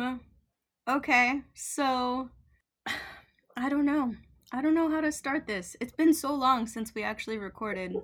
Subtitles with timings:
[0.00, 0.20] Um
[0.88, 2.30] okay, so
[3.56, 4.14] I don't know.
[4.52, 5.76] I don't know how to start this.
[5.80, 7.94] It's been so long since we actually recorded.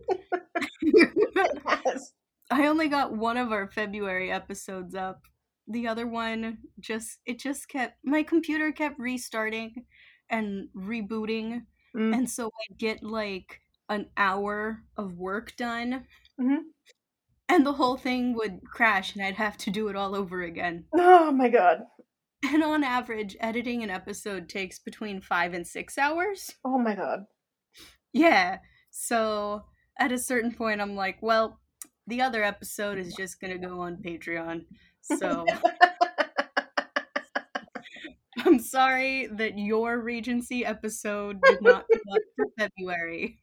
[2.51, 5.23] I only got one of our February episodes up.
[5.67, 9.85] The other one just it just kept my computer kept restarting
[10.31, 11.63] and rebooting
[11.97, 12.13] Mm.
[12.15, 16.07] and so I'd get like an hour of work done
[16.39, 16.65] Mhm.
[17.49, 20.85] And the whole thing would crash and I'd have to do it all over again.
[20.95, 21.83] Oh my god.
[22.45, 26.53] And on average, editing an episode takes between 5 and 6 hours.
[26.65, 27.25] Oh my god.
[28.13, 28.59] Yeah.
[28.91, 29.65] So
[29.99, 31.61] at a certain point I'm like, well,
[32.07, 34.65] the other episode is just going to go on Patreon.
[35.03, 35.45] So
[38.39, 43.41] I'm sorry that your Regency episode did not come up for February.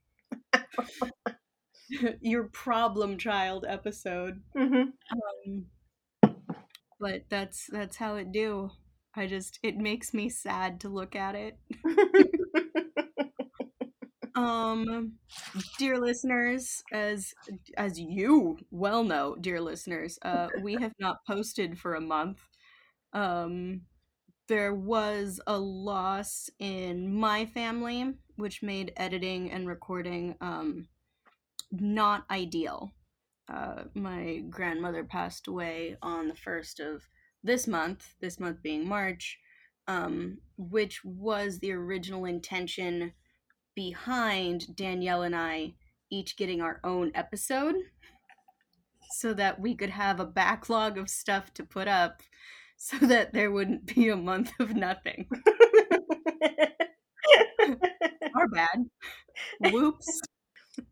[2.21, 4.41] your problem child episode.
[4.55, 4.93] Mhm.
[5.11, 5.67] Um,
[6.99, 8.71] but that's that's how it do.
[9.15, 11.57] I just it makes me sad to look at it.
[14.35, 15.13] Um
[15.77, 17.33] dear listeners, as
[17.77, 22.39] as you well know, dear listeners, uh we have not posted for a month.
[23.13, 23.81] Um
[24.47, 30.87] there was a loss in my family which made editing and recording um
[31.71, 32.93] not ideal.
[33.51, 37.03] Uh my grandmother passed away on the 1st of
[37.43, 39.39] this month, this month being March,
[39.87, 43.13] um which was the original intention
[43.75, 45.75] behind Danielle and I
[46.09, 47.75] each getting our own episode
[49.11, 52.21] so that we could have a backlog of stuff to put up
[52.77, 55.27] so that there wouldn't be a month of nothing.
[58.35, 58.85] Our bad.
[59.59, 60.21] Whoops.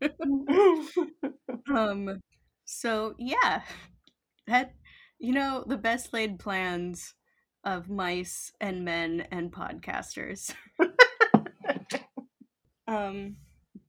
[1.74, 2.20] Um
[2.64, 3.62] so yeah.
[4.46, 4.74] That
[5.18, 7.14] you know the best laid plans
[7.64, 10.54] of mice and men and podcasters.
[12.86, 13.36] Um,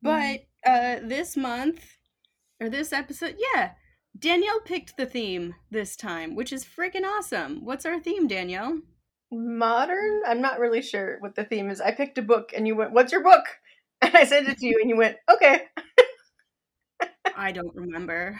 [0.02, 1.84] but uh, this month
[2.62, 3.72] or this episode, yeah,
[4.18, 7.66] Danielle picked the theme this time, which is freaking awesome.
[7.66, 8.80] What's our theme, Danielle?
[9.32, 10.22] Modern?
[10.26, 11.82] I'm not really sure what the theme is.
[11.82, 13.44] I picked a book and you went, What's your book?
[14.08, 15.62] And I sent it to you and you went, Okay.
[17.36, 18.40] I don't remember.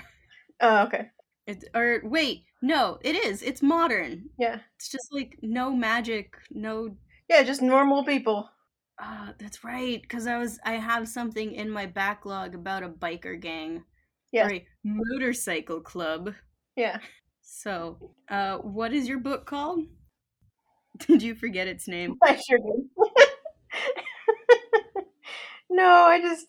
[0.62, 1.10] Oh, okay.
[1.48, 3.42] It or wait, no, it is.
[3.42, 4.30] It's modern.
[4.38, 4.60] Yeah.
[4.78, 6.96] It's just like no magic, no.
[7.30, 8.50] Yeah, just normal people.
[9.02, 10.02] Uh, that's right.
[10.02, 13.84] Because I was, I have something in my backlog about a biker gang
[14.32, 14.48] Yeah.
[14.48, 16.34] or a motorcycle club.
[16.76, 17.00] Yeah.
[17.42, 19.82] So, uh, what is your book called?
[21.08, 22.16] Did you forget its name?
[22.24, 22.86] I sure did.
[25.76, 26.48] No, I just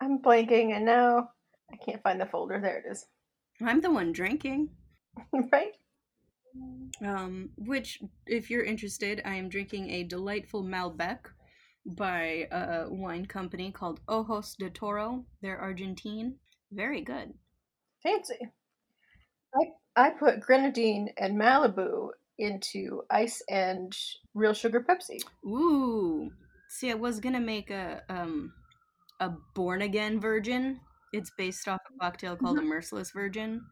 [0.00, 1.30] I'm blanking and now
[1.72, 2.60] I can't find the folder.
[2.60, 3.06] There it is.
[3.64, 4.70] I'm the one drinking.
[5.52, 5.72] right?
[7.04, 11.18] Um, which, if you're interested, I am drinking a delightful Malbec
[11.84, 15.24] by a wine company called Ojos de Toro.
[15.40, 16.36] They're Argentine.
[16.70, 17.34] Very good.
[18.02, 18.38] Fancy.
[19.54, 22.08] I I put grenadine and Malibu
[22.38, 23.96] into ice and
[24.34, 25.22] real sugar Pepsi.
[25.46, 26.30] Ooh.
[26.72, 28.54] See, I was gonna make a um
[29.20, 30.80] a born again virgin.
[31.12, 33.66] It's based off a cocktail called a merciless virgin,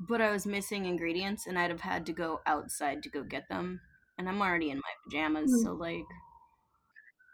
[0.00, 3.48] but I was missing ingredients, and I'd have had to go outside to go get
[3.48, 3.80] them.
[4.18, 5.62] And I'm already in my pajamas, Mm.
[5.62, 6.04] so like,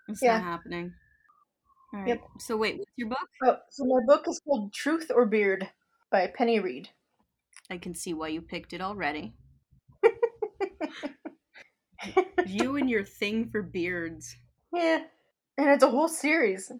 [0.09, 0.33] it's Yeah.
[0.33, 0.95] not happening.
[1.95, 2.09] All right.
[2.09, 2.23] Yep.
[2.41, 3.29] So wait, what's your book?
[3.45, 5.71] Oh, so my book is called Truth or Beard
[6.11, 6.91] by Penny Reid.
[7.71, 9.35] I can see why you picked it already.
[12.47, 14.37] You and your thing for beards.
[14.73, 15.03] Yeah.
[15.57, 16.71] And it's a whole series.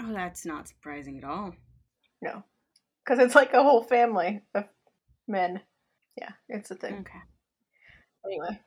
[0.00, 1.54] Oh, that's not surprising at all.
[2.22, 2.42] No.
[3.04, 4.64] Because it's like a whole family of
[5.26, 5.60] men.
[6.16, 6.94] Yeah, it's a thing.
[7.00, 7.18] Okay.
[8.24, 8.60] Anyway.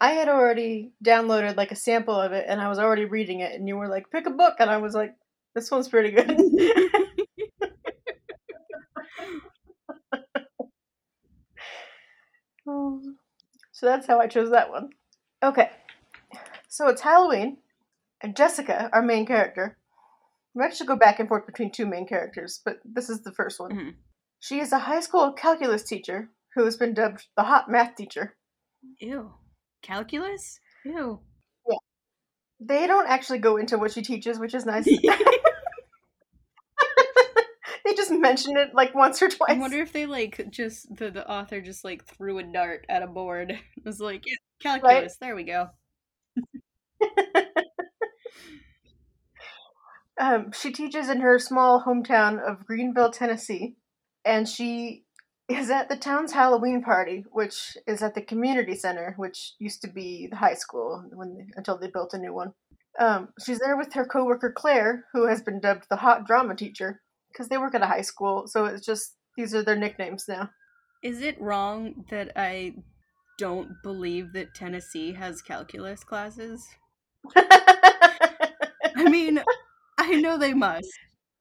[0.00, 3.52] I had already downloaded like a sample of it and I was already reading it
[3.52, 5.14] and you were like, pick a book and I was like,
[5.54, 6.30] this one's pretty good.
[12.66, 13.16] Um,
[13.72, 14.90] so that's how I chose that one.
[15.42, 15.70] Okay.
[16.72, 17.58] So it's Halloween,
[18.22, 19.76] and Jessica, our main character,
[20.54, 23.60] we actually go back and forth between two main characters, but this is the first
[23.60, 23.72] one.
[23.72, 23.96] Mhm.
[24.40, 28.38] She is a high school calculus teacher who has been dubbed the hot math teacher.
[29.00, 29.34] Ew.
[29.82, 30.60] Calculus?
[30.86, 31.20] Ew.
[31.68, 31.76] Yeah.
[32.58, 34.86] They don't actually go into what she teaches, which is nice.
[37.84, 39.50] they just mention it like once or twice.
[39.50, 43.02] I wonder if they like just the, the author just like threw a dart at
[43.02, 43.50] a board.
[43.76, 45.68] It was like, yeah, calculus, there we go.
[50.20, 53.76] Um, she teaches in her small hometown of Greenville, Tennessee,
[54.24, 55.04] and she
[55.48, 59.88] is at the town's Halloween party, which is at the community center, which used to
[59.88, 62.52] be the high school when until they built a new one.
[62.98, 67.00] Um, she's there with her coworker Claire, who has been dubbed the hot drama teacher
[67.30, 68.44] because they work at a high school.
[68.46, 70.50] So it's just these are their nicknames now.
[71.02, 72.74] Is it wrong that I
[73.38, 76.66] don't believe that Tennessee has calculus classes?
[77.36, 79.42] I mean,
[79.98, 80.90] I know they must.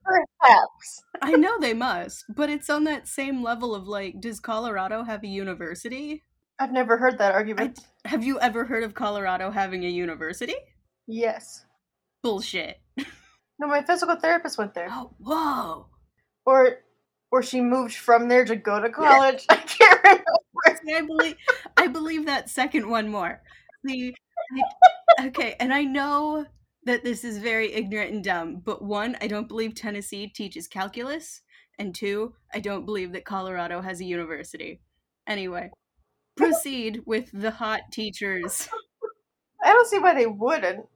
[0.04, 1.04] Perhaps.
[1.22, 5.24] I know they must, but it's on that same level of like, does Colorado have
[5.24, 6.24] a university?
[6.60, 7.80] I've never heard that argument.
[8.06, 10.56] I, have you ever heard of Colorado having a university?
[11.08, 11.66] Yes.
[12.22, 12.80] Bullshit.
[13.62, 14.88] No, my physical therapist went there.
[14.90, 15.86] Oh, whoa.
[16.46, 16.80] Or
[17.32, 19.46] or she moved from there to go to college.
[19.50, 20.24] I can't remember.
[20.96, 21.36] I believe
[21.78, 23.42] I believe that second one more.
[23.84, 24.14] The
[25.20, 26.46] okay, and I know
[26.86, 31.42] that this is very ignorant and dumb, but one, I don't believe Tennessee teaches calculus,
[31.78, 34.82] and two, I don't believe that Colorado has a university.
[35.28, 35.72] Anyway,
[36.36, 38.68] proceed with the hot teachers.
[39.64, 40.88] I don't see why they wouldn't.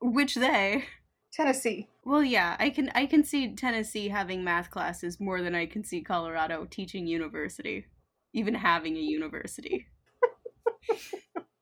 [0.00, 0.84] Which they?
[1.32, 1.88] Tennessee.
[2.04, 5.84] Well, yeah, I can I can see Tennessee having math classes more than I can
[5.84, 7.86] see Colorado teaching university,
[8.32, 9.86] even having a university.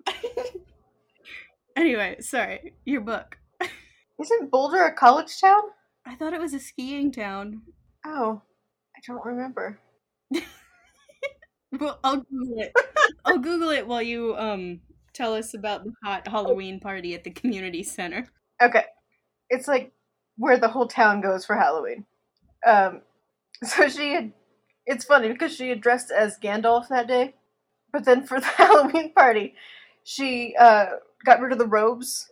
[1.77, 3.39] anyway, sorry, your book.
[4.21, 5.63] Isn't Boulder a college town?
[6.07, 7.63] I thought it was a skiing town.
[8.05, 8.43] Oh,
[8.97, 9.79] I don't remember.
[11.79, 12.73] well, I'll Google it.
[13.25, 14.81] I'll Google it while you um
[15.13, 18.27] tell us about the hot Halloween party at the community center.
[18.63, 18.85] Okay,
[19.51, 19.93] it's like
[20.37, 22.05] where the whole town goes for Halloween.
[22.67, 23.03] Um,
[23.65, 24.33] so she had.
[24.87, 27.35] It's funny because she had dressed as Gandalf that day,
[27.93, 29.55] but then for the Halloween party,
[30.05, 30.87] she uh,
[31.25, 32.31] got rid of the robes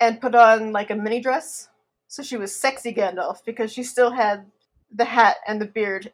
[0.00, 1.68] and put on like a mini dress.
[2.08, 4.46] So she was sexy Gandalf because she still had
[4.90, 6.10] the hat and the beard.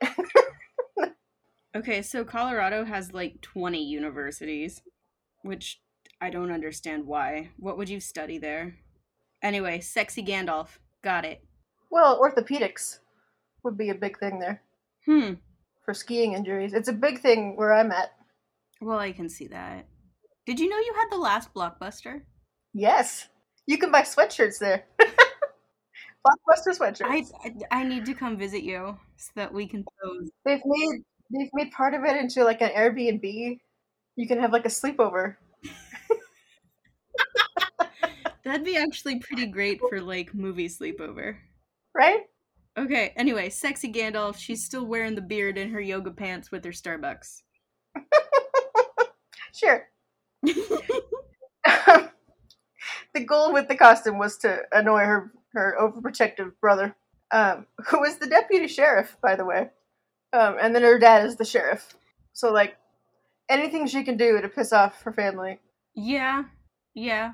[1.77, 4.83] okay, so Colorado has like 20 universities,
[5.43, 5.81] which
[6.21, 7.51] I don't understand why.
[7.59, 8.77] What would you study there?
[9.43, 10.79] Anyway, sexy Gandalf.
[11.03, 11.45] Got it.
[11.91, 12.99] Well, orthopedics
[13.63, 14.63] would be a big thing there.
[15.07, 15.35] Hmm.
[15.89, 16.75] For skiing injuries.
[16.75, 18.11] It's a big thing where I'm at.
[18.79, 19.87] Well, I can see that.
[20.45, 22.21] Did you know you had the last blockbuster?
[22.75, 23.29] Yes.
[23.67, 24.85] You can buy sweatshirts there.
[25.01, 27.07] blockbuster sweatshirts.
[27.07, 30.29] I, I, I need to come visit you so that we can pose.
[30.45, 31.01] They've made
[31.33, 33.59] they've made part of it into like an Airbnb.
[34.17, 35.37] You can have like a sleepover.
[38.45, 41.39] That'd be actually pretty great for like movie sleepover.
[41.95, 42.25] Right?
[42.79, 46.71] Okay, anyway, sexy Gandalf, she's still wearing the beard in her yoga pants with her
[46.71, 47.43] Starbucks.
[49.53, 49.89] sure.
[50.43, 52.11] the
[53.27, 56.95] goal with the costume was to annoy her her overprotective brother,
[57.33, 59.71] um, who is the deputy sheriff, by the way.
[60.33, 61.97] Um, and then her dad is the sheriff.
[62.33, 62.77] So like
[63.49, 65.59] anything she can do to piss off her family.
[65.97, 66.45] Yeah.
[66.95, 67.33] Yeah.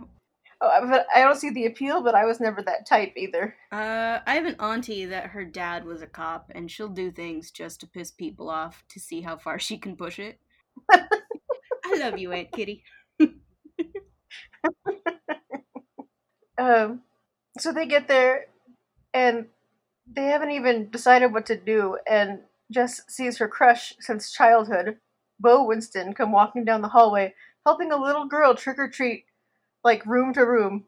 [0.67, 3.55] Oh, but I don't see the appeal, but I was never that type either.
[3.71, 7.51] Uh, I have an auntie that her dad was a cop, and she'll do things
[7.51, 10.39] just to piss people off to see how far she can push it.
[10.91, 12.83] I love you, Aunt Kitty.
[16.59, 17.03] um,
[17.59, 18.47] so they get there,
[19.13, 19.47] and
[20.11, 22.41] they haven't even decided what to do, and
[22.71, 24.97] Jess sees her crush since childhood,
[25.39, 27.35] Beau Winston, come walking down the hallway,
[27.67, 29.27] helping a little girl trick or treat
[29.85, 30.85] like room to room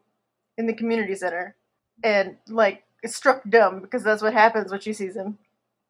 [0.57, 1.55] in the community center,
[2.03, 5.37] and like struck dumb because that's what happens when she sees him,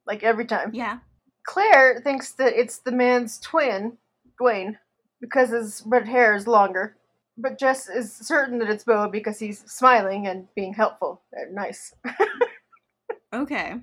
[0.05, 0.71] like every time.
[0.73, 0.99] Yeah.
[1.47, 3.97] Claire thinks that it's the man's twin,
[4.37, 4.77] Duane,
[5.21, 6.95] because his red hair is longer.
[7.37, 11.21] But Jess is certain that it's Beau because he's smiling and being helpful.
[11.31, 11.93] They're nice.
[13.33, 13.75] okay.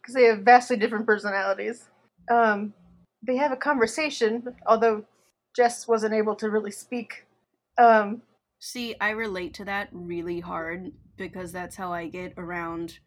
[0.00, 1.88] Because they have vastly different personalities.
[2.30, 2.74] Um,
[3.22, 5.04] they have a conversation, although
[5.56, 7.24] Jess wasn't able to really speak.
[7.78, 8.22] Um,
[8.64, 13.00] See, I relate to that really hard because that's how I get around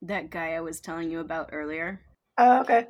[0.00, 2.00] that guy I was telling you about earlier.
[2.38, 2.86] Oh, okay.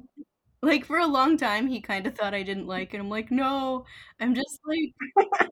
[0.62, 3.00] Like for a long time, he kind of thought I didn't like it.
[3.00, 3.85] I'm like, no,
[4.21, 4.94] I'm just like,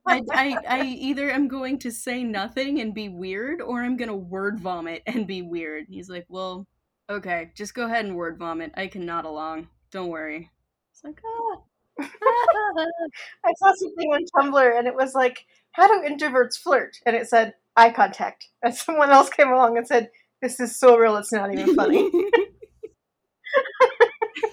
[0.06, 4.14] I, I, I either am going to say nothing and be weird, or I'm gonna
[4.14, 5.86] word vomit and be weird.
[5.90, 6.68] He's like, well,
[7.10, 8.70] okay, just go ahead and word vomit.
[8.76, 9.66] I can nod along.
[9.90, 10.48] Don't worry.
[10.92, 11.56] It's like, ah.
[12.00, 16.98] I saw something on Tumblr and it was like, how do introverts flirt?
[17.06, 18.48] And it said eye contact.
[18.64, 20.10] And someone else came along and said,
[20.40, 22.08] this is so real, it's not even funny.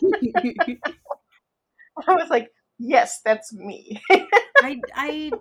[2.08, 4.02] I was like, yes, that's me.
[4.62, 5.32] I, I,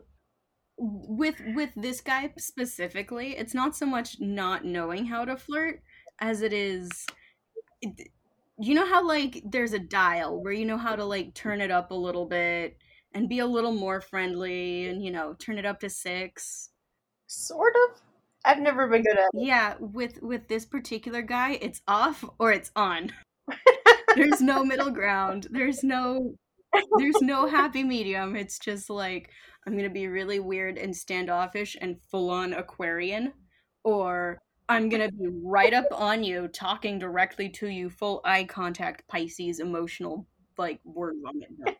[0.76, 5.82] with with this guy specifically, it's not so much not knowing how to flirt
[6.20, 6.90] as it is.
[7.80, 8.10] It,
[8.58, 11.70] you know how like there's a dial where you know how to like turn it
[11.70, 12.76] up a little bit
[13.12, 16.70] and be a little more friendly and you know turn it up to six.
[17.26, 18.00] Sort of.
[18.44, 19.44] I've never been good at it.
[19.46, 23.12] yeah with with this particular guy it's off or it's on.
[24.14, 25.48] There's no middle ground.
[25.50, 26.34] There's no
[26.98, 28.36] there's no happy medium.
[28.36, 29.30] It's just like
[29.68, 33.32] i'm gonna be really weird and standoffish and full on aquarian
[33.84, 34.38] or
[34.70, 39.60] i'm gonna be right up on you talking directly to you full eye contact pisces
[39.60, 41.50] emotional like word vomit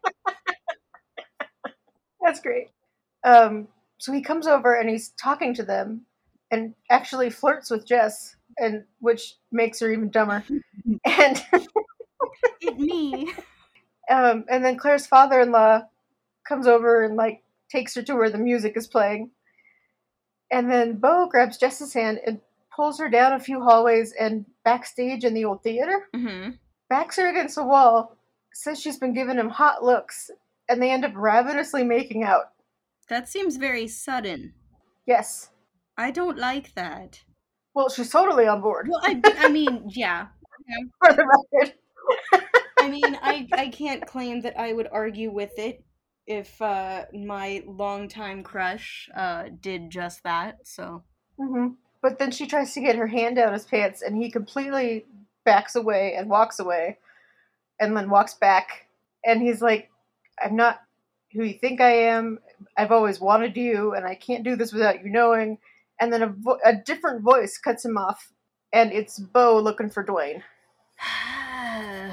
[2.28, 2.68] That's great.
[3.24, 6.02] Um, so he comes over and he's talking to them,
[6.50, 10.44] and actually flirts with Jess, and which makes her even dumber.
[11.06, 11.42] and
[12.76, 13.32] me
[14.10, 15.84] um, and then Claire's father-in-law
[16.46, 19.30] comes over and like takes her to where the music is playing,
[20.52, 22.42] and then Beau grabs Jess's hand and
[22.76, 26.08] pulls her down a few hallways and backstage in the old theater.
[26.14, 26.50] hmm
[26.90, 28.16] backs her against the wall,
[28.52, 30.30] says she's been giving him hot looks,
[30.68, 32.52] and they end up ravenously making out.
[33.08, 34.52] that seems very sudden
[35.06, 35.50] Yes.
[35.96, 37.22] i don't like that
[37.74, 40.26] Well, she's totally on board, well i, I mean yeah
[41.02, 41.74] for the record.
[42.78, 45.82] I mean, I I can't claim that I would argue with it
[46.26, 50.58] if uh, my longtime crush uh, did just that.
[50.64, 51.02] So
[51.40, 51.68] hmm
[52.02, 55.06] But then she tries to get her hand down his pants, and he completely
[55.44, 56.98] backs away and walks away,
[57.80, 58.86] and then walks back.
[59.24, 59.90] And he's like,
[60.42, 60.80] I'm not
[61.32, 62.38] who you think I am.
[62.76, 65.58] I've always wanted you, and I can't do this without you knowing.
[66.00, 68.32] And then a, vo- a different voice cuts him off,
[68.72, 70.42] and it's Beau looking for Duane.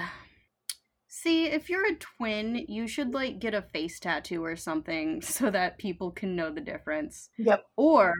[1.25, 5.49] see, if you're a twin, you should like get a face tattoo or something so
[5.49, 7.29] that people can know the difference.
[7.37, 7.65] Yep.
[7.75, 8.13] Or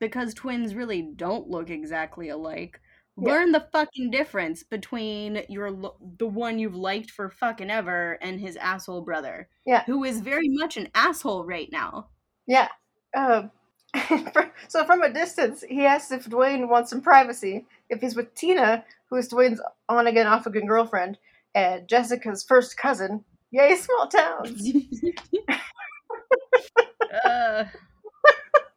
[0.00, 2.80] because twins really don't look exactly alike.
[3.20, 3.32] Yeah.
[3.32, 5.70] Learn the fucking difference between your
[6.18, 9.48] the one you've liked for fucking ever and his asshole brother.
[9.66, 9.84] Yeah.
[9.86, 12.08] Who is very much an asshole right now.
[12.46, 12.68] Yeah.
[13.16, 13.50] Um,
[14.68, 17.64] so from a distance, he asks if Duane wants some privacy.
[17.88, 21.16] If he's with Tina, who is Duane's on again, off again girlfriend,
[21.54, 23.24] and Jessica's first cousin.
[23.50, 24.70] Yay, small towns!
[27.24, 27.64] uh,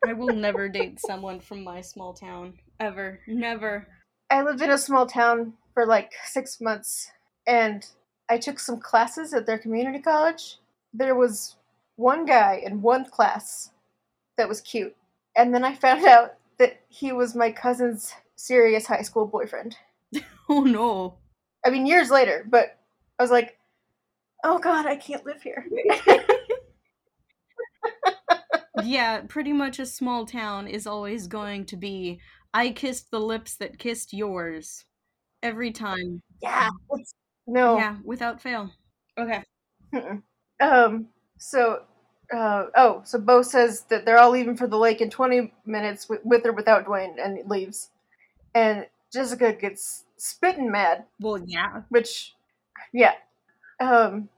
[0.07, 2.53] I will never date someone from my small town.
[2.79, 3.19] Ever.
[3.27, 3.87] Never.
[4.31, 7.11] I lived in a small town for like six months,
[7.45, 7.85] and
[8.29, 10.57] I took some classes at their community college.
[10.93, 11.57] There was
[11.97, 13.71] one guy in one class
[14.37, 14.95] that was cute,
[15.35, 19.75] and then I found out that he was my cousin's serious high school boyfriend.
[20.49, 21.15] Oh no.
[21.65, 22.77] I mean, years later, but
[23.17, 23.57] I was like,
[24.43, 25.65] oh god, I can't live here.
[28.83, 32.19] Yeah, pretty much a small town is always going to be
[32.53, 34.85] I kissed the lips that kissed yours.
[35.43, 36.21] Every time.
[36.41, 36.69] yeah,
[37.47, 37.77] no.
[37.77, 38.71] Yeah, without fail.
[39.17, 39.43] Okay.
[39.93, 40.21] Mm-mm.
[40.59, 41.07] Um.
[41.37, 41.83] So,
[42.33, 46.07] uh, oh, so Beau says that they're all leaving for the lake in 20 minutes
[46.07, 47.89] with, with or without Duane, and leaves.
[48.55, 51.81] And Jessica gets spitting mad, Well, yeah.
[51.89, 52.35] which,
[52.93, 53.13] yeah.
[53.79, 54.29] Um.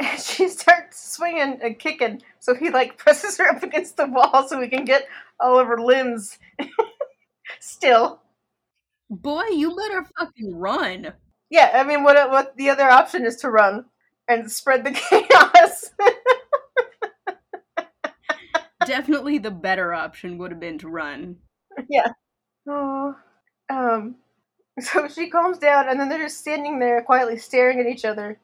[0.18, 4.60] She starts swinging and kicking, so he like presses her up against the wall so
[4.60, 5.06] he can get
[5.40, 6.38] all of her limbs.
[7.60, 8.22] Still,
[9.10, 11.12] Boy, you better fucking run.
[11.50, 11.70] yeah.
[11.74, 13.84] I mean, what what the other option is to run
[14.28, 15.90] and spread the chaos.
[18.84, 21.36] Definitely the better option would have been to run.
[21.88, 22.08] yeah.
[22.68, 23.14] Oh.
[23.68, 24.16] Um.
[24.80, 28.38] So she calms down, and then they're just standing there quietly staring at each other.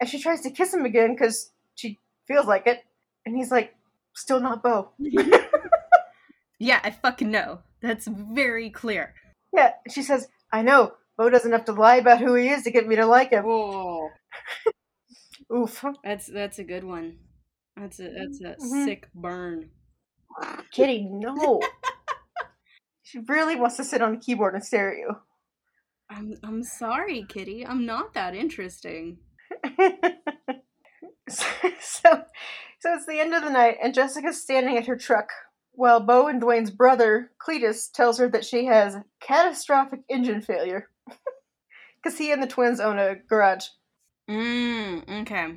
[0.00, 1.98] And she tries to kiss him again because she
[2.28, 2.84] feels like it.
[3.24, 3.74] And he's like,
[4.14, 4.90] still not Beau.
[6.58, 7.58] Yeah, I fucking know.
[7.86, 9.14] That's very clear.
[9.54, 9.72] Yeah.
[9.88, 10.94] She says, I know.
[11.16, 13.44] Beau doesn't have to lie about who he is to get me to like him.
[13.46, 14.10] Oh,
[15.54, 15.84] Oof.
[16.04, 17.18] that's that's a good one.
[17.76, 18.84] That's a that's a Mhm.
[18.84, 19.70] sick burn.
[20.72, 21.62] Kitty, no.
[23.02, 25.10] she really wants to sit on the keyboard and stare at you.
[26.10, 27.64] I'm I'm sorry, Kitty.
[27.66, 29.18] I'm not that interesting.
[31.28, 31.46] so,
[31.80, 32.24] so
[32.94, 35.30] it's the end of the night, and Jessica's standing at her truck
[35.76, 40.88] while Beau and Duane's brother, Cletus, tells her that she has catastrophic engine failure.
[42.02, 43.66] Because he and the twins own a garage
[44.30, 45.56] Mm, okay.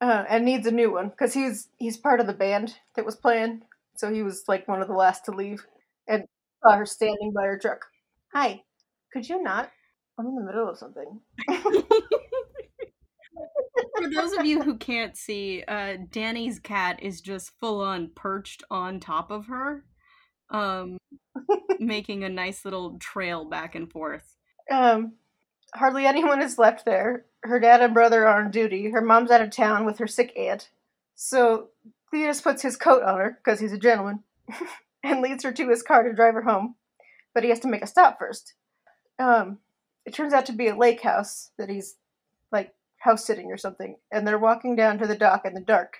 [0.00, 1.08] uh, and needs a new one.
[1.08, 3.62] Because he's he's part of the band that was playing,
[3.96, 5.66] so he was like one of the last to leave.
[6.06, 6.24] And
[6.62, 7.86] saw her standing by her truck.
[8.32, 8.62] Hi,
[9.12, 9.70] could you not?
[10.18, 11.20] I'm in the middle of something.
[14.14, 19.00] Those of you who can't see, uh, Danny's cat is just full on perched on
[19.00, 19.84] top of her,
[20.50, 20.98] um,
[21.78, 24.36] making a nice little trail back and forth.
[24.70, 25.14] Um,
[25.74, 27.26] hardly anyone is left there.
[27.42, 28.90] Her dad and brother are on duty.
[28.90, 30.70] Her mom's out of town with her sick aunt.
[31.14, 31.68] So
[32.12, 34.22] Cletus puts his coat on her, because he's a gentleman,
[35.02, 36.76] and leads her to his car to drive her home.
[37.34, 38.54] But he has to make a stop first.
[39.18, 39.58] Um,
[40.04, 41.96] it turns out to be a lake house that he's
[43.02, 45.98] house sitting or something, and they're walking down to the dock in the dark.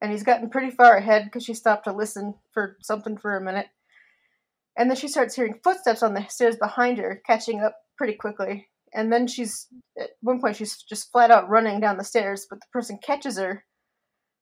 [0.00, 3.40] And he's gotten pretty far ahead because she stopped to listen for something for a
[3.40, 3.66] minute.
[4.78, 8.68] And then she starts hearing footsteps on the stairs behind her, catching up pretty quickly.
[8.94, 9.66] And then she's,
[9.98, 13.36] at one point, she's just flat out running down the stairs, but the person catches
[13.36, 13.64] her,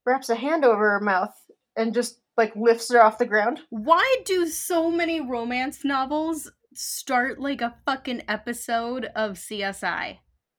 [0.07, 1.35] wraps a hand over her mouth,
[1.77, 3.61] and just like lifts her off the ground.
[3.71, 10.19] Why do so many romance novels start like a fucking episode of CSI?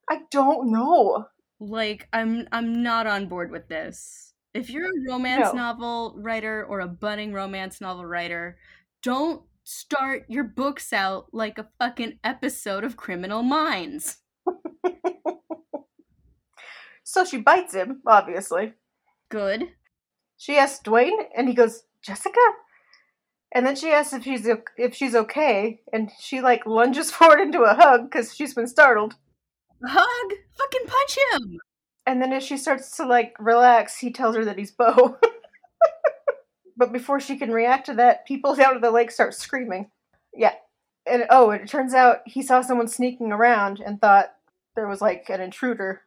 [0.09, 1.25] I don't know.
[1.59, 4.33] Like I'm I'm not on board with this.
[4.53, 5.53] If you're a romance No.
[5.53, 8.57] novel writer or a budding romance novel writer,
[9.03, 14.17] don't start your books out like a fucking episode of Criminal Minds.
[17.03, 18.73] So she bites him, obviously.
[19.29, 19.69] Good.
[20.37, 22.37] She asks Duane, and he goes, Jessica?
[23.51, 24.47] And then she asks if she's
[24.77, 29.15] if she's okay, and she like lunges forward into a hug because she's been startled.
[29.85, 30.37] Hug!
[30.57, 31.59] Fucking punch him!
[32.05, 35.17] And then as she starts to like relax, he tells her that he's Beau.
[36.77, 39.91] but before she can react to that, people down at the lake start screaming.
[40.33, 40.53] Yeah.
[41.05, 44.33] And oh, and it turns out he saw someone sneaking around and thought
[44.75, 46.01] there was like an intruder.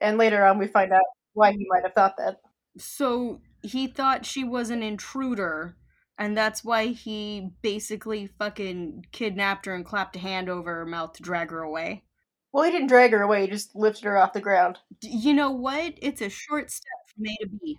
[0.00, 1.02] And later on, we find out
[1.34, 2.40] why he might have thought that.
[2.76, 5.76] So he thought she was an intruder,
[6.16, 11.14] and that's why he basically fucking kidnapped her and clapped a hand over her mouth
[11.14, 12.04] to drag her away.
[12.52, 14.78] Well, he didn't drag her away; he just lifted her off the ground.
[15.00, 15.94] D- You know what?
[16.02, 17.78] It's a short step from A to B.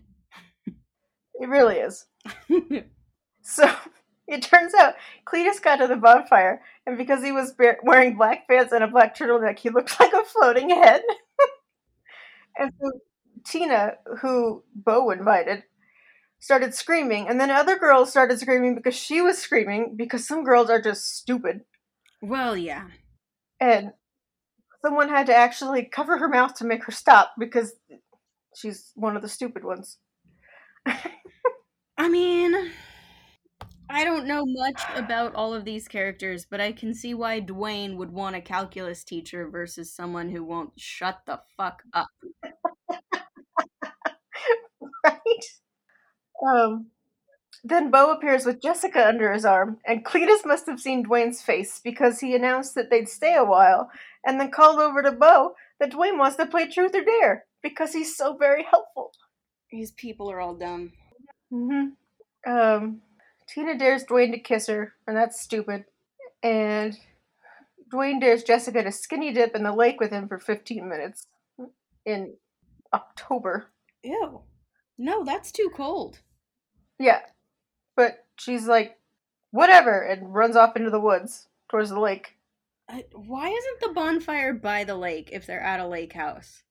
[1.40, 2.06] It really is.
[3.44, 3.74] So
[4.28, 4.96] it turns out
[5.26, 8.88] Cletus got to the bonfire, and because he was bear- wearing black pants and a
[8.88, 11.04] black turtleneck, he looked like a floating head.
[12.58, 12.92] and so
[13.46, 15.64] Tina, who Beau invited,
[16.40, 20.70] started screaming, and then other girls started screaming because she was screaming because some girls
[20.70, 21.62] are just stupid,
[22.22, 22.88] well, yeah.
[23.62, 23.92] and
[24.82, 27.74] someone had to actually cover her mouth to make her stop because
[28.56, 29.98] she's one of the stupid ones.
[31.98, 32.72] I mean,
[33.90, 37.98] I don't know much about all of these characters, but I can see why Duane
[37.98, 42.08] would want a calculus teacher versus someone who won't shut the fuck up.
[45.04, 45.44] right?
[46.48, 46.88] Um,
[47.64, 51.80] then Beau appears with Jessica under his arm, and Cletus must have seen Duane's face
[51.84, 53.90] because he announced that they'd stay a while,
[54.26, 57.94] and then called over to Beau that Duane wants to play Truth or Dare because
[57.94, 59.12] he's so very helpful.
[59.72, 60.94] These people are all dumb.
[61.50, 61.88] hmm
[62.48, 63.02] Um,
[63.48, 65.86] Tina dares Duane to kiss her, and that's stupid.
[66.44, 66.98] And
[67.92, 71.26] Duane dares Jessica to skinny dip in the lake with him for 15 minutes
[72.06, 72.36] in
[72.94, 73.68] October.
[74.04, 74.42] Ew.
[74.98, 76.20] No, that's too cold.
[77.00, 77.22] Yeah.
[78.00, 78.98] But she's like,
[79.52, 82.38] whatever, and runs off into the woods towards the lake.
[82.88, 86.64] I, why isn't the bonfire by the lake if they're at a lake house?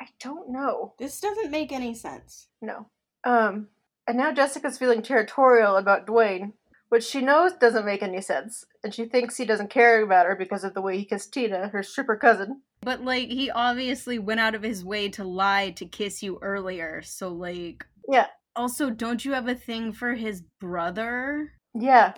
[0.00, 0.94] I don't know.
[0.98, 2.48] This doesn't make any sense.
[2.62, 2.86] No.
[3.24, 3.68] Um,
[4.08, 6.54] and now Jessica's feeling territorial about Duane,
[6.88, 8.64] which she knows doesn't make any sense.
[8.82, 11.68] And she thinks he doesn't care about her because of the way he kissed Tina,
[11.68, 12.62] her stripper cousin.
[12.80, 17.02] But like he obviously went out of his way to lie to kiss you earlier.
[17.02, 18.28] So like Yeah.
[18.56, 21.52] Also, don't you have a thing for his brother?
[21.74, 22.14] Yeah.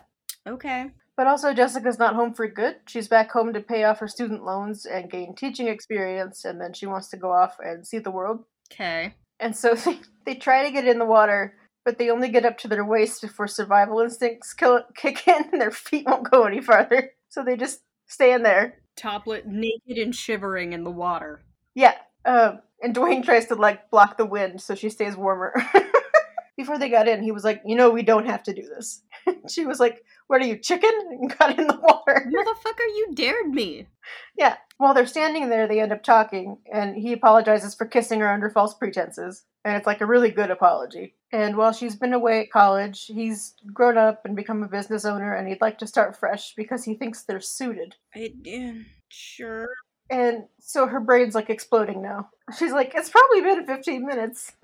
[0.47, 0.91] Okay.
[1.17, 2.77] But also, Jessica's not home for good.
[2.87, 6.75] She's back home to pay off her student loans and gain teaching experience, and then
[6.75, 8.45] she wants to go off and see the world.
[8.71, 9.15] Okay.
[9.41, 12.59] And so they, they try to get in the water, but they only get up
[12.59, 16.61] to their waist before survival instincts kill, kick in and their feet won't go any
[16.61, 17.13] farther.
[17.29, 18.83] So they just stand there.
[18.97, 21.45] Toplet naked and shivering in the water.
[21.75, 21.95] Yeah.
[22.25, 25.55] Um, and Duane tries to, like, block the wind so she stays warmer.
[26.57, 29.03] Before they got in, he was like, You know, we don't have to do this.
[29.49, 30.91] she was like, What are you, chicken?
[31.11, 32.27] And got in the water.
[32.27, 33.87] Motherfucker, you dared me.
[34.37, 34.57] Yeah.
[34.79, 38.51] While they're standing there, they end up talking, and he apologizes for kissing her under
[38.51, 39.45] false pretenses.
[39.65, 41.15] And it's like a really good apology.
[41.33, 45.35] And while she's been away at college, he's grown up and become a business owner,
[45.35, 47.97] and he'd like to start fresh because he thinks they're suited.
[48.15, 48.75] I, yeah,
[49.09, 49.69] sure.
[50.09, 52.31] And so her brain's like exploding now.
[52.59, 54.53] She's like, It's probably been 15 minutes.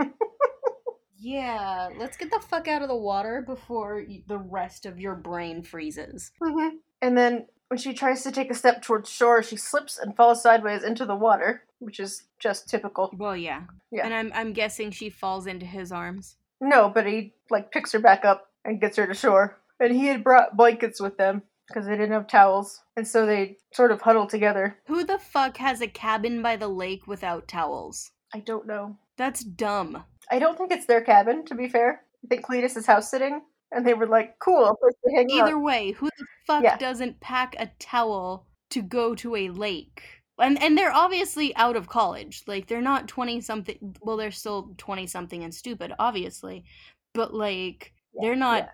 [1.22, 5.62] Yeah, let's get the fuck out of the water before the rest of your brain
[5.62, 6.32] freezes.
[6.42, 10.16] hmm And then when she tries to take a step towards shore, she slips and
[10.16, 13.10] falls sideways into the water, which is just typical.
[13.16, 13.62] Well, yeah.
[13.92, 14.04] Yeah.
[14.04, 16.36] And I'm I'm guessing she falls into his arms.
[16.60, 19.58] No, but he like picks her back up and gets her to shore.
[19.78, 23.56] And he had brought blankets with them because they didn't have towels, and so they
[23.72, 24.76] sort of huddle together.
[24.86, 28.10] Who the fuck has a cabin by the lake without towels?
[28.34, 28.98] I don't know.
[29.16, 30.04] That's dumb.
[30.30, 32.02] I don't think it's their cabin, to be fair.
[32.24, 35.56] I think Cletus is house sitting, and they were like, "Cool, place to hang Either
[35.56, 36.76] out." way, who the fuck Yeah.
[36.76, 40.02] doesn't pack a towel to go to a lake?
[40.38, 42.42] And and they're obviously out of college.
[42.46, 46.64] Like they're not 20 something well they're still 20 something and stupid obviously.
[47.12, 48.70] But like they're not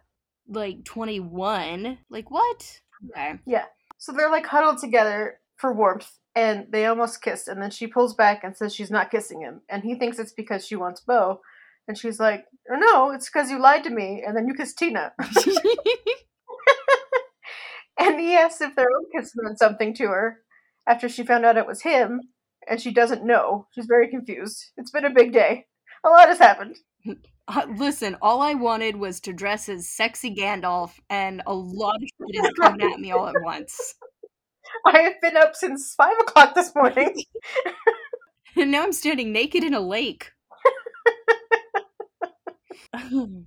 [0.49, 1.99] like 21.
[2.11, 2.81] Like what?
[3.11, 3.39] Okay.
[3.45, 3.65] Yeah.
[3.99, 8.15] So they're like huddled together for warmth, and they almost kiss, and then she pulls
[8.15, 11.41] back and says she's not kissing him, and he thinks it's because she wants Beau,
[11.87, 14.79] and she's like, "Oh, "No, it's because you lied to me, and then you kissed
[14.79, 15.13] Tina."
[17.99, 20.39] And he asks if their own kiss meant something to her
[20.87, 22.21] after she found out it was him,
[22.69, 23.67] and she doesn't know.
[23.75, 24.71] She's very confused.
[24.77, 25.67] It's been a big day.
[26.05, 26.77] A lot has happened.
[27.51, 32.03] Uh, listen, all I wanted was to dress as sexy Gandalf, and a lot of
[32.03, 33.95] shit is coming at me all at once.
[34.87, 37.23] I have been up since five o'clock this morning.
[38.57, 40.33] And now I'm standing naked in a lake.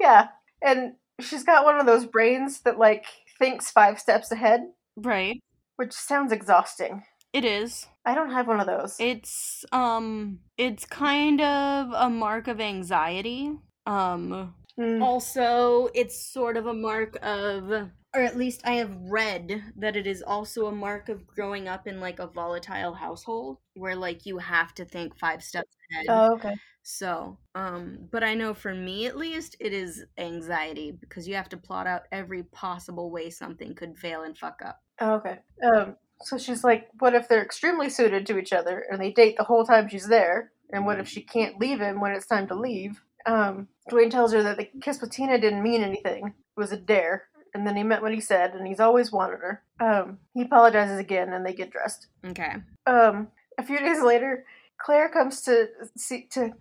[0.00, 0.28] yeah,
[0.60, 3.04] and she's got one of those brains that like
[3.38, 4.62] thinks five steps ahead,
[4.96, 5.40] right.
[5.76, 7.04] which sounds exhausting.
[7.32, 7.86] It is.
[8.04, 8.96] I don't have one of those.
[8.98, 13.52] It's um it's kind of a mark of anxiety.
[13.86, 19.72] Um Mm, also it's sort of a mark of or at least I have read
[19.76, 23.96] that it is also a mark of growing up in like a volatile household where
[23.96, 26.06] like you have to think five steps ahead.
[26.08, 26.54] Oh, okay.
[26.82, 31.48] So, um, but I know for me at least, it is anxiety because you have
[31.50, 34.82] to plot out every possible way something could fail and fuck up.
[35.00, 35.40] Oh, okay.
[35.62, 39.36] Um, so she's like, what if they're extremely suited to each other and they date
[39.36, 40.52] the whole time she's there?
[40.72, 43.02] And what if she can't leave him when it's time to leave?
[43.26, 46.26] Um, Duane tells her that the kiss with Tina didn't mean anything.
[46.26, 47.28] It was a dare.
[47.54, 49.62] And then he meant what he said, and he's always wanted her.
[49.78, 52.06] Um, he apologizes again, and they get dressed.
[52.24, 52.54] Okay.
[52.86, 54.46] Um, a few days later,
[54.78, 56.52] Claire comes to see to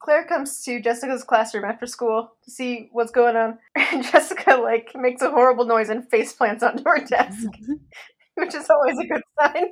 [0.00, 4.92] Claire comes to Jessica's classroom after school to see what's going on, and Jessica like
[4.94, 7.48] makes a horrible noise and face plants onto her desk,
[8.34, 9.66] which is always a good sign.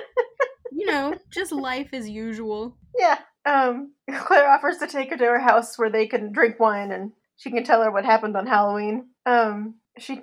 [0.72, 2.76] you know, just life as usual.
[2.98, 3.18] Yeah.
[3.44, 7.12] Um, Claire offers to take her to her house where they can drink wine and
[7.36, 9.08] she can tell her what happened on Halloween.
[9.26, 10.22] Um, she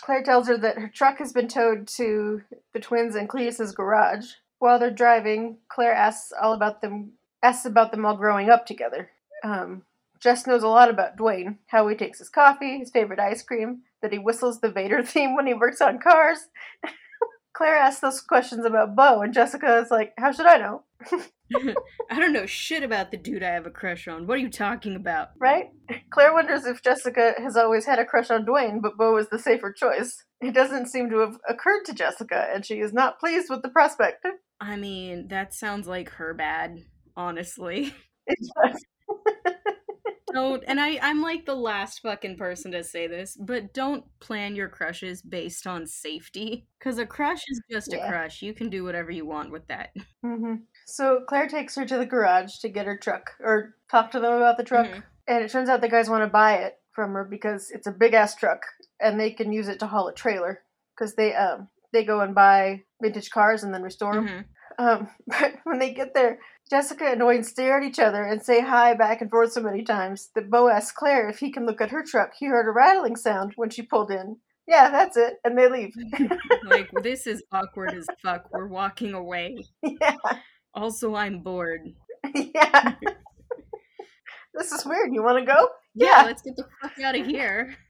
[0.00, 4.26] Claire tells her that her truck has been towed to the twins and Cletus's garage.
[4.58, 9.10] While they're driving, Claire asks all about them asks about them all growing up together.
[9.42, 9.82] Um,
[10.18, 13.82] Jess knows a lot about Duane, how he takes his coffee, his favorite ice cream,
[14.02, 16.48] that he whistles the Vader theme when he works on cars.
[17.54, 20.82] Claire asks those questions about Beau, and Jessica is like, How should I know?
[22.10, 24.26] I don't know shit about the dude I have a crush on.
[24.26, 25.28] What are you talking about?
[25.38, 25.66] right?
[26.10, 29.38] Claire wonders if Jessica has always had a crush on Duane, but Beau is the
[29.38, 30.24] safer choice.
[30.40, 33.68] It doesn't seem to have occurred to Jessica, and she is not pleased with the
[33.68, 34.26] prospect.
[34.60, 36.78] I mean, that sounds like her bad,
[37.16, 37.94] honestly.
[38.26, 38.84] It does.
[40.32, 44.54] Don't, and I, I'm like the last fucking person to say this, but don't plan
[44.54, 46.68] your crushes based on safety.
[46.78, 48.06] Because a crush is just Yeah.
[48.06, 48.40] a crush.
[48.40, 49.88] You can do whatever you want with that.
[50.22, 50.54] hmm
[50.90, 54.34] So Claire takes her to the garage to get her truck, or talk to them
[54.34, 55.02] about the truck, Mhm.
[55.28, 57.92] and it turns out the guys want to buy it from her because it's a
[57.92, 58.62] big ass truck,
[59.00, 60.62] and they can use it to haul a trailer.
[60.96, 64.26] Because they um they go and buy vintage cars and then restore them.
[64.28, 64.44] Mhm.
[64.78, 66.38] Um, but when they get there,
[66.70, 69.82] Jessica and Duane stare at each other and say hi back and forth so many
[69.82, 72.32] times that Beau asks Claire if he can look at her truck.
[72.38, 74.36] He heard a rattling sound when she pulled in.
[74.68, 75.38] Yeah, that's it.
[75.42, 75.94] And they leave.
[76.64, 78.46] like, this is awkward as fuck.
[78.52, 79.56] We're walking away.
[79.82, 80.16] yeah.
[80.74, 81.92] Also, I'm bored.
[82.34, 82.94] Yeah.
[84.54, 85.12] this is weird.
[85.12, 85.68] You want to go?
[85.94, 87.76] Yeah, let's get the fuck out of here.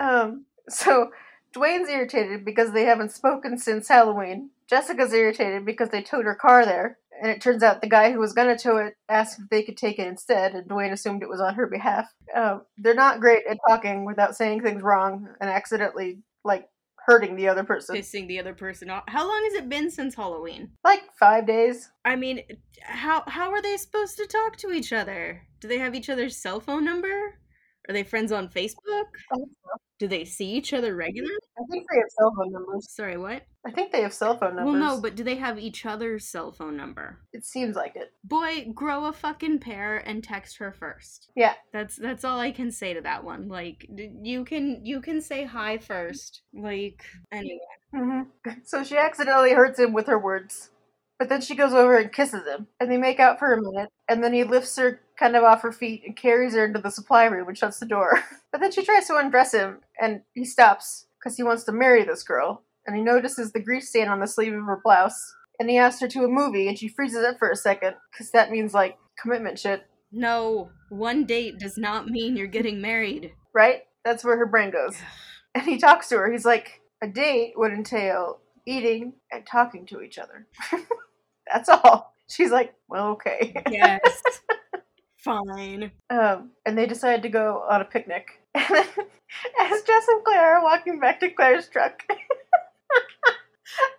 [0.00, 1.10] Um, so
[1.52, 4.50] Duane's irritated because they haven't spoken since Halloween.
[4.66, 6.98] Jessica's irritated because they towed her car there.
[7.20, 9.62] And it turns out the guy who was going to tow it asked if they
[9.62, 12.10] could take it instead, and Duane assumed it was on her behalf.
[12.34, 16.66] Um, they're not great at talking without saying things wrong and accidentally, like,
[17.10, 17.96] hurting the other person.
[17.96, 19.04] Pissing the other person off.
[19.08, 20.70] How long has it been since Halloween?
[20.84, 21.90] Like five days.
[22.04, 22.42] I mean,
[22.82, 25.42] how how are they supposed to talk to each other?
[25.60, 27.38] Do they have each other's cell phone number?
[27.88, 29.06] Are they friends on Facebook?
[29.32, 29.46] So.
[29.98, 31.34] Do they see each other regularly?
[31.58, 32.90] I think they have cell phone numbers.
[32.90, 33.42] Sorry, what?
[33.66, 34.80] I think they have cell phone numbers.
[34.80, 37.18] Well, no, but do they have each other's cell phone number?
[37.34, 38.12] it seems like it.
[38.24, 41.30] Boy, grow a fucking pair and text her first.
[41.36, 41.52] Yeah.
[41.72, 43.48] That's that's all I can say to that one.
[43.48, 46.42] Like you can you can say hi first.
[46.54, 47.58] Like anyway.
[47.94, 48.22] hmm
[48.64, 50.70] So she accidentally hurts him with her words.
[51.18, 53.90] But then she goes over and kisses him, and they make out for a minute,
[54.08, 56.90] and then he lifts her kind of off her feet and carries her into the
[56.90, 58.24] supply room and shuts the door.
[58.52, 62.02] But then she tries to undress him, and he stops because he wants to marry
[62.02, 62.64] this girl.
[62.84, 65.32] And he notices the grease stain on the sleeve of her blouse.
[65.60, 68.32] And he asks her to a movie, and she freezes up for a second because
[68.32, 73.32] that means like commitment shit, No, one date does not mean you're getting married.
[73.54, 73.82] right?
[74.04, 74.96] That's where her brain goes.
[75.54, 76.30] And he talks to her.
[76.32, 80.46] He's like, a date would entail eating and talking to each other.
[81.52, 82.14] That's all.
[82.28, 83.54] She's like, well, okay.
[83.70, 84.00] Yes.
[85.20, 85.90] Fine.
[86.08, 88.40] Um, and they decide to go on a picnic.
[88.54, 92.02] As Jess and Claire are walking back to Claire's truck,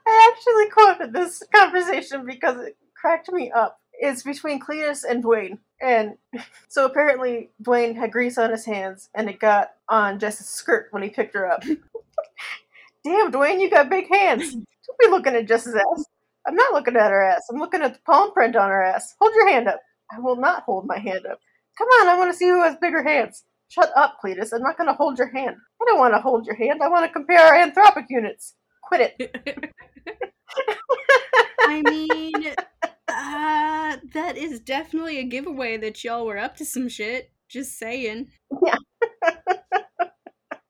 [0.07, 3.79] I actually quoted this conversation because it cracked me up.
[3.93, 5.59] It's between Cletus and Duane.
[5.79, 6.17] And
[6.69, 11.03] so apparently Duane had grease on his hands and it got on Jess's skirt when
[11.03, 11.63] he picked her up.
[13.03, 14.53] Damn, Duane, you got big hands.
[14.53, 16.05] Don't be looking at Jess's ass.
[16.47, 17.43] I'm not looking at her ass.
[17.51, 19.15] I'm looking at the palm print on her ass.
[19.19, 19.79] Hold your hand up.
[20.11, 21.39] I will not hold my hand up.
[21.77, 23.43] Come on, I want to see who has bigger hands.
[23.69, 24.53] Shut up, Cletus.
[24.53, 25.55] I'm not going to hold your hand.
[25.81, 26.81] I don't want to hold your hand.
[26.83, 28.55] I want to compare our anthropic units.
[28.83, 29.35] Quit it.
[31.61, 32.53] I mean,
[33.07, 37.31] uh, that is definitely a giveaway that y'all were up to some shit.
[37.47, 38.27] Just saying.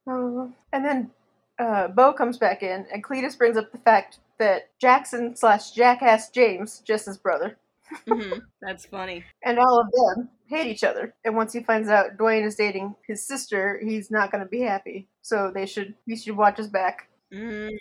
[0.07, 1.11] Uh, and then
[1.59, 6.29] uh, Beau comes back in, and Cletus brings up the fact that Jackson slash Jackass
[6.29, 7.57] James, Jess's brother,
[8.07, 9.23] hmm That's funny.
[9.43, 11.13] and all of them hate each other.
[11.25, 14.61] And once he finds out Duane is dating his sister, he's not going to be
[14.61, 15.07] happy.
[15.21, 17.71] So they should he should watch his back, Mm.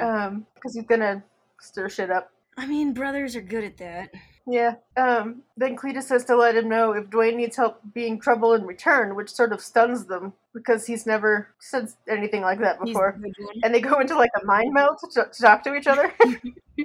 [0.00, 1.22] um, because he's gonna
[1.60, 2.30] stir shit up.
[2.56, 4.10] I mean, brothers are good at that.
[4.46, 4.74] Yeah.
[4.96, 8.64] Um, then Cletus says to let him know if Duane needs help being trouble in
[8.64, 13.16] return, which sort of stuns them because he's never said anything like that before.
[13.20, 13.60] the good one.
[13.64, 16.12] and they go into like a mind meld to, to talk to each other.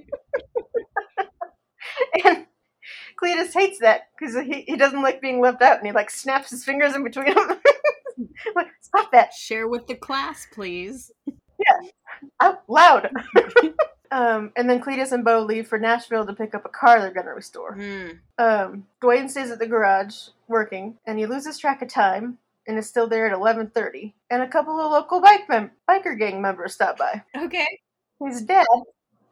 [2.25, 2.45] and
[3.21, 6.49] Cletus hates that because he, he doesn't like being left out, and he like snaps
[6.49, 7.59] his fingers in between them.
[8.55, 11.11] like, stop that Share with the class, please.
[11.25, 11.89] Yeah,
[12.41, 13.09] out loud.
[14.11, 17.11] um, and then Cletus and Beau leave for Nashville to pick up a car they're
[17.11, 17.75] gonna restore.
[17.75, 18.09] Hmm.
[18.37, 22.37] Um, Duane stays at the garage working, and he loses track of time.
[22.67, 24.13] And is still there at 11:30.
[24.31, 27.21] And a couple of local bike mem- biker gang members stop by.
[27.37, 27.79] Okay.
[28.19, 28.65] His dad,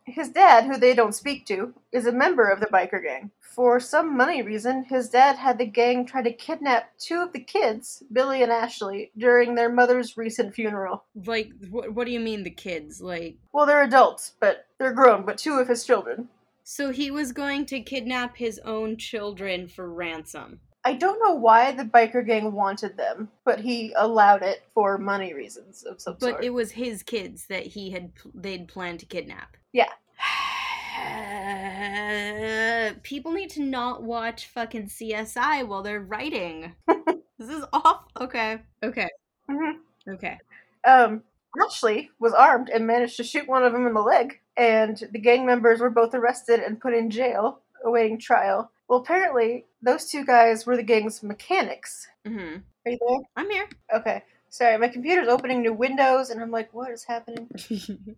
[0.06, 3.32] his dad, who they don't speak to, is a member of the biker gang.
[3.40, 7.40] For some money reason, his dad had the gang try to kidnap two of the
[7.40, 11.04] kids, Billy and Ashley, during their mother's recent funeral.
[11.26, 13.00] Like, wh- what do you mean the kids?
[13.02, 16.30] Like, Well, they're adults, but they're grown, but two of his children.
[16.64, 20.60] so he was going to kidnap his own children for ransom.
[20.86, 25.34] I don't know why the biker gang wanted them, but he allowed it for money
[25.34, 26.44] reasons of some But sort.
[26.44, 29.56] it was his kids that he had they'd planned to kidnap.
[29.72, 29.90] Yeah.
[33.04, 36.74] People need to not watch fucking CSI while they're writing.
[36.88, 38.06] this is off.
[38.20, 38.60] Okay.
[38.84, 39.10] Okay.
[39.50, 39.76] Mhm.
[40.10, 40.38] Okay.
[40.86, 41.24] um,
[41.66, 45.20] Ashley was armed and managed to shoot one of them in the leg, and the
[45.20, 48.72] gang members were both arrested and put in jail, awaiting trial.
[48.88, 52.08] Well, apparently, those two guys were the gang's mechanics.
[52.26, 53.20] hmm Are you there?
[53.36, 53.68] I'm here.
[53.94, 54.24] Okay.
[54.50, 57.50] Sorry, my computer's opening new windows, and I'm like, what is happening?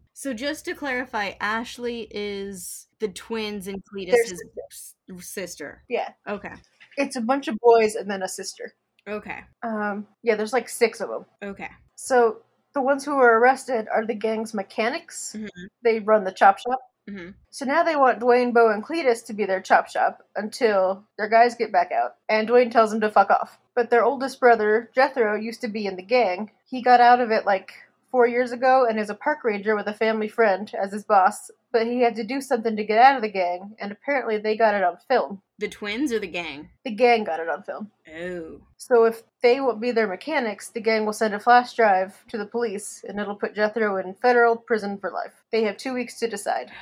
[0.13, 5.83] so just to clarify, Ashley is the twins and Cletus's s- sister.
[5.87, 6.09] Yeah.
[6.27, 6.51] Okay.
[6.97, 8.73] It's a bunch of boys and then a sister.
[9.07, 9.39] Okay.
[9.63, 11.25] Um, yeah, there's like six of them.
[11.41, 11.69] Okay.
[11.95, 12.41] So
[12.73, 15.35] the ones who were arrested are the gang's mechanics.
[15.37, 15.47] Mhm.
[15.83, 16.79] They run the chop shop.
[17.07, 21.03] Hmm So now they want Duane, Beau, and Cletus to be their chop shop until
[21.17, 22.15] their guys get back out.
[22.27, 23.59] And Duane tells them to fuck off.
[23.75, 26.51] But their oldest brother, Jethro, used to be in the gang.
[26.65, 27.73] He got out of it like
[28.09, 31.51] four years ago and is a park ranger with a family friend as his boss.
[31.71, 34.55] But he had to do something to get out of the gang, and apparently they
[34.55, 35.41] got it on film.
[35.57, 36.69] The twins or the gang?
[36.83, 37.91] The gang got it on film.
[38.13, 38.61] Oh.
[38.77, 42.37] So if they won't be their mechanics, the gang will send a flash drive to
[42.37, 45.43] the police, and it'll put Jethro in federal prison for life.
[45.51, 46.71] They have two weeks to decide.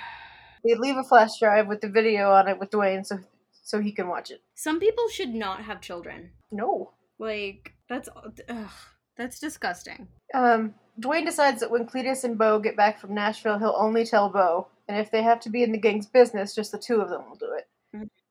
[0.66, 3.20] They leave a flash drive with the video on it with Duane, so
[3.64, 4.42] so he can watch it.
[4.56, 6.32] Some people should not have children.
[6.52, 6.92] No.
[7.20, 8.10] Like that's
[8.48, 8.72] ugh,
[9.18, 10.08] that's disgusting.
[10.34, 14.30] Um, Duane decides that when Cletus and Beau get back from Nashville, he'll only tell
[14.30, 17.10] Beau, and if they have to be in the gang's business, just the two of
[17.10, 17.68] them will do it.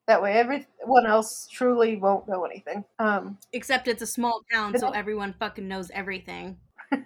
[0.09, 2.85] That way, everyone else truly won't know anything.
[2.99, 6.59] Um, Except it's a small town, so everyone fucking knows everything.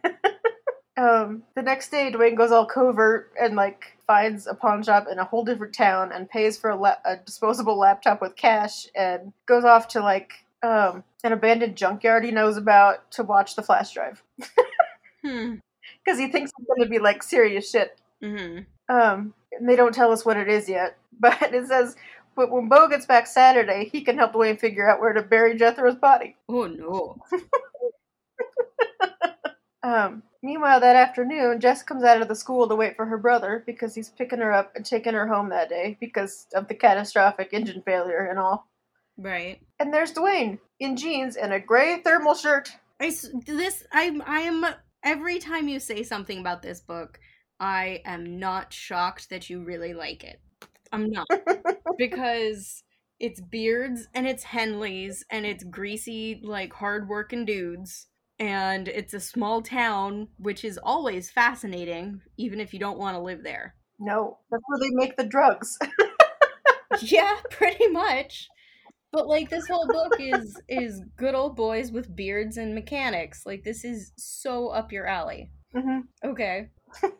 [0.98, 5.18] Um, the next day, Duane goes all covert and like finds a pawn shop in
[5.18, 9.32] a whole different town and pays for a, la- a disposable laptop with cash and
[9.44, 13.92] goes off to like um, an abandoned junkyard he knows about to watch the flash
[13.92, 14.22] drive
[15.22, 15.56] Hmm.
[16.04, 17.98] because he thinks it's going to be like serious shit.
[18.22, 21.94] hmm Um, and they don't tell us what it is yet, but it says
[22.36, 25.56] But when Beau gets back Saturday, he can help Duane figure out where to bury
[25.56, 26.36] Jethro's body.
[26.48, 27.16] Oh no.
[29.86, 33.62] Um, meanwhile, that afternoon, Jess comes out of the school to wait for her brother
[33.66, 37.50] because he's picking her up and taking her home that day because of the catastrophic
[37.52, 38.68] engine failure and all.
[39.16, 39.60] Right.
[39.78, 42.72] And there's Duane in jeans and a gray thermal shirt.
[43.00, 44.66] I s- this I I am
[45.04, 47.20] every time you say something about this book,
[47.60, 50.40] I am not shocked that you really like it.
[50.96, 51.28] I'm not
[51.98, 52.82] because
[53.20, 58.06] it's beards and it's Henleys and it's greasy like hard-working dudes
[58.38, 63.20] and it's a small town which is always fascinating even if you don't want to
[63.20, 63.74] live there.
[63.98, 65.78] No, that's where they make the drugs.
[67.02, 68.48] yeah, pretty much.
[69.12, 73.46] But like this whole book is is good old boys with beards and mechanics.
[73.46, 75.50] Like this is so up your alley.
[75.74, 76.70] hmm Okay.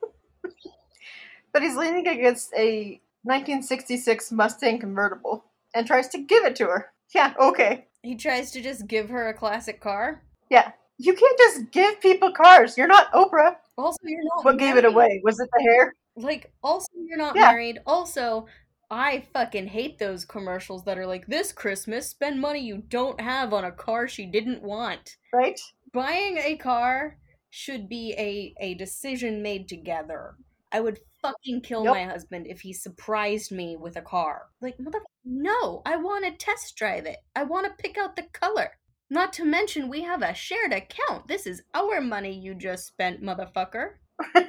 [1.52, 6.92] But he's leaning against a 1966 Mustang convertible and tries to give it to her.
[7.14, 7.86] Yeah, okay.
[8.02, 10.22] He tries to just give her a classic car.
[10.48, 10.70] Yeah.
[10.98, 12.78] You can't just give people cars.
[12.78, 13.56] You're not Oprah.
[13.76, 15.20] Also, you're not What gave it away?
[15.24, 15.92] Was it the hair?
[16.16, 17.50] Like, also, you're not Yeah.
[17.50, 17.80] married.
[17.84, 18.46] Also,
[18.90, 23.52] I fucking hate those commercials that are like, this Christmas, spend money you don't have
[23.52, 25.16] on a car she didn't want.
[25.32, 25.60] Right?
[25.92, 27.18] Buying a car
[27.50, 30.36] should be a, a decision made together.
[30.70, 31.92] I would fucking kill Yep.
[31.94, 34.46] my husband if he surprised me with a car.
[34.60, 37.18] Like, mother, no, I want to test drive it.
[37.34, 38.70] I want to pick out the color.
[39.10, 41.28] Not to mention, we have a shared account.
[41.28, 43.90] This is our money you just spent, motherfucker.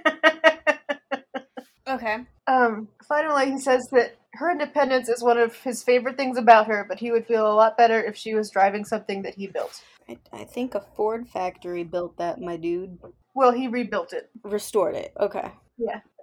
[1.89, 2.17] Okay.
[2.47, 6.85] um, finally, he says that her independence is one of his favorite things about her,
[6.87, 9.81] but he would feel a lot better if she was driving something that he built.
[10.09, 12.97] I, I think a Ford factory built that, my dude.
[13.33, 14.29] Well, he rebuilt it.
[14.43, 15.13] Restored it.
[15.17, 15.49] Okay.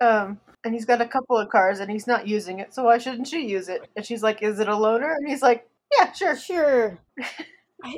[0.00, 2.98] Um, and he's got a couple of cars and he's not using it, so why
[2.98, 3.88] shouldn't she use it?
[3.96, 5.14] And she's like, Is it a loaner?
[5.16, 6.36] And he's like, Yeah, sure.
[6.36, 6.98] Sure.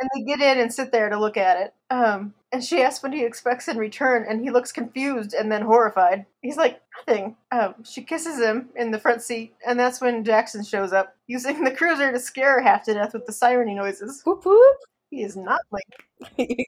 [0.00, 1.74] And they get in and sit there to look at it.
[1.88, 5.62] Um, and she asks what he expects in return, and he looks confused and then
[5.62, 6.26] horrified.
[6.42, 7.36] He's like, Nothing.
[7.52, 11.62] Um, she kisses him in the front seat, and that's when Jackson shows up, using
[11.64, 14.22] the cruiser to scare her half to death with the siren noises.
[14.24, 14.76] whoop whoop.
[15.14, 15.86] He is not like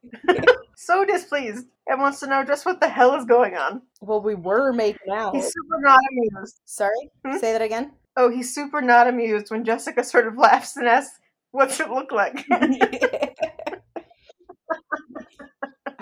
[0.76, 3.82] so displeased and wants to know just what the hell is going on.
[4.00, 5.34] well, we were making out.
[5.34, 6.60] He's super not amused.
[6.64, 7.10] Sorry?
[7.26, 7.38] Hmm?
[7.38, 7.90] Say that again?
[8.16, 11.18] Oh, he's super not amused when Jessica sort of laughs and asks,
[11.50, 12.44] What's it look like?
[12.50, 13.72] I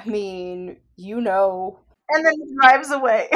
[0.05, 1.79] mean, you know.
[2.11, 3.31] and then he drives away.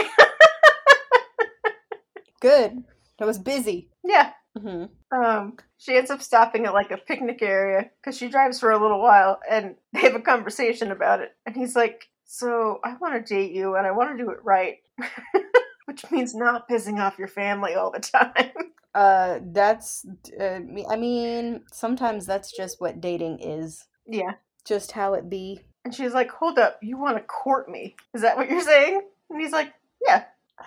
[2.43, 2.85] Good.
[3.19, 3.89] I was busy.
[4.05, 4.33] yeah.
[4.59, 4.85] Hmm
[5.17, 8.81] Um, she ends up stopping at like a picnic area because she drives for a
[8.81, 11.35] little while and they have a conversation about it.
[11.47, 14.39] And he's like, So I want to date you and I want to do it
[14.45, 14.79] right.
[15.87, 18.53] Which means not pissing off your family all the time.
[18.95, 20.05] Uh, that's.
[20.39, 23.87] Uh, I mean, sometimes that's just what dating is.
[24.07, 24.33] yeah.
[24.67, 25.61] Just how it be.
[25.87, 27.97] And she's like, Hold up, you want to court me?
[28.13, 29.01] Is that what you're saying?
[29.31, 29.73] And he's like,
[30.07, 30.25] Yeah.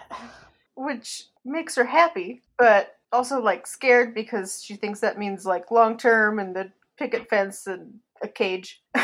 [0.76, 5.98] Which makes her happy, but also like scared because she thinks that means like long
[5.98, 8.82] term and the picket fence and a cage.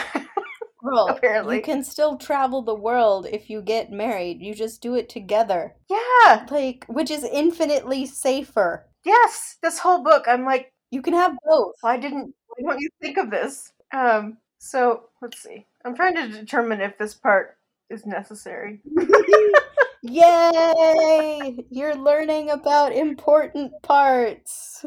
[0.83, 1.55] Girl, Apparently.
[1.57, 4.41] you can still travel the world if you get married.
[4.41, 5.75] You just do it together.
[5.89, 6.45] yeah.
[6.51, 8.85] Like, which is infinitely safer.
[9.03, 9.57] Yes.
[9.63, 11.73] This whole book, I'm like, You can have both.
[11.81, 13.71] why didn't why don't you think of this?
[13.91, 15.65] Um, so let's see.
[15.83, 17.57] I'm trying to determine if this part
[17.89, 18.79] is necessary.
[20.09, 21.65] Yay!
[21.69, 24.85] You're learning about important parts.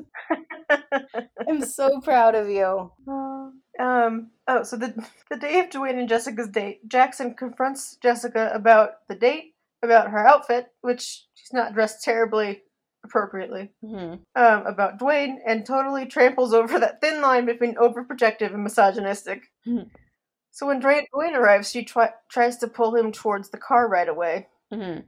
[1.48, 2.92] I'm so proud of you.
[3.78, 4.30] Um.
[4.48, 4.94] Oh, so the
[5.30, 10.26] the day of Duane and Jessica's date, Jackson confronts Jessica about the date, about her
[10.26, 12.62] outfit, which she's not dressed terribly
[13.04, 13.70] appropriately.
[13.82, 19.44] hmm Um, about Duane, and totally tramples over that thin line between overprotective and misogynistic.
[19.64, 19.82] Hmm.
[20.50, 24.08] So when Duane, Duane arrives, she try, tries to pull him towards the car right
[24.08, 24.98] away, hmm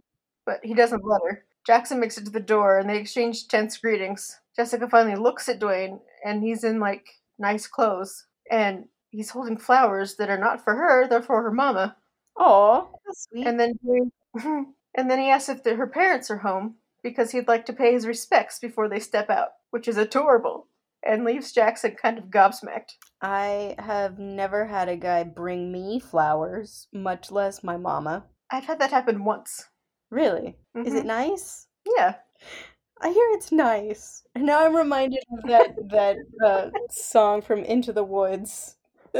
[0.47, 1.45] but he doesn't let her.
[1.67, 4.41] Jackson makes it to the door, and they exchange tense greetings.
[4.57, 7.07] Jessica finally looks at Duane, and he's in like
[7.39, 11.97] nice clothes, and he's holding flowers that are not for her; they're for her mama.
[12.39, 13.47] Aw, sweet.
[13.47, 14.13] And then, Duane-
[14.97, 17.93] and then he asks if the, her parents are home because he'd like to pay
[17.93, 20.69] his respects before they step out, which is adorable,
[21.05, 22.97] and leaves Jackson kind of gobsmacked.
[23.21, 28.25] I have never had a guy bring me flowers, much less my mama.
[28.53, 29.69] I've had that happen once.
[30.11, 30.57] Really?
[30.77, 30.99] Is Mhm.
[30.99, 31.69] it nice?
[31.87, 32.17] Yeah.
[33.01, 34.25] I hear it's nice.
[34.35, 38.77] And now I'm reminded of that that uh, song from Into the Woods.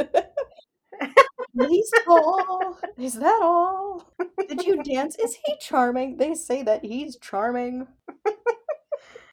[1.53, 2.79] He's all.
[2.97, 4.11] Is that all?
[4.47, 5.15] Did you dance?
[5.17, 6.17] Is he charming?
[6.17, 7.87] They say that he's charming.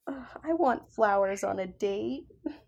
[0.07, 2.26] Ugh, I want flowers on a date.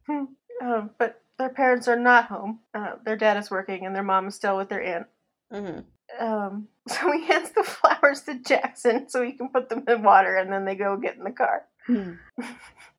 [0.09, 2.61] Um, but their parents are not home.
[2.73, 5.07] Uh, their dad is working, and their mom is still with their aunt.
[5.53, 5.81] Mm-hmm.
[6.21, 10.37] Um, so he hands the flowers to Jackson so he can put them in water,
[10.37, 11.65] and then they go get in the car.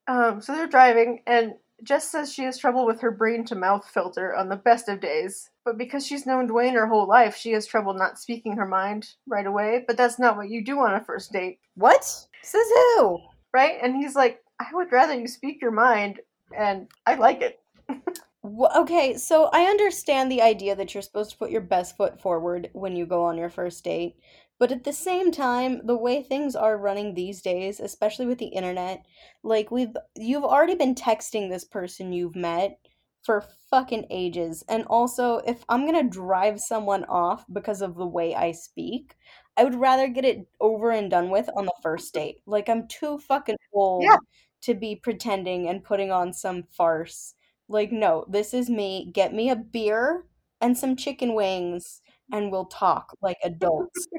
[0.06, 3.90] Um, so they're driving, and Jess says she has trouble with her brain to mouth
[3.90, 5.50] filter on the best of days.
[5.64, 9.08] But because she's known Duane her whole life, she has trouble not speaking her mind
[9.28, 9.86] right away.
[9.88, 12.04] But that's not what you do on a first date, What?
[12.04, 13.20] Says who?
[13.54, 13.78] right?
[13.82, 16.20] And he's like, I would rather you speak your mind,
[16.54, 17.62] and I like it.
[18.46, 22.70] Okay, so I understand the idea that you're supposed to put your best foot forward
[22.74, 24.18] when you go on your first date,
[24.60, 28.48] but at the same time, the way things are running these days, especially with the
[28.48, 29.06] internet,
[29.44, 32.80] like we've you've already been texting this person you've met
[33.24, 34.64] for fucking ages.
[34.68, 39.16] And also, if I'm gonna drive someone off because of the way I speak,
[39.56, 42.42] I would rather get it over and done with on the first date.
[42.46, 44.18] Like I'm too fucking old Yeah.
[44.64, 47.36] to be pretending and putting on some farce.
[47.68, 49.10] Like, no, this is me.
[49.14, 50.26] Get me a beer
[50.62, 52.02] and some chicken wings,
[52.32, 54.08] and we'll talk like adults,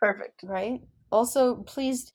[0.00, 0.44] Perfect.
[0.44, 0.80] right?
[1.10, 2.12] Also, please,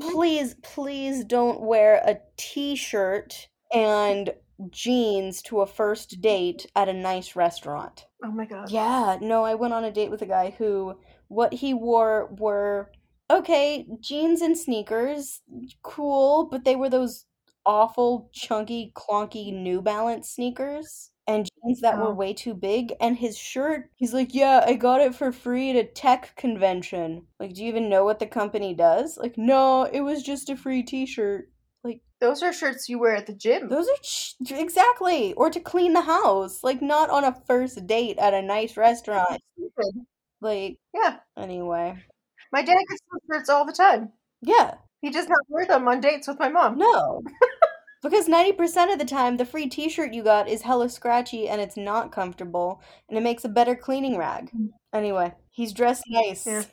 [0.00, 4.32] please, please don't wear a t shirt and
[4.70, 8.06] jeans to a first date at a nice restaurant.
[8.24, 8.70] Oh my god.
[8.70, 10.94] Yeah, no, I went on a date with a guy who
[11.28, 12.90] what he wore were
[13.30, 15.40] okay, jeans and sneakers,
[15.82, 17.26] cool, but they were those
[17.66, 23.38] awful chunky clonky New Balance sneakers and jeans that were way too big and his
[23.38, 27.62] shirt, he's like, "Yeah, I got it for free at a tech convention." Like, do
[27.62, 29.16] you even know what the company does?
[29.16, 31.50] Like, "No, it was just a free t-shirt."
[31.82, 33.68] Like Those are shirts you wear at the gym.
[33.68, 38.18] those are ch- exactly or to clean the house, like not on a first date
[38.18, 39.40] at a nice restaurant.
[40.40, 41.18] Like Yeah.
[41.36, 42.02] anyway.
[42.52, 44.12] My dad gets those shirts all the time.
[44.42, 44.74] Yeah.
[45.00, 46.78] He does not wear them on dates with my mom.
[46.78, 47.22] No.
[48.04, 51.76] Because 90% of the time the free t-shirt you got is hella scratchy and it's
[51.76, 54.50] not comfortable and it makes a better cleaning rag.
[54.52, 54.68] Mm.
[54.92, 56.46] Anyway, he's dressed nice.
[56.46, 56.64] Yeah.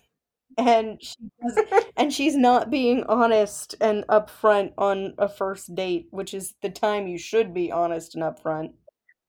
[0.57, 1.15] And she
[1.97, 7.07] and she's not being honest and upfront on a first date, which is the time
[7.07, 8.73] you should be honest and upfront.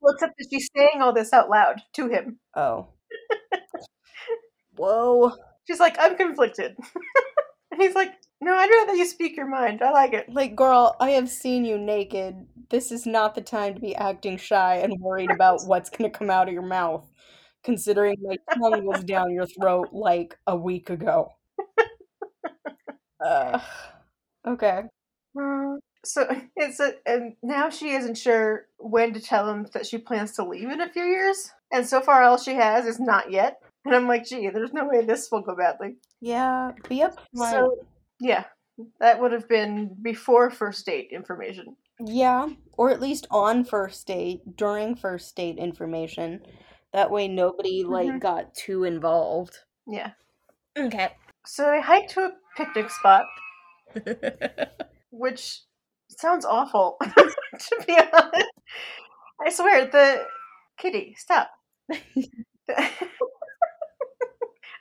[0.00, 2.40] Well, except that she's saying all this out loud to him.
[2.56, 2.88] Oh.
[4.76, 5.32] Whoa.
[5.64, 6.76] She's like, I'm conflicted.
[7.72, 9.82] and he's like, No, I'd rather you speak your mind.
[9.82, 10.28] I like it.
[10.32, 12.46] Like, girl, I have seen you naked.
[12.70, 16.18] This is not the time to be acting shy and worried about what's going to
[16.18, 17.10] come out of your mouth,
[17.64, 21.32] considering my tongue was down your throat like a week ago.
[23.24, 23.60] Uh,
[24.46, 24.82] okay.
[25.38, 29.98] Uh, So it's a, and now she isn't sure when to tell him that she
[29.98, 31.50] plans to leave in a few years.
[31.72, 33.62] And so far, all she has is not yet.
[33.84, 35.96] And I'm like, gee, there's no way this will go badly.
[36.20, 37.50] Yeah, be upfront.
[37.50, 37.76] So,
[38.20, 38.44] yeah,
[39.00, 41.76] that would have been before first date information.
[41.98, 46.40] yeah, or at least on first date, during first date information.
[46.92, 48.20] That way nobody, like, Mhm.
[48.20, 49.58] got too involved.
[49.86, 50.12] Yeah.
[50.76, 51.16] Okay.
[51.44, 53.26] So they hike to a picnic spot,
[55.10, 55.60] which
[56.08, 58.50] sounds awful, to be honest.
[59.44, 60.26] I swear, the
[60.78, 61.50] kitty, stop.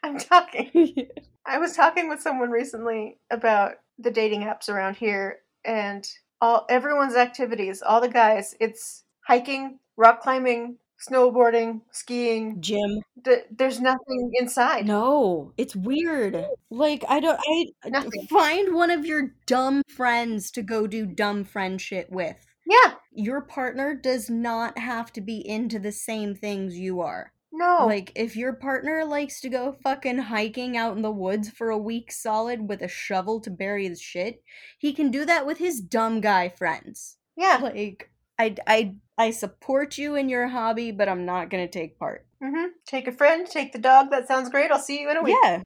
[0.04, 1.08] I'm talking.
[1.46, 6.08] I was talking with someone recently about the dating apps around here and
[6.40, 12.60] all everyone's activities, all the guys, it's hiking, rock climbing, snowboarding, skiing.
[12.62, 13.02] gym.
[13.24, 14.88] Th- there's nothing inside.
[14.88, 16.46] No, it's weird.
[16.70, 18.28] Like I don't I Nothing.
[18.28, 22.38] find one of your dumb friends to go do dumb friend shit with.
[22.66, 22.94] Yeah.
[23.14, 27.34] Your partner does not have to be into the same things you are.
[27.62, 27.86] No.
[27.86, 31.78] Like if your partner likes to go fucking hiking out in the woods for a
[31.78, 34.44] week solid with a shovel to bury his shit,
[34.80, 37.18] he can do that with his dumb guy friends.
[37.38, 37.60] yeah.
[37.62, 38.10] Like
[38.40, 42.26] I I I support you in your hobby, but I'm not going to take part.
[42.44, 44.10] hmm Take a friend, take the dog.
[44.12, 44.72] That sounds great.
[44.72, 45.38] I'll see you in a week.
[45.44, 45.62] Yeah.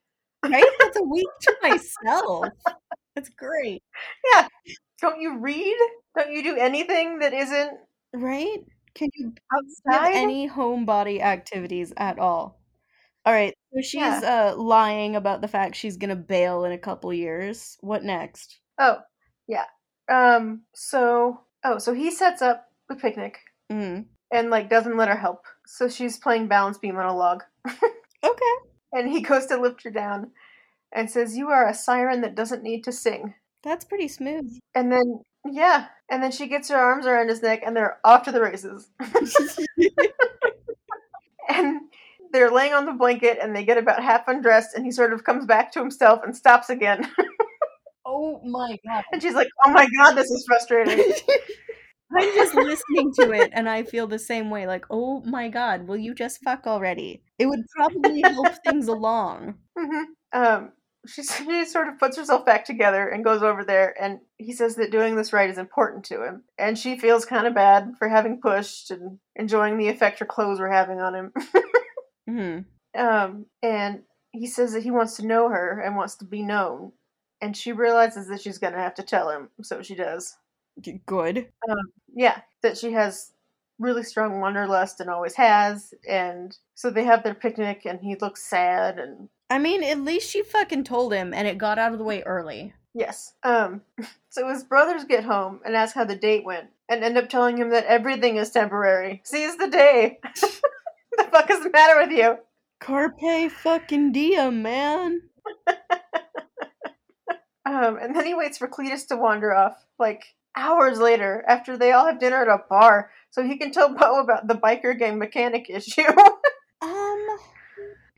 [0.45, 0.65] Right?
[0.79, 2.47] That's a week to myself.
[3.15, 3.81] That's great.
[4.33, 4.47] Yeah.
[5.01, 5.77] Don't you read?
[6.17, 7.71] Don't you do anything that isn't
[8.13, 8.59] Right?
[8.95, 9.33] Can you
[9.91, 10.13] have outside?
[10.13, 12.59] any homebody activities at all?
[13.25, 13.53] All right.
[13.73, 14.53] So she's Yeah.
[14.53, 17.77] uh lying about the fact she's going to bail in a couple years.
[17.81, 18.59] What next?
[18.79, 18.99] Oh,
[19.47, 19.65] yeah.
[20.09, 20.63] Um.
[20.73, 23.39] So, oh, so he sets up the picnic
[23.71, 24.05] Mm.
[24.31, 25.45] and like doesn't let her help.
[25.67, 27.43] So she's playing balance beam on a log,
[28.23, 28.55] Okay.
[28.93, 30.31] and he goes to lift her down,
[30.93, 34.57] and says, "You are a siren that doesn't need to sing." That's pretty smooth.
[34.75, 38.23] And then, yeah, and then she gets her arms around his neck, and they're off
[38.23, 38.89] to the races.
[41.49, 41.81] and
[42.31, 45.23] they're laying on the blanket, and they get about half undressed, and he sort of
[45.23, 47.09] comes back to himself and stops again.
[48.07, 49.03] Oh my god.
[49.11, 50.99] And she's like, oh my god, this is frustrating.
[52.17, 54.67] I'm just listening to it and I feel the same way.
[54.67, 57.21] Like, oh my god, will you just fuck already?
[57.39, 59.55] It would probably help things along.
[59.77, 60.71] hmm Um,
[61.07, 64.75] she, she sort of puts herself back together and goes over there, and he says
[64.75, 66.43] that doing this right is important to him.
[66.57, 70.59] And she feels kind of bad for having pushed and enjoying the effect her clothes
[70.59, 71.33] were having on him.
[72.27, 72.59] hmm
[72.95, 76.91] um, and he says that he wants to know her and wants to be known.
[77.41, 80.37] And she realizes that she's going to have to tell him, so she does.
[81.05, 81.49] Good.
[82.13, 83.31] Yeah, that she has
[83.77, 85.93] really strong wanderlust and always has.
[86.07, 90.29] And so they have their picnic, and he looks sad and I mean, at least
[90.29, 92.73] she fucking told him and it got out of the way early.
[92.93, 93.33] Yes.
[93.43, 93.81] Um.
[94.29, 97.57] So his brothers get home and ask how the date went, and end up telling
[97.57, 99.21] him that everything is temporary.
[99.23, 100.19] Seize the day.
[100.33, 102.35] the fuck is the matter with you?
[102.81, 105.21] Carpe fucking diem, man.
[107.65, 107.97] Um.
[107.99, 112.07] And then he waits for Cletus to wander off, like hours later, after they all
[112.07, 115.69] have dinner at a bar, so he can tell Beau about the biker gang mechanic
[115.69, 116.03] issue.
[116.81, 117.27] Um,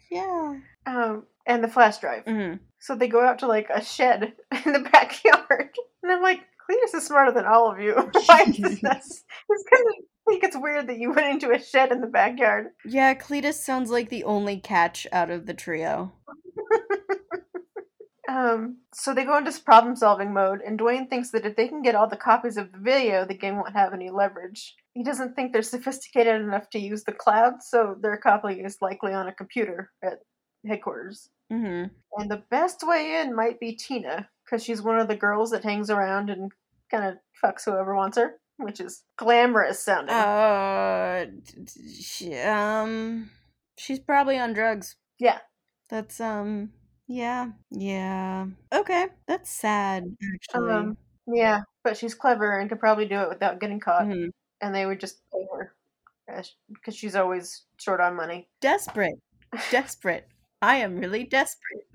[0.09, 0.55] yeah.
[0.87, 1.23] Um.
[1.45, 2.23] And the flash drive.
[2.25, 4.33] hmm So they go out to like a shed
[4.65, 5.69] in the backyard,
[6.03, 7.93] and I'm like, Cletus is smarter than all of you.
[8.25, 9.23] Why is this?
[9.49, 9.93] It's kind of
[10.27, 12.67] think it's weird that you went into a shed in the backyard.
[12.83, 16.11] Yeah, Cletus sounds like the only catch out of the trio.
[18.27, 21.81] Um, so they go into problem solving mode, and Duane thinks that if they can
[21.81, 24.75] get all the copies of the video, the game won't have any leverage.
[24.93, 29.13] He doesn't think they're sophisticated enough to use the cloud, so their copy is likely
[29.13, 30.19] on a computer at
[30.67, 31.29] headquarters.
[31.49, 31.85] hmm
[32.17, 35.63] And the best way in might be Tina, because she's one of the girls that
[35.63, 36.51] hangs around and
[36.91, 40.15] kind of fucks whoever wants her, which is glamorous sounding.
[40.15, 41.25] Uh,
[42.01, 43.29] she, um,
[43.77, 44.95] she's probably on drugs.
[45.19, 45.39] Yeah.
[45.89, 46.71] That's um,
[47.07, 48.47] yeah, yeah.
[48.73, 50.03] Okay, that's sad.
[50.35, 50.97] Actually, Um,
[51.27, 54.31] yeah, but she's clever and could probably do it without getting caught, Mhm.
[54.61, 55.73] and they would just pay her
[56.73, 58.49] because she's always short on money.
[58.59, 59.15] desperate,
[59.71, 60.27] desperate.
[60.61, 61.85] I am really desperate.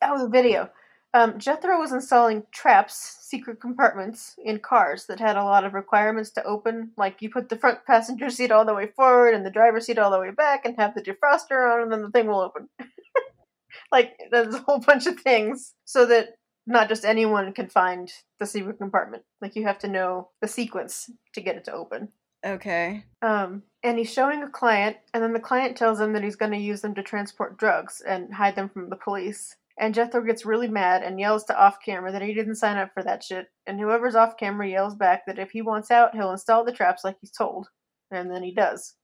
[0.00, 0.70] that was a video.
[1.14, 6.30] Um, Jethro was installing traps, secret compartments in cars that had a lot of requirements
[6.32, 6.92] to open.
[6.96, 9.98] Like you put the front passenger seat all the way forward and the driver's seat
[9.98, 12.68] all the way back, and have the defroster on, and then the thing will open.
[13.92, 16.36] like there's a whole bunch of things so that
[16.66, 19.22] not just anyone can find the secret compartment.
[19.40, 22.08] Like you have to know the sequence to get it to open.
[22.44, 23.04] Okay.
[23.22, 26.52] Um, and he's showing a client, and then the client tells him that he's going
[26.52, 29.56] to use them to transport drugs and hide them from the police.
[29.78, 32.90] And Jethro gets really mad and yells to off camera that he didn't sign up
[32.92, 33.46] for that shit.
[33.66, 37.04] And whoever's off camera yells back that if he wants out, he'll install the traps
[37.04, 37.68] like he's told.
[38.10, 38.94] And then he does.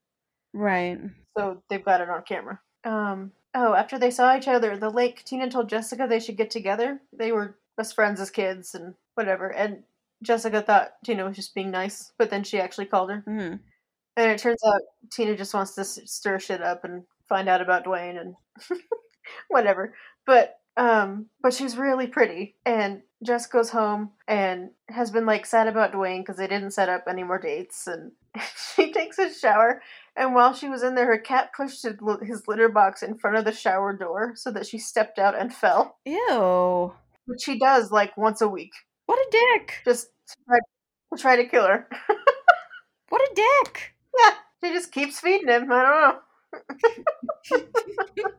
[0.53, 0.99] Right.
[1.39, 2.59] So they've got it on camera.
[2.83, 6.51] Um, oh, after they saw each other, the lake, Tina told Jessica they should get
[6.51, 7.01] together.
[7.17, 9.49] They were best friends as kids and whatever.
[9.49, 9.85] And
[10.25, 13.23] Jessica thought Tina was just being nice, but then she actually called her.
[13.27, 13.57] hmm
[14.17, 14.81] And it turns out
[15.13, 18.35] Tina just wants to stir shit up and find out about Duane and
[19.49, 19.95] whatever.
[20.27, 25.69] But um, but she's really pretty, and Jess goes home and has been like sad
[25.69, 28.11] about Duane because they didn't set up any more dates, and
[28.75, 29.83] she takes a shower.
[30.17, 33.45] And while she was in there, her cat pushed his litter box in front of
[33.45, 36.93] the shower door so that she stepped out and fell, Ew.
[37.27, 38.73] which she does like once a week,
[39.07, 39.75] What a dick.
[39.85, 40.59] just to try,
[41.15, 41.89] to try to kill her.
[43.09, 43.91] What a dick.
[44.17, 45.73] Yeah, she just keeps feeding him.
[45.73, 46.17] I don't
[48.23, 48.33] know.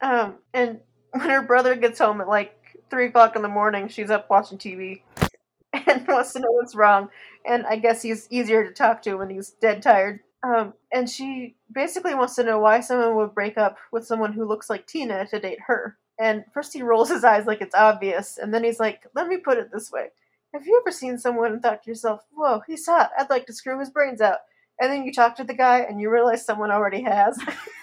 [0.00, 0.80] um, and
[1.12, 2.54] when her brother gets home at like
[2.90, 5.02] three o'clock in the morning, she's up watching TV
[5.72, 7.08] and wants to know what's wrong.
[7.46, 10.20] And I guess he's easier to talk to when he's dead tired.
[10.42, 14.44] Um, and she basically wants to know why someone would break up with someone who
[14.46, 15.96] looks like Tina to date her.
[16.20, 19.38] And first he rolls his eyes like it's obvious, and then he's like, "Let me
[19.38, 20.08] put it this way:
[20.54, 23.10] Have you ever seen someone and thought to yourself, "Whoa, he's hot.
[23.18, 24.38] I'd like to screw his brains out."
[24.80, 27.38] And then you talk to the guy and you realize someone already has.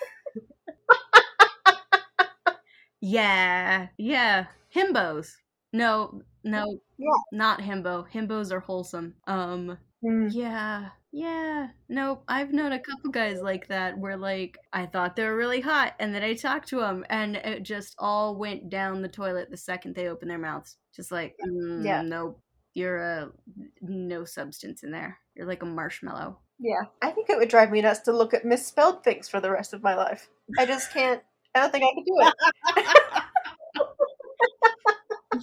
[3.01, 3.87] Yeah.
[3.97, 4.47] Yeah.
[4.73, 5.35] Himbos.
[5.73, 6.79] No, no.
[6.97, 7.07] Yeah.
[7.31, 8.09] Not himbo.
[8.09, 9.15] Himbos are wholesome.
[9.27, 10.89] Um yeah.
[11.15, 11.69] Yeah.
[11.87, 12.25] Nope.
[12.27, 15.93] I've known a couple guys like that where like I thought they were really hot
[15.97, 19.55] and then I talked to them and it just all went down the toilet the
[19.55, 20.75] second they opened their mouths.
[20.93, 22.01] Just like mm, Yeah.
[22.01, 22.41] nope.
[22.73, 23.31] You're a
[23.79, 25.17] no substance in there.
[25.35, 26.37] You're like a marshmallow.
[26.59, 29.51] Yeah, I think it would drive me nuts to look at misspelled things for the
[29.51, 30.27] rest of my life.
[30.59, 31.21] I just can't.
[31.53, 32.97] I don't think I could do it.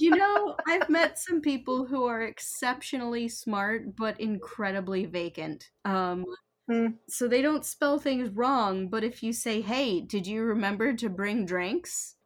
[0.02, 5.70] You know, I've met some people who are exceptionally smart but incredibly vacant.
[5.84, 6.24] Um
[6.70, 6.86] Hmm.
[7.08, 11.08] so they don't spell things wrong, but if you say, "Hey, did you remember to
[11.10, 12.16] bring drinks?"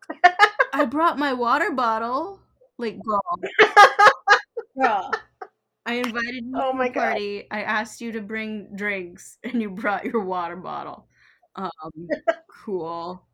[0.73, 2.41] I brought my water bottle.
[2.79, 3.23] Like, girl.
[4.79, 5.11] girl.
[5.87, 7.13] I invited you Oh to my a God.
[7.13, 7.47] party.
[7.51, 11.09] I asked you to bring drinks, and you brought your water bottle.
[11.55, 11.71] Um,
[12.49, 13.27] cool.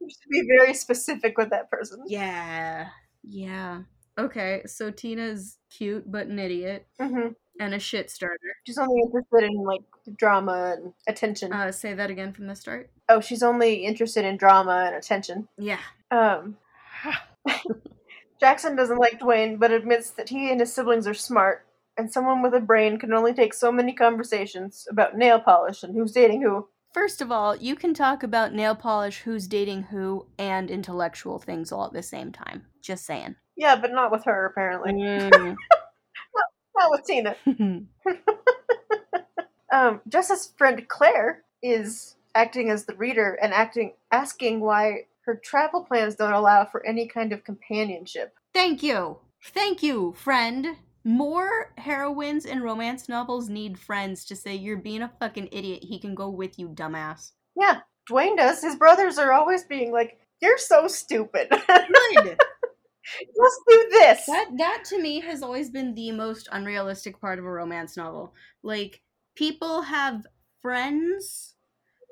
[0.00, 2.04] You should be very specific with that person.
[2.06, 2.90] Yeah.
[3.26, 3.82] Yeah.
[4.18, 7.28] Okay, so Tina's cute but an idiot hmm
[7.60, 8.36] and a shit starter.
[8.66, 9.82] She's only interested in like
[10.16, 11.52] drama and attention.
[11.52, 12.90] Uh, say that again from the start.
[13.08, 15.46] oh, she's only interested in drama and attention.
[15.56, 15.78] Yeah.
[16.10, 16.56] Um,
[18.40, 21.64] Jackson doesn't like Duane, but admits that he and his siblings are smart,
[21.96, 25.94] and someone with a brain can only take so many conversations about nail polish and
[25.94, 26.66] who's dating who.
[26.94, 31.72] First of all, you can talk about nail polish, who's dating who, and intellectual things
[31.72, 32.64] all at the same time.
[32.80, 33.34] Just saying.
[33.56, 34.92] Yeah, but not with her apparently.
[34.92, 35.56] Mm.
[36.76, 37.36] Not with Tina.
[39.74, 45.82] Um, Jess's friend Claire is acting as the reader and acting asking why her travel
[45.82, 48.34] plans don't allow for any kind of companionship.
[48.52, 49.18] Thank you.
[49.42, 50.76] Thank you, friend.
[51.04, 55.84] More heroines in romance novels need friends to say you're being a fucking idiot.
[55.84, 57.32] He can go with you, dumbass.
[57.54, 58.62] Yeah, Duane does.
[58.62, 61.48] His brothers are always being like, "You're so stupid.
[61.50, 61.60] Good.
[63.36, 67.44] Let's do this." that that to me has always been the most unrealistic part of
[67.44, 68.32] a romance novel.
[68.62, 69.02] Like
[69.34, 70.26] people have
[70.62, 71.54] friends,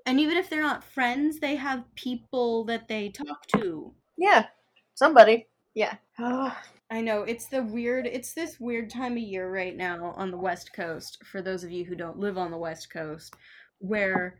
[0.05, 3.95] and even if they're not friends, they have people that they talk to.
[4.19, 4.47] Yeah,
[4.95, 5.47] somebody.
[5.75, 5.97] Yeah.
[6.93, 10.37] I know it's the weird it's this weird time of year right now on the
[10.37, 13.35] west coast for those of you who don't live on the west coast
[13.79, 14.37] where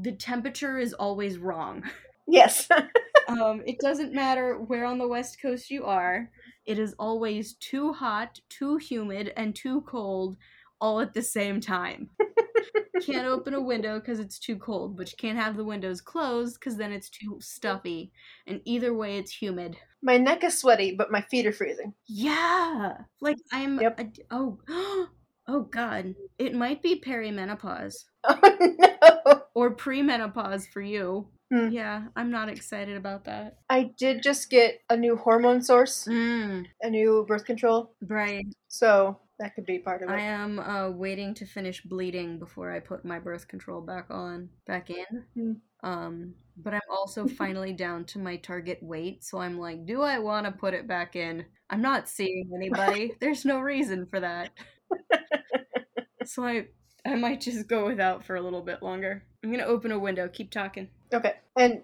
[0.00, 1.84] the temperature is always wrong.
[2.26, 2.68] yes.
[3.26, 6.30] Um it doesn't matter where on the west coast you are.
[6.66, 10.36] It is always too hot, too humid and too cold
[10.78, 12.10] all at the same time.
[13.02, 16.60] can't open a window cuz it's too cold, but you can't have the windows closed
[16.60, 18.12] cuz then it's too stuffy.
[18.46, 19.78] And either way it's humid.
[20.04, 21.94] My neck is sweaty, but my feet are freezing.
[22.06, 22.92] Yeah.
[23.20, 24.00] Like I'm Yep.
[24.00, 24.58] a- oh
[25.48, 26.14] oh god.
[26.38, 27.94] It might be perimenopause
[28.24, 28.38] Oh
[28.78, 29.42] no.
[29.54, 31.28] or premenopause for you.
[31.52, 31.68] Hmm.
[31.68, 33.58] Yeah, I'm not excited about that.
[33.68, 38.46] I did just get a new hormone source, Mm, a new birth control, right.
[38.68, 40.12] so that could be part of it.
[40.12, 44.48] I am uh waiting to finish bleeding before I put my birth control back on
[44.66, 45.24] back in.
[45.34, 45.52] Hmm.
[45.88, 50.18] Um but I'm also finally down to my target weight, so I'm like, do I
[50.20, 51.44] want to put it back in?
[51.68, 53.12] I'm not seeing anybody.
[53.20, 54.50] There's no reason for that.
[56.24, 56.66] so I
[57.04, 59.24] I might just go without for a little bit longer.
[59.42, 60.28] I'm gonna open a window.
[60.28, 60.88] Keep talking.
[61.12, 61.34] Okay.
[61.58, 61.82] And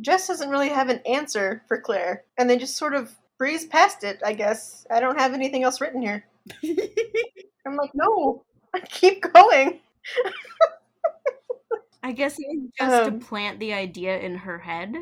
[0.00, 4.04] Jess doesn't really have an answer for Claire, and they just sort of breeze past
[4.04, 4.86] it, I guess.
[4.90, 6.24] I don't have anything else written here.
[7.66, 9.80] I'm like, no, I keep going.
[12.02, 13.20] I guess it was just Um.
[13.20, 14.94] to plant the idea in her head.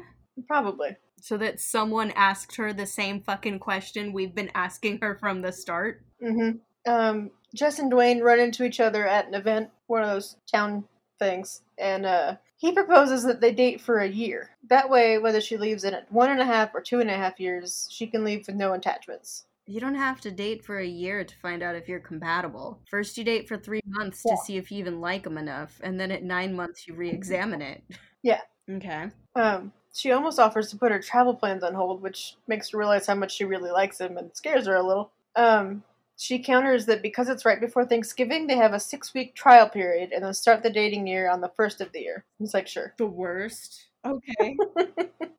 [0.46, 0.96] Probably.
[1.20, 5.52] So that someone asked her the same fucking question we've been asking her from the
[5.52, 6.02] start.
[6.20, 6.52] hmm
[6.86, 10.84] Um, Jess and Duane run into each other at an event, one of those town
[11.18, 14.50] things, and uh, he proposes that they date for a year.
[14.68, 17.40] That way, whether she leaves in one and a half or two and a half
[17.40, 19.44] years, she can leave with no attachments.
[19.68, 22.80] You don't have to date for a year to find out if you're compatible.
[22.90, 26.00] First, you date for three months to see if you even like them enough, and
[26.00, 27.82] then at nine months, you re examine it.
[28.22, 28.40] Yeah.
[28.68, 29.08] Okay.
[29.36, 33.06] Um, she almost offers to put her travel plans on hold, which makes her realize
[33.06, 35.12] how much she really likes him and scares her a little.
[35.36, 35.84] Um,
[36.16, 40.12] she counters that because it's right before Thanksgiving, they have a six week trial period
[40.12, 42.24] and then start the dating year on the first of the year.
[42.38, 42.94] He's like, sure.
[42.96, 43.88] The worst.
[44.04, 44.56] Okay.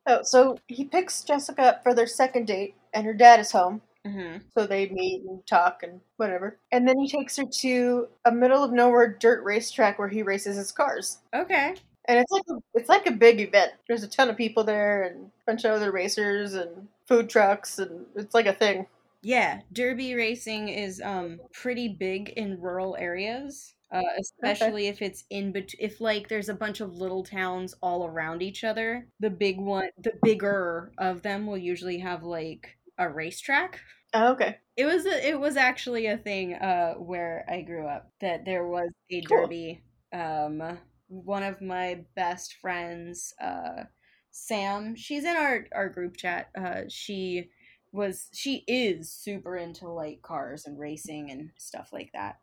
[0.10, 3.84] Oh, so he picks Jessica up for their second date, and her dad is home.
[4.06, 6.58] Hmm So they meet and talk and whatever.
[6.72, 10.58] And then he takes her to a middle of nowhere dirt racetrack where he races
[10.58, 11.20] his cars.
[11.36, 11.76] Okay.
[12.08, 13.74] And it's like a, it's like a big event.
[13.88, 17.78] There's a ton of people there and a bunch of other racers and food trucks
[17.78, 18.88] and it's like a thing.
[19.22, 25.52] Yeah, derby racing is um pretty big in rural areas, uh, especially if it's in
[25.52, 29.08] bet- if like there's a bunch of little towns all around each other.
[29.20, 33.82] The big one, the bigger of them will usually have like a racetrack.
[34.14, 34.60] Oh, okay.
[34.76, 38.66] It was a, it was actually a thing uh where I grew up that there
[38.68, 39.48] was a Cool.
[39.48, 39.84] derby.
[40.14, 43.86] Um, one of my best friends, uh,
[44.32, 46.50] Sam, she's in our our group chat.
[46.58, 47.50] Uh, she
[47.92, 52.38] was she is super into like cars and racing and stuff like that.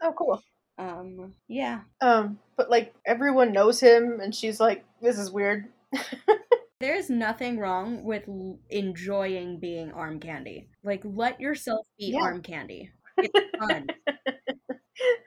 [0.00, 0.42] Oh, cool.
[0.78, 5.72] Um, yeah, Um, but like everyone knows him and she's like, this is weird.
[6.82, 10.68] There's nothing wrong with l- enjoying being arm candy.
[10.82, 12.22] Like, let yourself be Yeah.
[12.22, 12.90] arm candy.
[13.18, 13.86] It's fun.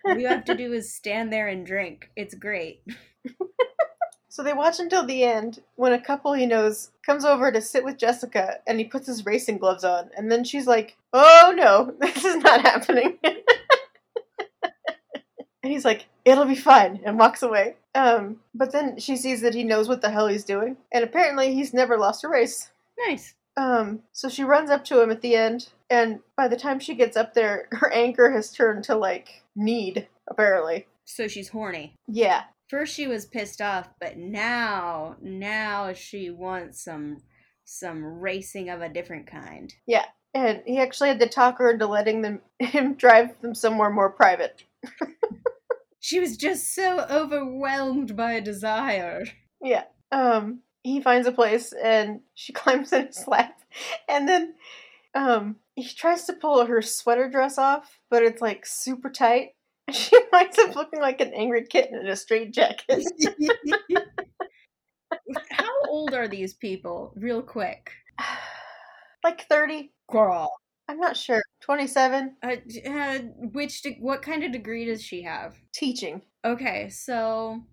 [0.06, 2.10] All you have to do is stand there and drink.
[2.16, 2.84] It's great.
[4.28, 7.86] So they watch until the end when a couple he knows comes over to sit
[7.86, 10.10] with Jessica and he puts his racing gloves on.
[10.18, 13.18] And then she's like, oh no, this is not happening.
[15.66, 17.76] And he's like, it'll be fine, and walks away.
[17.96, 20.78] Um, but then she sees that he knows what the hell he's doing.
[20.92, 22.70] And apparently he's never lost a race.
[23.08, 23.34] Nice.
[23.58, 26.94] Um, so she runs up to him at the end, and by the time she
[26.94, 30.86] gets up there, her anger has turned to like need, apparently.
[31.06, 31.96] So she's horny.
[32.08, 32.44] Yeah.
[32.70, 37.24] First she was pissed off, but now now she wants some
[37.64, 39.74] some racing of a different kind.
[39.88, 40.06] Yeah.
[40.36, 44.12] And he actually had to talk her into letting them him drive them somewhere more
[44.12, 44.64] private.
[46.06, 49.24] She was just so overwhelmed by a desire.
[49.60, 49.86] Yeah.
[50.12, 53.60] Um, he finds a place and she climbs in his lap.
[54.08, 54.54] And then
[55.16, 59.56] um he tries to pull her sweater dress off, but it's like super tight.
[59.92, 63.04] She winds up looking like an angry kitten in a straight jacket.
[65.50, 67.14] How old are these people?
[67.16, 67.92] Real quick.
[69.24, 69.92] like 30.
[70.12, 70.52] Girl.
[70.88, 71.42] I'm not sure.
[71.62, 72.38] 27.
[72.44, 72.56] Uh,
[72.88, 73.20] uh,
[73.54, 75.56] which de- what kind of degree does she have?
[75.74, 76.22] Teaching.
[76.46, 77.64] Okay, so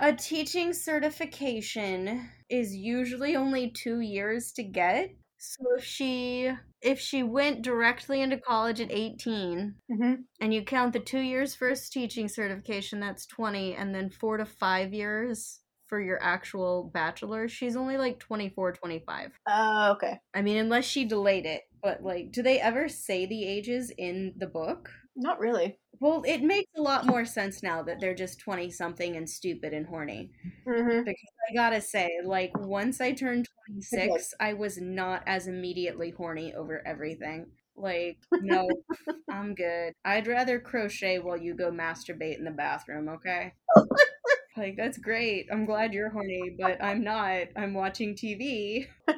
[0.00, 5.10] a teaching certification is usually only 2 years to get.
[5.38, 6.50] So if she
[6.80, 11.54] if she went directly into college at 18 hmm and you count the 2 years
[11.54, 16.84] for a teaching certification that's 20 and then 4 to 5 years for your actual
[16.84, 19.40] bachelor, she's only like 24, 25.
[19.46, 20.20] Uh, okay.
[20.34, 21.64] I mean, unless she delayed it.
[21.82, 24.90] But, like, do they ever say the ages in the book?
[25.16, 25.80] Not really.
[26.00, 29.72] Well, it makes a lot more sense now that they're just 20 something and stupid
[29.72, 30.32] and horny.
[30.66, 36.10] hmm Because I gotta say, like, once I turned 26, I was not as immediately
[36.12, 37.52] horny over everything.
[37.76, 38.84] Like, no,
[39.30, 39.94] I'm good.
[40.04, 43.54] I'd rather crochet while you go masturbate in the bathroom, okay?
[44.56, 45.48] Like, that's great.
[45.50, 47.48] I'm glad you're horny, but I'm not.
[47.56, 48.86] I'm watching TV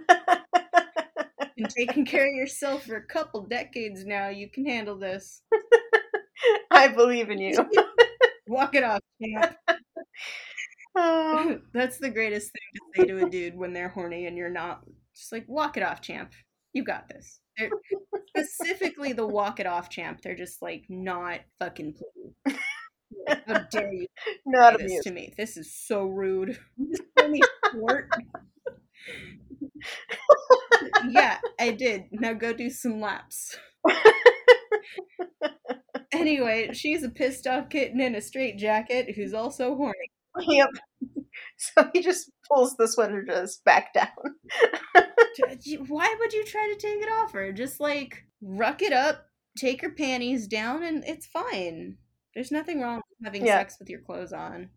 [1.59, 4.28] and taking care of yourself for a couple decades now.
[4.28, 5.43] You can handle this.
[6.70, 7.57] I believe in you.
[8.49, 9.57] Walk it off, champ.
[10.95, 14.49] Oh, That's the greatest thing to say to a dude when they're horny and you're
[14.49, 14.82] not.
[15.14, 16.32] Just like, walk it off, champ.
[16.72, 17.41] You got this.
[17.57, 17.70] They're,
[18.28, 20.20] specifically the walk it off, champ.
[20.22, 22.61] They're just like not fucking pleased.
[23.47, 24.07] How dare you
[24.47, 25.33] not this to me?
[25.37, 26.59] This is so rude.
[31.09, 32.05] Yeah, I did.
[32.11, 33.57] Now go do some laps.
[36.12, 40.11] Anyway, she's a pissed off kitten in a straight jacket who's also horny.
[40.39, 40.71] Yep.
[41.59, 44.09] So he just pulls the sweater just back down.
[45.89, 47.53] Why would you try to take it off her?
[47.53, 49.27] Just like ruck it up,
[49.59, 51.99] take her panties down, and it's fine.
[52.37, 53.57] There's nothing wrong with having Yeah.
[53.59, 54.68] sex with your clothes on.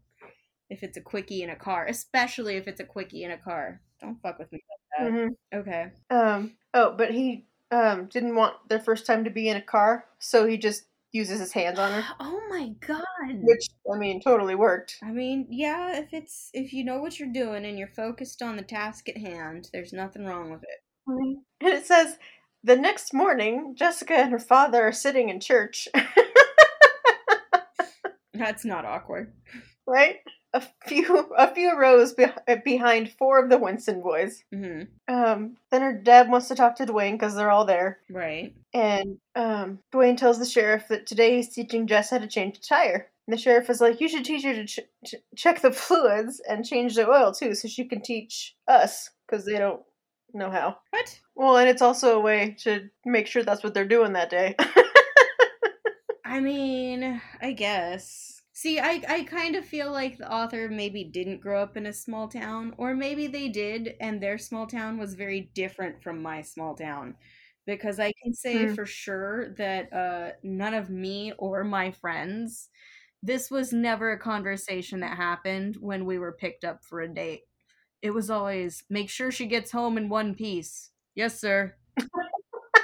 [0.69, 3.81] If it's a quickie in a car, especially if it's a quickie in a car.
[3.99, 4.61] Don't fuck with me
[4.97, 5.11] like that.
[5.11, 5.91] hmm Okay.
[6.09, 6.53] Um.
[6.73, 10.47] Oh, but he um didn't want their first time to be in a car, so
[10.47, 13.03] he just uses his hands on her, Oh my god.
[13.41, 14.97] which I mean totally worked.
[15.03, 18.55] I mean, yeah, if it's if you know what you're doing and you're focused on
[18.55, 20.81] the task at hand, there's nothing wrong with it.
[21.07, 22.17] And it says
[22.63, 25.87] the next morning, Jessica and her father are sitting in church,
[28.39, 29.33] That's not awkward.
[29.85, 30.15] right?
[30.53, 32.25] A few a few rows be-
[32.65, 34.43] behind four of the Winston boys.
[34.51, 37.99] hmm Um, then her dad wants to talk to Duane because they're all there.
[38.09, 38.55] Right.
[38.73, 42.61] And um, Duane tells the sheriff that today he's teaching Jess how to change a
[42.61, 43.11] tire.
[43.27, 46.41] And the sheriff is like, "You should teach her to ch- ch- check the fluids
[46.49, 49.81] and change the oil too, so she can teach us because they don't
[50.33, 51.19] know how." What?
[51.35, 54.55] Well, and it's also a way to make sure that's what they're doing that day.
[56.29, 58.41] I mean, I guess.
[58.51, 61.93] See, I, I kind of feel like the author maybe didn't grow up in a
[61.93, 66.41] small town, or maybe they did, and their small town was very different from my
[66.41, 67.15] small town.
[67.65, 68.75] Because I can say Hmm.
[68.75, 72.69] for sure that uh, none of me or my friends,
[73.23, 77.43] this was never a conversation that happened when we were picked up for a date.
[78.01, 80.91] It was always, make sure she gets home in one piece.
[81.15, 81.75] Yes, sir.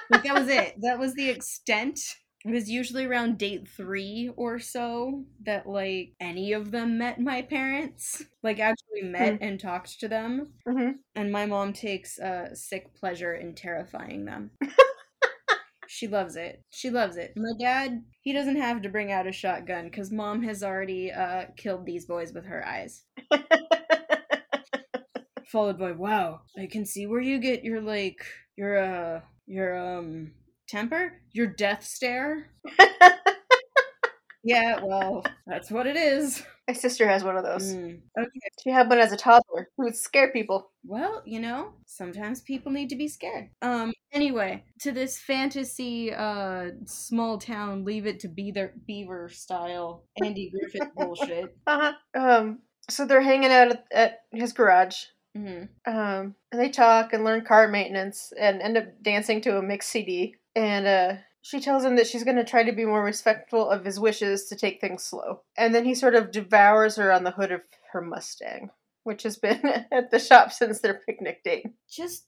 [0.10, 0.76] like, that was it.
[0.82, 2.00] That was the extent
[2.46, 7.42] it was usually around date three or so that like any of them met my
[7.42, 10.54] parents like actually met and talked to them.
[10.68, 14.52] Hmm and my mom takes uh, sick pleasure in terrifying them.
[15.88, 16.62] She loves it.
[16.72, 17.34] She loves it.
[17.38, 21.46] My dad he doesn't have to bring out a shotgun because mom has already uh,
[21.56, 23.04] killed these boys with her eyes.
[25.46, 28.26] Followed by wow i can see where you get your like
[28.58, 30.32] your uh your um
[30.68, 32.50] temper your death stare
[34.48, 36.44] Yeah, well, that's what it is.
[36.68, 37.74] My sister has one of those.
[37.74, 38.30] Mm, Okay.
[38.64, 39.70] She had one as a toddler.
[39.76, 40.70] Who would scare people.
[40.84, 43.50] Well, you know, sometimes people need to be scared.
[43.64, 50.04] Um anyway, to this fantasy uh small town leave it to be their beaver style
[50.24, 51.46] Andy Griffith bullshit.
[51.66, 52.20] Uh huh.
[52.20, 52.60] Um.
[52.88, 55.06] So they're hanging out at, at his garage.
[55.36, 55.70] Mhm.
[55.88, 56.36] Um.
[56.52, 60.36] And they talk and learn car maintenance and end up dancing to a mix CD.
[60.56, 63.86] And uh, she tells him that she's going to try to be more respectful of
[63.86, 65.42] his wishes to take things slow.
[65.58, 68.70] And then he sort of devours her on the hood of her Mustang,
[69.04, 71.68] which has been at the shop since their picnic date.
[71.90, 72.28] Just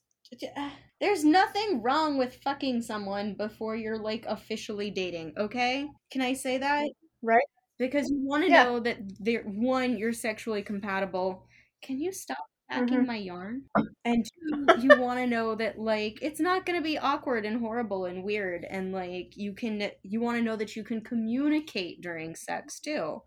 [0.56, 0.70] uh,
[1.00, 5.88] there's nothing wrong with fucking someone before you're like officially dating, okay?
[6.10, 6.88] Can I say that?
[7.22, 7.44] Right.
[7.78, 8.64] Because you want to Yeah.
[8.64, 11.46] know that they're one, you're sexually compatible.
[11.80, 13.06] Can you stop packing Mhm.
[13.06, 13.62] my yarn?
[14.04, 17.60] And two, you want to know that like it's not going to be awkward and
[17.60, 22.00] horrible and weird and like you can you want to know that you can communicate
[22.00, 23.22] during sex too.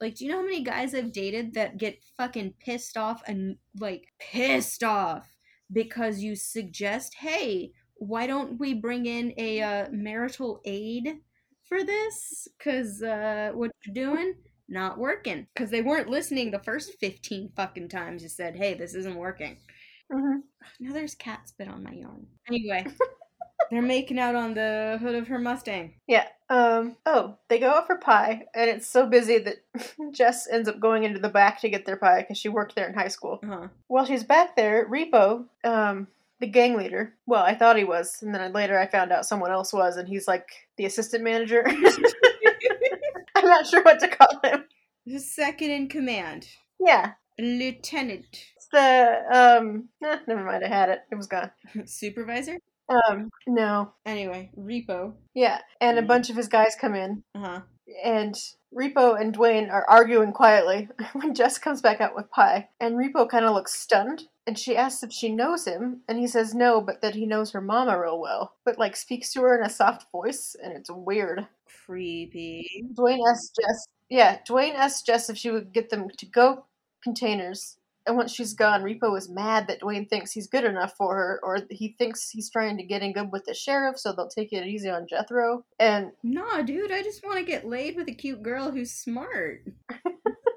[0.00, 3.56] Like, do you know how many guys I've dated that get fucking pissed off and
[3.78, 5.28] like pissed off
[5.72, 11.18] because you suggest, hey, why don't we bring in a uh, marital aid
[11.68, 12.48] for this?
[12.58, 14.34] Because uh, what you're doing,
[14.72, 15.46] not working.
[15.54, 19.58] Because they weren't listening the first 15 fucking times you said, hey, this isn't working.
[20.12, 20.38] Mm-hmm.
[20.80, 22.26] Now there's cat spit on my yarn.
[22.48, 22.86] Anyway,
[23.70, 25.94] they're making out on the hood of her Mustang.
[26.06, 26.26] Yeah.
[26.50, 26.96] Um.
[27.06, 29.64] Oh, they go out for pie, and it's so busy that
[30.12, 32.86] Jess ends up going into the back to get their pie because she worked there
[32.86, 33.40] in high school.
[33.42, 33.68] Uh-huh.
[33.86, 36.08] While she's back there, Repo, um,
[36.40, 37.14] the gang leader.
[37.24, 40.06] Well, I thought he was, and then later I found out someone else was, and
[40.06, 40.46] he's like
[40.76, 41.64] the assistant manager.
[43.52, 44.64] Not sure what to call him.
[45.04, 46.46] The second in command,
[46.80, 48.26] Yeah, lieutenant,
[48.56, 49.88] it's the um.
[50.04, 51.00] eh, never mind, I had it.
[51.10, 51.50] It was gone.
[51.86, 52.56] supervisor.
[52.88, 53.92] Um, no.
[54.06, 55.14] Anyway, Repo.
[55.34, 56.06] Yeah, and a Mhm.
[56.08, 57.60] bunch of his guys come in, Uh huh.
[58.04, 58.34] and
[58.74, 62.68] Repo and Duane are arguing quietly when Jess comes back out with pie.
[62.80, 66.26] And Repo kind of looks stunned, and she asks if she knows him, and he
[66.26, 69.58] says no, but that he knows her mama real well, but like speaks to her
[69.58, 71.46] in a soft voice, and it's weird.
[71.86, 72.84] Creepy.
[72.94, 76.64] Duane asks Jess, yeah, Duane asks Jess if she would get them to go
[77.02, 77.76] containers.
[78.04, 81.40] And once she's gone, Repo is mad that Duane thinks he's good enough for her,
[81.44, 84.52] or he thinks he's trying to get in good with the sheriff, so they'll take
[84.52, 85.64] it easy on Jethro.
[85.78, 89.62] And Nah, dude, I just want to get laid with a cute girl who's smart.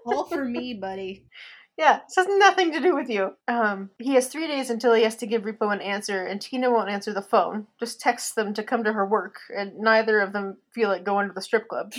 [0.08, 1.26] All for me, buddy.
[1.78, 3.32] Yeah, this has nothing to do with you.
[3.50, 6.72] Um, he has three days until he has to give Repo an answer, and Tina
[6.72, 7.68] won't answer the phone.
[7.80, 11.28] Just texts them to come to her work, and neither of them feel like going
[11.28, 11.94] to the strip club.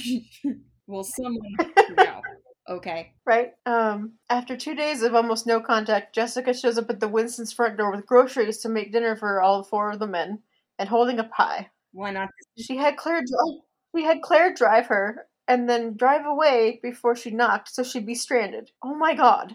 [0.86, 1.56] well, someone.
[2.68, 3.12] Okay.
[3.24, 3.52] Right?
[3.64, 7.76] Um, after two days of almost no contact, Jessica shows up at the Winston's front
[7.76, 10.40] door with groceries to make dinner for all four of the men,
[10.78, 11.70] and holding a pie.
[11.92, 12.28] Why not?
[12.58, 13.60] She had Claire drive.
[13.94, 18.16] She had Claire drive her, and then drive away before she knocked, so she'd be
[18.16, 18.72] stranded.
[18.82, 19.54] Oh my god!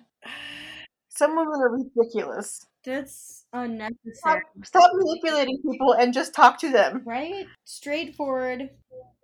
[1.09, 2.65] Some women are ridiculous.
[2.83, 4.41] That's Stop, unnecessary.
[4.63, 7.03] stop manipulating people and just talk to them.
[7.05, 7.45] Right?
[7.65, 8.69] Straightforward.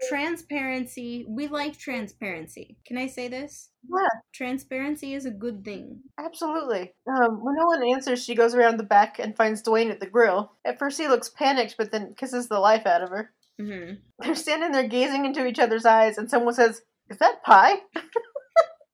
[0.09, 1.25] Transparency.
[1.27, 2.77] We like transparency.
[2.85, 3.69] Can I say this?
[3.89, 6.01] Yeah, Transparency is a good thing.
[6.19, 6.93] absolutely.
[7.07, 10.05] Um, when no one answers, she goes around the back and finds Duane at the
[10.09, 10.51] grill.
[10.65, 13.31] At first, he looks panicked, but then kisses the life out of her.
[13.59, 17.75] hmm They're standing there gazing into each other's eyes, and someone says, Is that pie?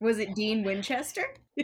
[0.04, 1.34] Was it Dean Winchester?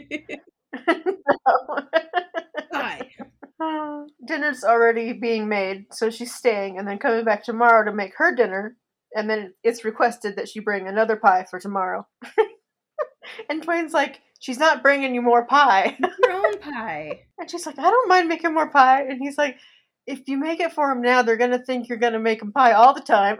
[2.72, 3.10] Hi.
[3.62, 8.14] Uh, Dinner's already being made, so she's staying and then coming back tomorrow to make
[8.16, 8.74] her dinner.
[9.14, 12.06] And then it's requested that she bring another pie for tomorrow.
[13.50, 15.98] and Duane's like, She's not bringing you more pie.
[16.22, 17.20] Your own pie.
[17.38, 19.02] And she's like, I don't mind making more pie.
[19.02, 19.58] And he's like,
[20.06, 22.40] If you make it for him now, they're going to think you're going to make
[22.40, 23.36] him pie all the time.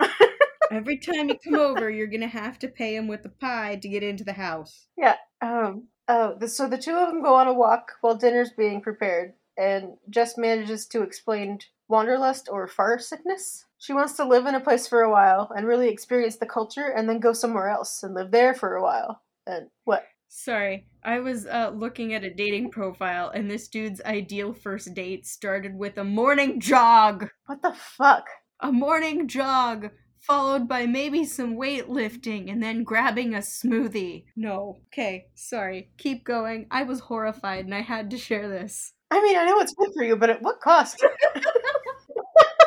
[0.71, 3.89] Every time you come over, you're gonna have to pay him with the pie to
[3.89, 4.87] get into the house.
[4.97, 5.17] yeah.
[5.43, 8.81] Um, oh, the, so the two of them go on a walk while dinner's being
[8.81, 9.33] prepared.
[9.57, 11.59] And Jess manages to explain
[11.89, 13.67] wanderlust or far sickness.
[13.79, 16.87] She wants to live in a place for a while and really experience the culture
[16.87, 19.23] and then go somewhere else and live there for a while.
[19.47, 20.05] And what?
[20.29, 25.27] Sorry, I was uh, looking at a dating profile, and this dude's ideal first date
[25.27, 27.29] started with a morning jog.
[27.47, 28.29] What the fuck?
[28.61, 29.91] A morning jog,
[30.21, 34.25] followed by maybe some weightlifting, and then grabbing a smoothie.
[34.37, 34.81] No.
[34.89, 35.91] Okay, sorry.
[35.99, 36.67] Keep going.
[36.71, 38.93] I was horrified, and I had to share this.
[39.11, 41.05] I mean, I know it's good for you, but at what cost?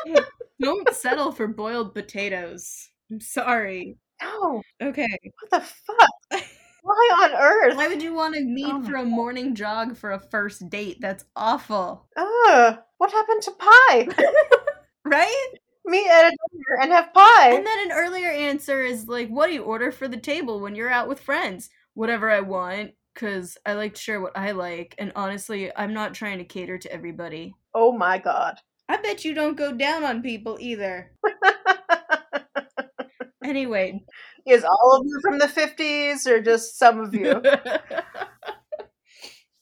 [0.62, 2.90] Don't settle for boiled potatoes.
[3.12, 3.98] I'm sorry.
[4.22, 4.62] No.
[4.82, 5.18] Okay.
[5.50, 6.44] What the fuck?
[6.84, 7.76] Why on earth?
[7.78, 8.84] Why would you want to meet Oh.
[8.84, 10.98] for a morning jog for a first date?
[11.02, 12.08] That's awful.
[12.18, 12.78] Ugh.
[12.98, 14.08] What happened to pie?
[15.06, 15.48] Right?
[15.86, 17.50] Meet at a dinner and have pie.
[17.52, 20.76] And then an earlier answer is like, what do you order for the table when
[20.76, 21.70] you're out with friends?
[21.94, 24.96] Whatever I want, because I like to share what I like.
[24.98, 27.56] And honestly, I'm not trying to cater to everybody.
[27.74, 28.60] oh my god.
[28.90, 31.12] I bet you don't go down on people either.
[33.44, 34.02] Anyway,
[34.46, 37.42] Is all of you from the 50s or just some of you?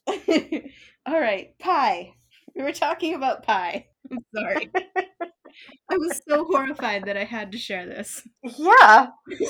[1.05, 2.13] all right, pie.
[2.55, 3.87] We were talking about pie.
[4.11, 4.71] I'm sorry.
[5.89, 8.27] I was so horrified that I had to share this.
[8.43, 9.07] yeah.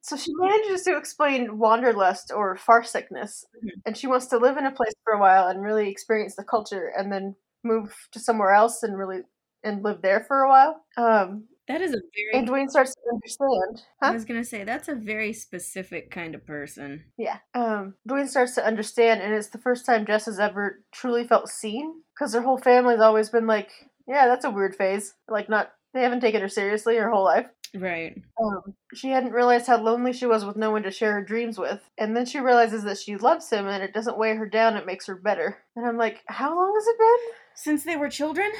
[0.00, 3.70] So she manages to explain wanderlust or far sickness, Mhm.
[3.86, 6.44] and she wants to live in a place for a while and really experience the
[6.44, 9.22] culture, and then move to somewhere else and really
[9.64, 10.84] and live there for a while.
[10.96, 12.34] Um, That is a very.
[12.34, 13.84] and Duane starts to understand.
[14.00, 17.04] I was gonna say that's a very specific kind of person.
[17.16, 17.38] Yeah.
[17.54, 21.48] Um, Duane starts to understand, and it's the first time Jess has ever truly felt
[21.48, 23.70] seen because her whole family's always been like,
[24.06, 27.46] "Yeah, that's a weird phase." Like, not they haven't taken her seriously her whole life.
[27.74, 28.22] Right.
[28.40, 31.58] Um, she hadn't realized how lonely she was with no one to share her dreams
[31.58, 31.80] with.
[31.98, 34.86] And then she realizes that she loves him and it doesn't weigh her down, it
[34.86, 35.58] makes her better.
[35.74, 37.34] And I'm like, how long has it been?
[37.54, 38.52] Since they were children.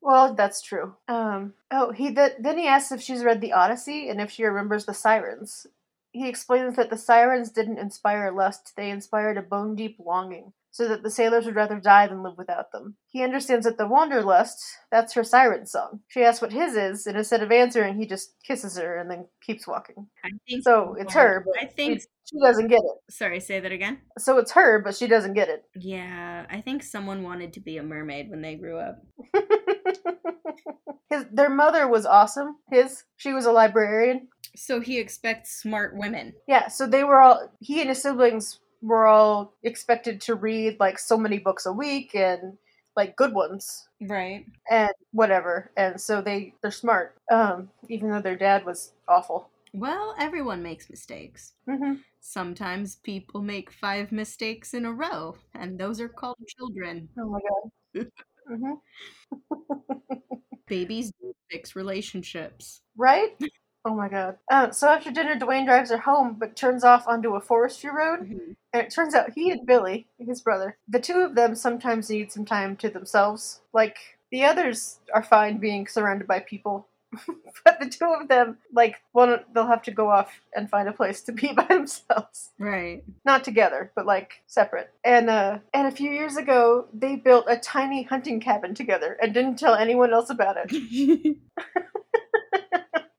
[0.00, 0.94] Well, that's true.
[1.06, 4.44] Um, oh, he th- then he asks if she's read the Odyssey and if she
[4.44, 5.66] remembers the sirens.
[6.12, 10.86] He explains that the sirens didn't inspire lust, they inspired a bone deep longing, so
[10.88, 12.96] that the sailors would rather die than live without them.
[13.10, 14.58] He understands that the Wanderlust,
[14.90, 16.00] that's her siren song.
[16.08, 19.26] She asks what his is, and instead of answering, he just kisses her and then
[19.42, 20.06] keeps walking.
[20.24, 22.02] I think So it's her, but I think.
[22.24, 23.12] she doesn't get it.
[23.12, 23.98] Sorry, say that again.
[24.18, 25.64] So it's her, but she doesn't get it.
[25.74, 29.02] Yeah, I think someone wanted to be a mermaid when they grew up.
[31.10, 32.56] His, their mother was awesome.
[32.70, 34.28] His, she was a librarian.
[34.54, 36.34] So he expects smart women.
[36.46, 40.98] Yeah, so they were all, he and his siblings were all expected to read like
[40.98, 42.56] so many books a week and
[42.96, 44.46] like good ones Right.
[44.70, 45.70] and whatever.
[45.76, 49.50] And so they, they're smart, um, even though their dad was awful.
[49.72, 51.54] Well, everyone makes mistakes.
[51.68, 57.08] hmm Sometimes people make five mistakes in a row, and those are called children.
[57.18, 58.10] Oh my god.
[58.48, 58.74] hmm
[60.66, 61.12] Babies
[61.50, 62.82] fix relationships.
[62.96, 63.36] Right?
[63.84, 64.38] Oh my god.
[64.50, 68.28] Uh, so after dinner, Duane drives her home, but turns off onto a forestry road.
[68.28, 68.56] Mhm.
[68.78, 72.30] And it turns out he and Billy, his brother, the two of them sometimes need
[72.30, 73.60] some time to themselves.
[73.72, 73.96] Like,
[74.30, 76.86] the others are fine being surrounded by people.
[77.64, 80.92] but the two of them, like, one, they'll have to go off and find a
[80.92, 82.50] place to be by themselves.
[82.56, 83.02] Right.
[83.24, 84.92] Not together, but like separate.
[85.02, 89.34] And uh and a few years ago they built a tiny hunting cabin together and
[89.34, 91.36] didn't tell anyone else about it.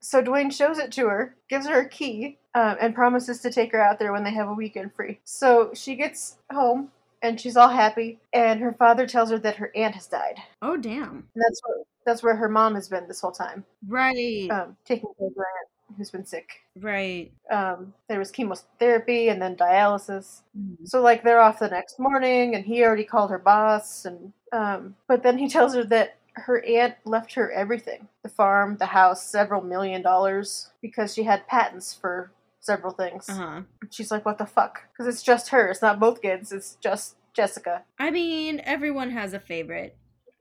[0.02, 3.72] So Duane shows it to her, gives her a key, um, and promises to take
[3.74, 5.20] her out there when they have a weekend free.
[5.26, 6.92] So she gets home
[7.22, 10.38] and she's all happy, and her father tells her that her aunt has died.
[10.62, 11.28] oh, damn.
[11.36, 14.48] And that's where that's where her mom has been this whole time, Right.
[14.50, 16.50] um, taking care of her aunt who's been sick.
[16.80, 17.30] right.
[17.52, 20.42] Um, there was chemotherapy and then dialysis.
[20.58, 20.88] Mhm.
[20.88, 24.96] So like they're off the next morning, and he already called her boss, and um,
[25.08, 29.24] but then he tells her that her aunt left her everything: the farm, the house,
[29.24, 33.28] several million dollars, because she had patents for several things.
[33.30, 33.62] Uh-huh.
[33.90, 35.70] She's like, "What the fuck?" Because it's just her.
[35.70, 36.52] It's not both kids.
[36.52, 37.84] It's just Jessica.
[37.98, 39.96] I mean, everyone has a favorite.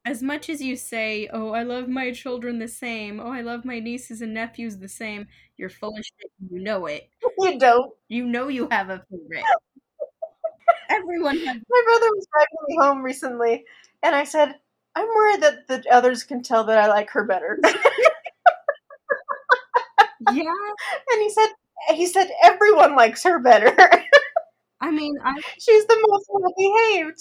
[0.04, 3.66] As much as you say, oh, I love my children the same, oh, I love
[3.66, 5.26] my nieces and nephews the same,
[5.58, 6.30] you're full of shit.
[6.50, 7.08] You know it.
[7.40, 7.92] You don't.
[8.08, 9.44] You know you have a favorite.
[10.88, 11.56] everyone has.
[11.68, 13.64] My brother was driving me home recently,
[14.02, 14.56] and I said,
[14.98, 17.58] "I'm worried that the others can tell that I like her better."
[20.32, 20.42] Yeah.
[21.12, 21.48] and he said,
[21.94, 23.74] "He said everyone likes her better."
[24.80, 25.40] I mean, I.
[25.58, 27.18] She's the most well behaved.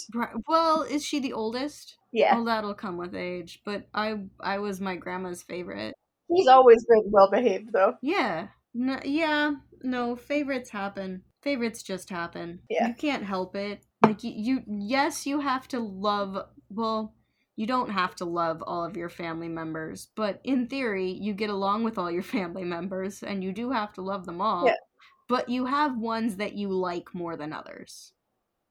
[0.48, 1.96] Well, is she the oldest?
[2.12, 3.62] Yeah, Well, that'll come with age.
[3.66, 5.94] But I, I was my grandma's favorite.
[6.34, 7.96] he's always been well behaved though.
[8.02, 8.48] Yeah.
[8.74, 9.56] No, yeah.
[9.84, 11.24] No, favorites happen.
[11.42, 12.60] Favorites just happen.
[12.70, 12.88] Yeah.
[12.90, 13.84] You can't help it.
[14.04, 17.14] Like you, you yes, you have to love well,
[17.58, 21.50] you don't have to love all of your family members, but in theory, you get
[21.50, 24.68] along with all your family members and you do have to love them all.
[24.68, 24.76] Yeah.
[25.28, 28.14] But you have ones that you like more than others.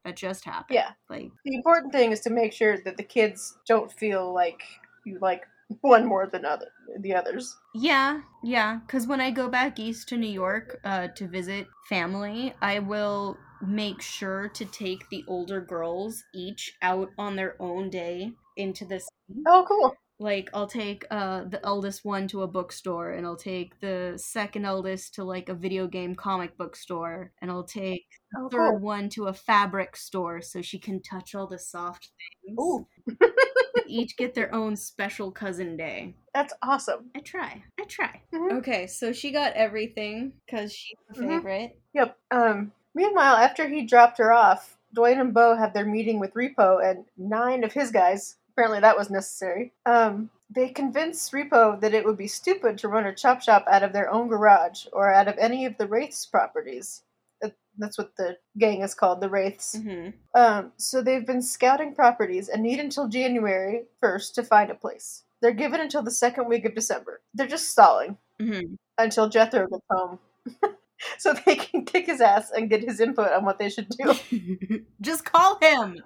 [0.05, 0.75] That just happen.
[0.75, 0.93] Yeah.
[1.11, 4.63] Like The important thing is to make sure that the kids don't feel like
[5.05, 5.43] you like
[5.81, 6.69] one more than other
[7.01, 7.57] the others.
[7.75, 8.79] Yeah, yeah.
[8.87, 13.37] Because when I go back east to New York uh, to visit family, I will
[13.61, 19.09] make sure to take the older girls each out on their own day into this.
[19.47, 19.95] Oh, cool.
[20.19, 24.65] like I'll take uh the eldest one to a bookstore and I'll take the second
[24.65, 28.71] eldest to like a video game comic book store and I'll take the Oh, third
[28.71, 28.79] cool.
[28.81, 32.11] one to a fabric store so she can touch all the soft
[32.47, 32.57] things.
[32.59, 32.87] Ooh,
[33.87, 36.15] Each get their own special cousin day.
[36.35, 37.11] that's awesome.
[37.15, 37.63] I try.
[37.81, 38.23] I try.
[38.35, 38.59] Mhm.
[38.59, 41.29] Okay, so she got everything because she's the Mhm.
[41.29, 41.79] favorite.
[41.95, 42.17] Yep.
[42.31, 42.73] Um.
[42.95, 47.05] Meanwhile, after he dropped her off, Duane and Beau have their meeting with Repo and
[47.19, 48.37] nine of his guys.
[48.57, 49.73] Apparently, that was necessary.
[49.85, 50.31] Um.
[50.49, 53.93] They convince Repo that it would be stupid to run a chop shop out of
[53.93, 57.03] their own garage or out of any of the Wraiths' properties.
[57.79, 59.77] That's what the gang is called, the Wraiths.
[59.77, 64.75] hmm Um, so they've been scouting properties and need until January 1st to find a
[64.75, 65.25] place.
[65.43, 67.21] They're given until the second week of December.
[67.35, 70.19] They're just stalling hmm until Jethro gets home.
[71.19, 74.15] so they can kick his ass and get his input on what they should do.
[75.03, 76.03] Just call him.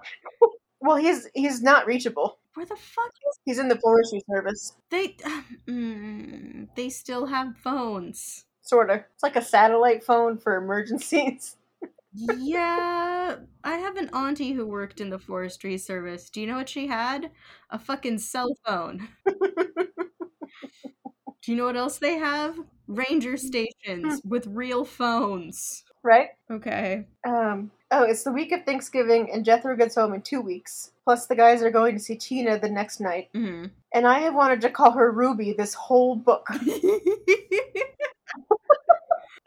[0.80, 2.39] Well, he's he's not reachable.
[2.54, 4.74] Where the fuck is He's in the forestry service.
[4.90, 5.16] they?
[5.68, 8.44] Mm, they still have phones.
[8.62, 9.04] Sorta.
[9.14, 11.56] It's like a satellite phone for emergencies.
[12.12, 16.28] yeah, I have an auntie who worked in the forestry service.
[16.28, 17.30] Do you know what she had?
[17.70, 19.08] A fucking cell phone.
[21.42, 22.58] Do you know what else they have?
[22.86, 25.84] Ranger stations with real phones.
[26.02, 26.28] Right?
[26.50, 27.06] Okay.
[27.24, 30.92] Um, oh, it's the week of Thanksgiving, and Jethro gets home in two weeks.
[31.04, 33.28] Plus, the guys are going to see Tina the next night.
[33.34, 36.46] hmm And I have wanted to call her Ruby this whole book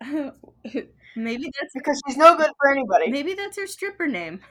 [1.15, 3.09] maybe that's because she's no good for anybody.
[3.09, 4.41] maybe that's her stripper name.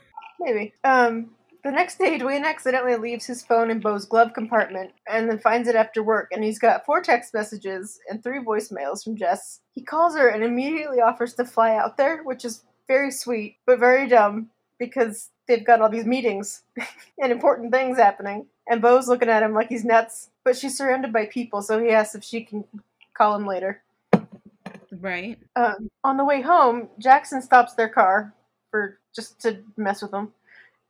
[0.40, 0.72] Maybe.
[0.84, 1.30] Um,
[1.64, 5.68] the next day, Duane accidentally leaves his phone in Beau's glove compartment and then finds
[5.68, 9.60] it after work, and he's got four text messages and three voicemails from Jess.
[9.74, 13.78] He calls her and immediately offers to fly out there, which is very sweet, but
[13.78, 16.62] very dumb because they've got all these meetings
[17.22, 18.46] and important things happening.
[18.68, 21.90] And Beau's looking at him like he's nuts, but she's surrounded by people, so he
[21.90, 22.64] asks if she can
[23.14, 23.82] call him later.
[24.90, 25.38] Right.
[25.56, 28.34] Um, on the way home, Jackson stops their car
[28.70, 30.32] for just to mess with them,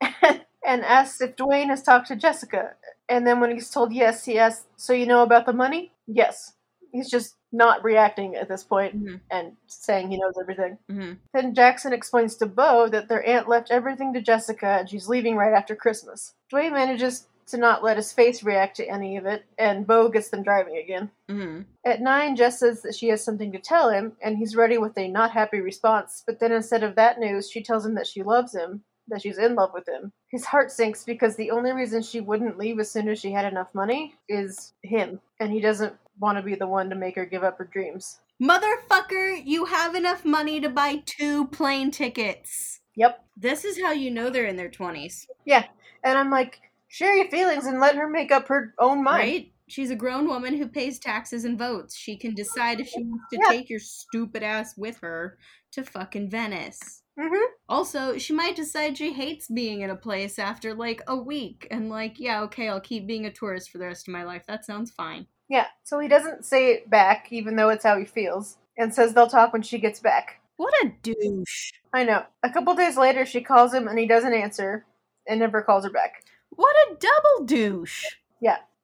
[0.67, 2.75] and asks if Duane has talked to Jessica.
[3.09, 6.55] And then when he's told yes, he asks, "So you know about the money?" Yes.
[6.93, 10.79] He's just not reacting at this point hmm and saying he knows everything.
[10.89, 15.09] hmm Then Jackson explains to Beau that their aunt left everything to Jessica and she's
[15.09, 16.35] leaving right after Christmas.
[16.51, 20.29] Duane manages to not let his face react to any of it, and Beau gets
[20.31, 21.11] them driving again.
[21.29, 24.79] hmm At nine, Jess says that she has something to tell him, and he's ready
[24.79, 26.23] with a not happy response.
[26.27, 29.39] But then instead of that news, she tells him that she loves him, that she's
[29.39, 30.11] in love with him.
[30.31, 33.45] His heart sinks because the only reason she wouldn't leave as soon as she had
[33.45, 37.25] enough money is him, and he doesn't want to be the one to make her
[37.25, 38.19] give up her dreams.
[38.43, 42.81] Motherfucker, you have enough money to buy two plane tickets.
[42.97, 43.25] Yep.
[43.37, 45.65] This is how you know they're in their 20s, Yeah.
[46.05, 49.19] And I'm like, share your feelings and let her make up her own mind.
[49.19, 49.53] right?
[49.69, 51.97] She's a grown woman who pays taxes and votes.
[51.97, 53.49] She can decide if she wants to Yeah.
[53.51, 55.39] take your stupid ass with her
[55.73, 57.02] to fucking Venice.
[57.23, 57.53] Mm-hmm.
[57.69, 61.89] Also, she might decide she hates being in a place after like a week and
[61.89, 64.43] like, yeah, okay, I'll keep being a tourist for the rest of my life.
[64.49, 65.27] That sounds fine.
[65.49, 65.67] Yeah.
[65.85, 69.29] So he doesn't say it back, even though it's how he feels, and says they'll
[69.29, 70.41] talk when she gets back.
[70.57, 71.73] What a douche.
[71.93, 72.25] I know.
[72.43, 74.85] A couple days later, she calls him and he doesn't answer
[75.29, 76.25] and never calls her back.
[76.51, 78.05] What a double douche.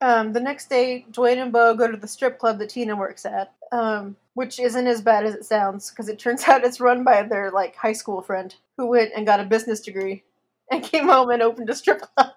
[0.00, 3.26] Um, the next day, Duane and Beau go to the strip club that Tina works
[3.26, 7.02] at, um, which isn't as bad as it sounds because it turns out it's run
[7.04, 10.22] by their like high school friend who went and got a business degree
[10.70, 12.32] and came home and opened a strip club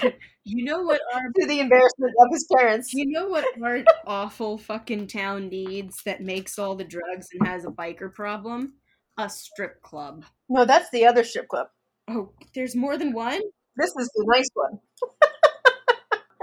[0.44, 2.92] You know what our to the embarrassment of his parents.
[2.92, 7.64] You know what our awful fucking town needs that makes all the drugs and has
[7.64, 8.74] a biker problem?
[9.16, 10.24] A strip club.
[10.48, 11.68] No, that's the other strip club.
[12.08, 13.40] Oh, there's more than one?
[13.76, 14.78] This is the nice one.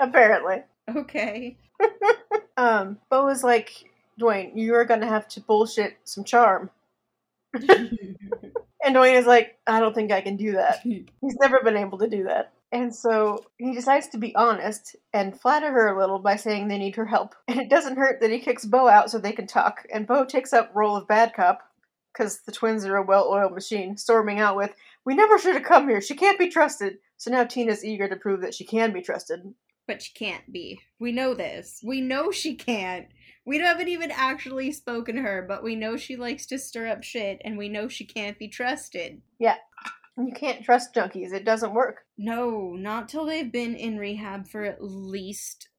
[0.02, 0.64] Apparently.
[0.90, 1.58] Okay.
[2.58, 3.90] Um, Beau is like,
[4.20, 6.70] Duane, you're gonna have to bullshit some charm.
[8.84, 10.80] And Duane is like, I don't think I can do that.
[10.84, 12.54] He's never been able to do that.
[12.72, 16.78] And so he decides to be honest and flatter her a little by saying they
[16.78, 17.36] need her help.
[17.48, 19.86] And it doesn't hurt that he kicks Beau out so they can talk.
[19.94, 21.60] And Beau takes up role of bad cop
[22.14, 24.74] because the twins are a well-oiled machine, storming out with,
[25.06, 26.02] "We never should have come here.
[26.02, 29.54] She can't be trusted." So now Tina's eager to prove that she can be trusted.
[29.88, 30.80] But she can't be.
[31.00, 31.82] We know this.
[31.84, 33.08] We know she can't.
[33.46, 37.04] We haven't even actually spoken to her, but we know she likes to stir up
[37.04, 39.22] shit, and we know she can't be trusted.
[39.40, 39.56] Yeah.
[40.18, 41.34] you can't trust junkies.
[41.34, 42.02] It doesn't work.
[42.18, 45.70] No, not till they've been in rehab for at least.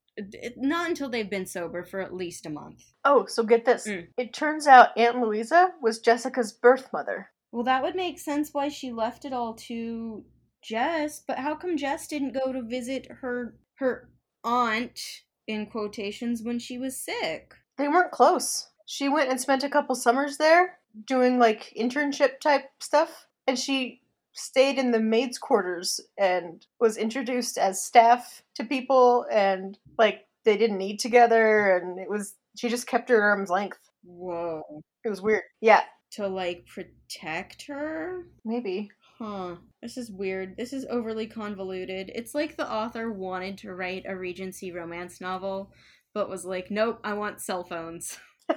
[0.57, 2.83] Not until they've been sober for at least a month.
[3.05, 3.87] Oh, so get this.
[3.87, 4.09] Mm.
[4.19, 7.31] It turns out Aunt Louisa was Jessica's birth mother.
[7.51, 10.25] Well, that would make sense why she left it all to
[10.63, 14.09] Jess, but how come Jess didn't go to visit her her
[14.45, 15.01] aunt
[15.47, 17.55] in quotations when she was sick.
[17.79, 18.69] They weren't close.
[18.87, 24.01] She went and spent a couple summers there doing like internship type stuff, and she
[24.35, 30.57] stayed in the maids' quarters and was introduced as staff to people, and like they
[30.57, 33.79] didn't eat together, and it was she just kept her arm's length.
[34.05, 34.63] Whoa.
[35.05, 35.43] It was weird.
[35.61, 35.83] Yeah,
[36.13, 38.27] To like protect her?
[38.45, 38.91] maybe.
[39.23, 39.55] Huh.
[39.81, 40.57] This is weird.
[40.57, 42.11] This is overly convoluted.
[42.13, 45.71] It's like the author wanted to write a Regency romance novel,
[46.13, 48.19] but was like, nope, I want cell phones.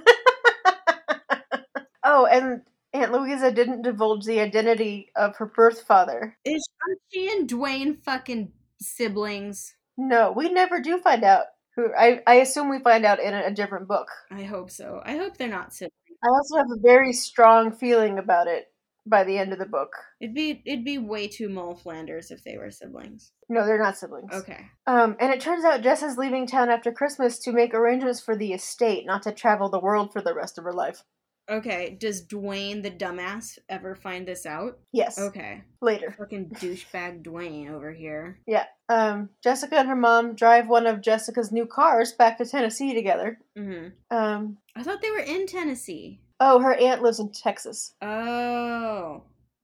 [2.04, 2.62] oh, and
[2.94, 6.36] Aunt Louisa didn't divulge the identity of her birth father.
[6.44, 6.68] Is
[7.14, 8.52] she and Duane fucking
[8.82, 9.76] siblings?
[9.98, 11.94] No, we never do find out who.
[11.96, 14.08] I, I assume we find out in a, a different book.
[14.32, 15.00] I hope so.
[15.06, 15.92] I hope they're not siblings.
[16.24, 18.66] I also have a very strong feeling about it
[19.06, 19.92] by the end of the book.
[20.20, 23.32] It'd be it'd be way too Moll Flanders if they were siblings.
[23.50, 24.34] No, they're not siblings.
[24.34, 24.66] Okay.
[24.88, 28.36] Um, and it turns out Jess is leaving town after Christmas to make arrangements for
[28.36, 31.04] the estate, not to travel the world for the rest of her life.
[31.48, 31.96] Okay.
[32.00, 34.80] Does Duane the dumbass ever find this out?
[34.92, 35.20] Yes.
[35.20, 35.62] Okay.
[35.80, 36.16] Later.
[36.18, 38.40] Fucking douchebag Duane over here.
[38.48, 38.66] Yeah.
[38.90, 43.38] Um, Jessica and her mom drive one of Jessica's new cars back to Tennessee together.
[43.56, 46.20] hmm Um, I thought they were in Tennessee.
[46.40, 47.94] Oh, her aunt lives in Texas.
[48.02, 49.24] Oh.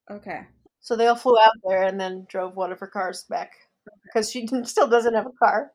[0.09, 0.41] Okay.
[0.81, 3.51] So they all flew out there and then drove one of her cars back
[4.05, 5.71] because she still doesn't have a car.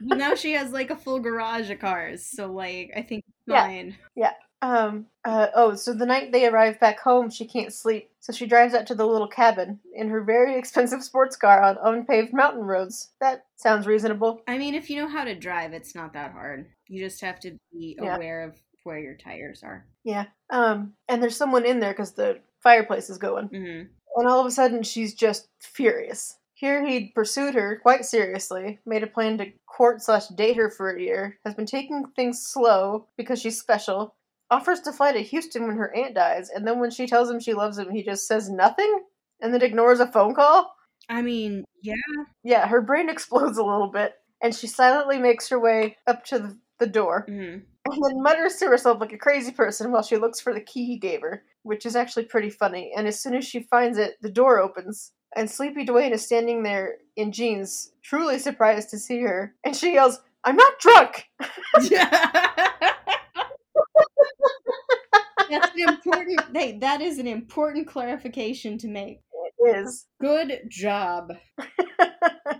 [0.00, 3.62] Now she has like a full garage of cars, so like I think it's Yeah.
[3.62, 3.96] fine.
[4.62, 8.10] Um, uh, oh, so the night they arrive back home, she can't sleep.
[8.20, 11.76] So she drives out to the little cabin in her very expensive sports car on
[11.82, 13.10] unpaved mountain roads.
[13.20, 14.40] That sounds reasonable.
[14.48, 16.66] I mean, if you know how to drive, it's not that hard.
[16.88, 18.16] You just have to be Yeah.
[18.16, 18.54] aware of
[18.86, 19.84] where your tires are.
[20.04, 20.26] Yeah.
[20.50, 23.48] Um, and there's someone in there because the fireplace is going.
[23.48, 23.82] hmm
[24.16, 26.38] And all of a sudden, she's just furious.
[26.54, 30.90] Here he'd pursued her quite seriously, made a plan to court slash date her for
[30.90, 34.14] a year, has been taking things slow because she's special,
[34.50, 37.40] offers to fly to Houston when her aunt dies, and then when she tells him
[37.40, 39.00] she loves him, he just says nothing
[39.40, 40.74] and then ignores a phone call.
[41.08, 41.94] I mean, yeah.
[42.42, 46.38] Yeah, her brain explodes a little bit, and she silently makes her way up to
[46.38, 47.58] the, the door, hmm
[47.88, 50.84] and then mutters to herself like a crazy person while she looks for the key
[50.86, 52.92] he gave her, which is actually pretty funny.
[52.96, 56.62] And as soon as she finds it, the door opens, and Sleepy Duane is standing
[56.64, 61.26] there in jeans, truly surprised to see her, and she yells, I'm not drunk!
[65.48, 66.40] That's an important.
[66.54, 69.20] Hey, that is an important clarification to make.
[69.58, 70.06] It is.
[70.20, 71.32] Good job.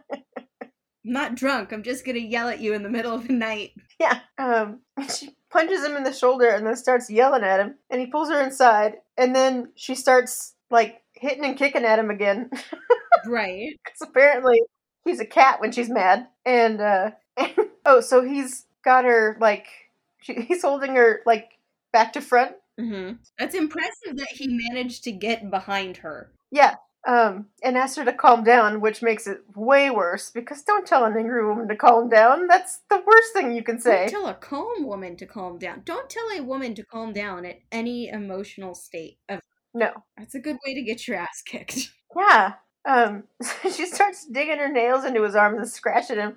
[1.07, 1.73] I'm not drunk.
[1.73, 3.73] I'm just gonna yell at you in the middle of the night.
[4.01, 4.21] Yeah.
[4.39, 4.81] Um,
[5.15, 8.29] she punches him in the shoulder and then starts yelling at him, and he pulls
[8.29, 12.51] her inside, and then she starts, like, hitting and kicking at him again.
[13.27, 13.71] Right.
[13.85, 14.61] Because apparently
[15.05, 16.29] he's a cat when she's mad.
[16.45, 17.11] And, uh,
[17.87, 19.67] oh, so he's got her, like,
[20.21, 21.51] she, he's holding her, like,
[21.93, 22.53] back to front.
[22.79, 26.31] hmm That's impressive that he managed to get behind her.
[26.53, 26.77] Yeah.
[27.07, 31.05] Um, and asks her to calm down, which makes it way worse because don't tell
[31.05, 32.49] an angry woman to calm down.
[32.49, 34.09] That's the worst thing you can say.
[34.09, 35.83] Don't tell a calm woman to calm down.
[35.85, 39.19] Don't tell a woman to calm down at any emotional state.
[39.29, 39.41] Of
[39.73, 39.93] No.
[40.19, 41.93] that's a good way to get your ass kicked.
[42.17, 42.55] Yeah.
[42.85, 43.25] Um,
[43.63, 46.37] she starts digging her nails into his arms and scratching him.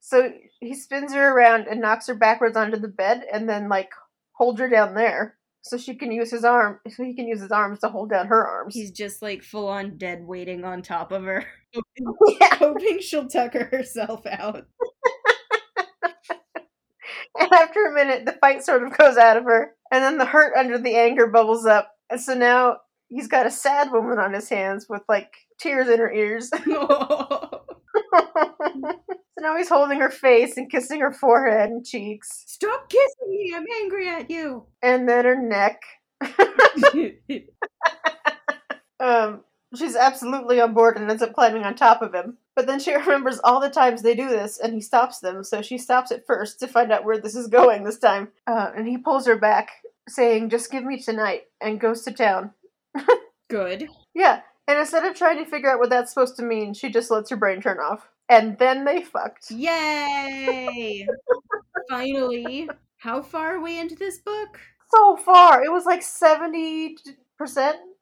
[0.00, 3.90] So he spins her around and knocks her backwards onto the bed and then, like,
[4.32, 5.36] holds her down there
[5.68, 8.26] so she can use his arm, so he can use his arms to hold down
[8.26, 8.74] her arms.
[8.74, 11.46] He's just like full on dead waiting on top of her,
[12.40, 12.56] yeah.
[12.56, 14.64] hoping she'll tucker herself out.
[17.38, 20.24] And after a minute, the fight sort of goes out of her, and then the
[20.24, 21.92] hurt under the anger bubbles up.
[22.10, 22.78] And so now
[23.08, 26.50] he's got a sad woman on his hands with like tears in her ears.
[29.38, 33.52] so now he's holding her face and kissing her forehead and cheeks, Stop kissing me!
[33.54, 34.64] I'm angry at you.
[34.82, 35.80] and then her neck.
[38.98, 39.42] Um,
[39.76, 42.38] she's absolutely on board and ends up climbing on top of him.
[42.54, 45.44] But then she remembers all the times they do this, and he stops them.
[45.44, 48.28] So she stops at first to find out where this is going this time.
[48.46, 49.70] Uh, and he pulls her back,
[50.08, 52.52] saying, "Just give me tonight," and goes to town.
[53.50, 53.88] Good.
[54.14, 57.10] Yeah, and instead of trying to figure out what that's supposed to mean, she just
[57.10, 58.08] lets her brain turn off.
[58.28, 59.50] And then they fucked.
[59.50, 61.06] Yay!
[61.90, 62.68] Finally.
[62.98, 64.58] How far are we into this book?
[64.92, 66.96] So far, it was like 70%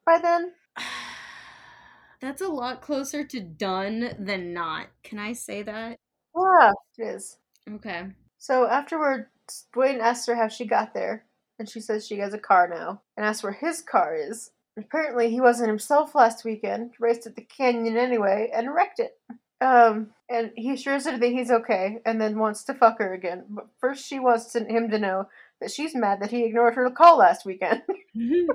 [0.05, 0.53] by then.
[2.21, 4.87] That's a lot closer to done than not.
[5.03, 5.97] Can I say that?
[6.35, 7.37] Yeah, it is.
[7.69, 8.07] Okay.
[8.37, 9.27] So afterward,
[9.73, 11.25] Duane asks her how she got there,
[11.59, 14.51] and she says she has a car now, and asks where his car is.
[14.77, 19.17] Apparently, he wasn't himself last weekend, raced at the canyon anyway, and wrecked it.
[19.61, 23.45] Um, and he assures her that he's okay, and then wants to fuck her again.
[23.49, 25.27] But first, she wants him to know
[25.61, 27.83] that she's mad that he ignored her call last weekend.
[28.13, 28.47] he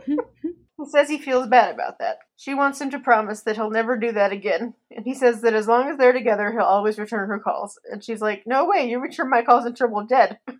[0.88, 2.18] says he feels bad about that.
[2.36, 5.54] She wants him to promise that he'll never do that again, and he says that
[5.54, 7.78] as long as they're together, he'll always return her calls.
[7.90, 10.38] And she's like, "No way, you return my calls until we're dead."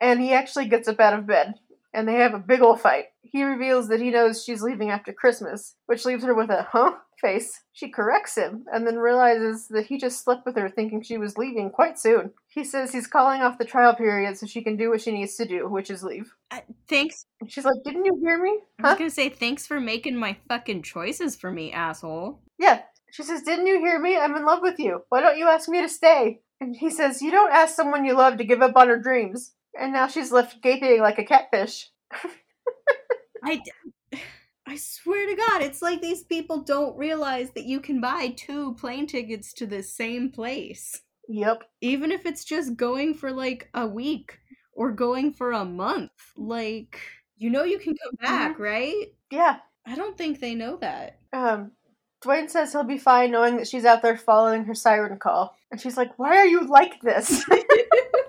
[0.00, 1.54] and he actually gets up out of bed,
[1.94, 3.06] and they have a big ol' fight.
[3.22, 6.94] He reveals that he knows she's leaving after Christmas, which leaves her with a huh
[7.20, 7.60] face.
[7.72, 11.38] She corrects him, and then realizes that he just slept with her thinking she was
[11.38, 12.32] leaving quite soon.
[12.48, 15.36] He says he's calling off the trial period so she can do what she needs
[15.36, 16.34] to do, which is leave.
[16.50, 17.24] Uh, thanks.
[17.46, 18.58] She's like, Didn't you hear me?
[18.82, 22.40] I was gonna say thanks for making my fucking choices for me, asshole.
[22.58, 22.82] Yeah.
[23.12, 24.16] She says, Didn't you hear me?
[24.16, 25.02] I'm in love with you.
[25.08, 26.40] Why don't you ask me to stay?
[26.60, 29.52] And he says, You don't ask someone you love to give up on her dreams.
[29.78, 31.90] And now she's left gaping like a catfish.
[33.44, 33.60] I,
[34.66, 38.74] I swear to God, it's like these people don't realize that you can buy two
[38.74, 41.00] plane tickets to the same place.
[41.28, 41.64] Yep.
[41.80, 44.38] Even if it's just going for like a week
[44.74, 46.12] or going for a month.
[46.36, 47.00] Like,
[47.36, 49.12] you know, you can come back, right?
[49.30, 49.56] Yeah.
[49.86, 51.18] I don't think they know that.
[51.32, 51.72] Um,
[52.20, 55.56] Duane says he'll be fine knowing that she's out there following her siren call.
[55.70, 57.44] And she's like, Why are you like this?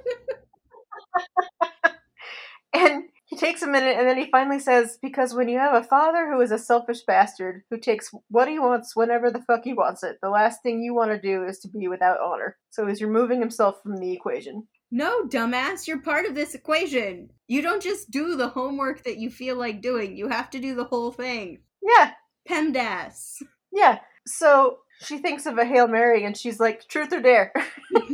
[2.74, 5.88] and he takes a minute and then he finally says, Because when you have a
[5.88, 9.74] father who is a selfish bastard who takes what he wants whenever the fuck he
[9.74, 12.58] wants it, the last thing you want to do is to be without honor.
[12.70, 14.68] So he's removing himself from the equation.
[14.92, 17.30] No, dumbass, you're part of this equation.
[17.48, 20.76] You don't just do the homework that you feel like doing, you have to do
[20.76, 21.62] the whole thing.
[21.82, 22.12] Yeah,
[22.48, 23.42] PEMDAS.
[23.72, 24.00] yeah.
[24.28, 27.52] So she thinks of a Hail Mary and she's like, Truth or dare?
[27.96, 28.08] and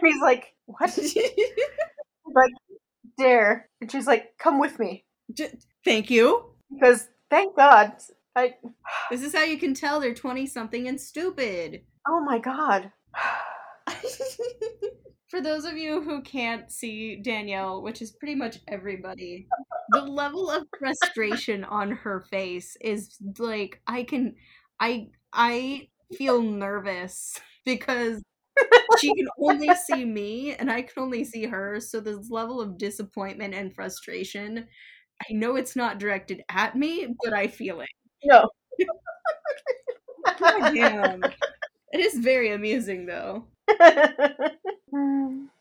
[0.00, 0.96] he's like, What?
[2.26, 2.52] like,
[3.18, 3.68] dare.
[3.80, 5.04] And she's like, Come with me.
[5.32, 6.54] J- Thank you.
[6.72, 7.92] Because thank God.
[8.36, 8.54] I.
[9.10, 11.82] This is how you can tell they're 20 something and stupid.
[12.08, 12.90] Oh my God.
[15.28, 19.48] For those of you who can't see Danielle, which is pretty much everybody,
[19.90, 24.34] the level of frustration on her face is like I can
[24.78, 28.20] I I feel nervous because
[29.00, 32.78] she can only see me and I can only see her, so this level of
[32.78, 34.66] disappointment and frustration
[35.30, 37.88] I know it's not directed at me, but I feel it.
[38.24, 38.48] No.
[40.38, 41.22] God damn.
[41.94, 43.44] It is very amusing though.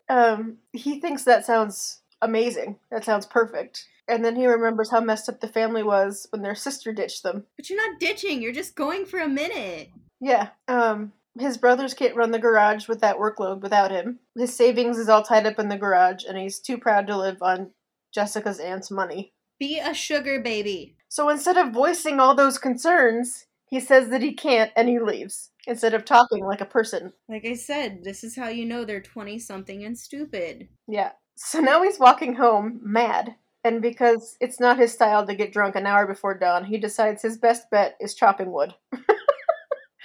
[0.09, 2.77] um, he thinks that sounds amazing.
[2.89, 3.85] That sounds perfect.
[4.07, 7.47] And then he remembers how messed up the family was when their sister ditched them.
[7.57, 9.89] But you're not ditching, you're just going for a minute.
[10.21, 10.51] Yeah.
[10.69, 14.19] Um, his brothers can't run the garage with that workload without him.
[14.35, 17.41] His savings is all tied up in the garage, and he's too proud to live
[17.41, 17.71] on
[18.13, 19.33] Jessica's aunt's money.
[19.59, 20.97] Be a sugar baby.
[21.07, 25.51] So instead of voicing all those concerns, he says that he can't and he leaves
[25.65, 27.13] instead of talking like a person.
[27.29, 30.67] Like I said, this is how you know they're 20 something and stupid.
[30.87, 31.11] Yeah.
[31.35, 33.35] So now he's walking home mad.
[33.63, 37.21] And because it's not his style to get drunk an hour before dawn, he decides
[37.21, 38.73] his best bet is chopping wood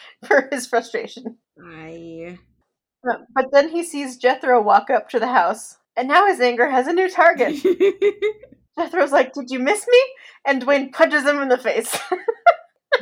[0.26, 1.38] for his frustration.
[1.62, 2.38] I.
[3.08, 6.68] Uh, But then he sees Jethro walk up to the house, and now his anger
[6.68, 7.56] has a new target.
[8.78, 10.02] Jethro's like, Did you miss me?
[10.46, 11.96] And Duane punches him in the face.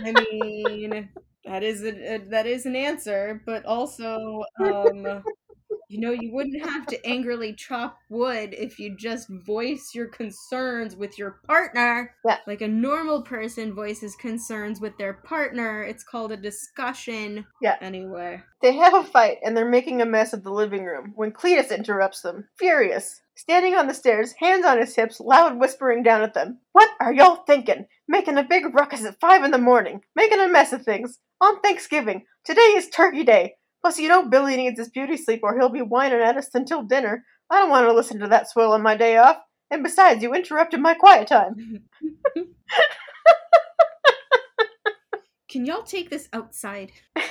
[0.05, 1.09] I mean,
[1.45, 5.23] that is a, a that is an answer, but also, um,
[5.89, 10.97] you know, you wouldn't have to angrily chop wood if you just voice your concerns
[10.97, 12.15] with your partner.
[12.25, 12.39] Yeah.
[12.47, 15.83] Like a normal person voices concerns with their partner.
[15.83, 17.47] It's called a discussion.
[17.63, 17.77] Yeah.
[17.81, 18.43] Anyway.
[18.63, 21.77] They have a fight and they're making a mess of the living room when Cletus
[21.77, 23.21] interrupts them, furious.
[23.37, 26.59] Standing on the stairs, hands on his hips, loud whispering down at them.
[26.73, 27.87] What are y'all thinking?
[28.07, 31.19] Making a big ruckus at five in the morning, making a mess of things.
[31.41, 32.25] On Thanksgiving.
[32.45, 33.57] Today is Turkey Day.
[33.85, 36.83] Plus, you know Billy needs his beauty sleep or he'll be whining at us until
[36.83, 37.23] dinner.
[37.51, 39.37] I don't want to listen to that swill on my day off.
[39.71, 41.85] And besides, you interrupted my quiet time.
[45.51, 46.93] Can y'all take this outside?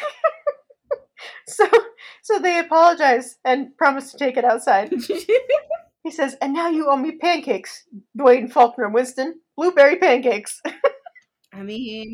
[1.47, 1.65] So,
[2.21, 4.93] so they apologize and promise to take it outside.
[6.03, 7.85] He says, and now you owe me pancakes,
[8.17, 9.39] Duane Faulkner Winston.
[9.55, 10.61] Blueberry pancakes.
[11.53, 12.11] I mean,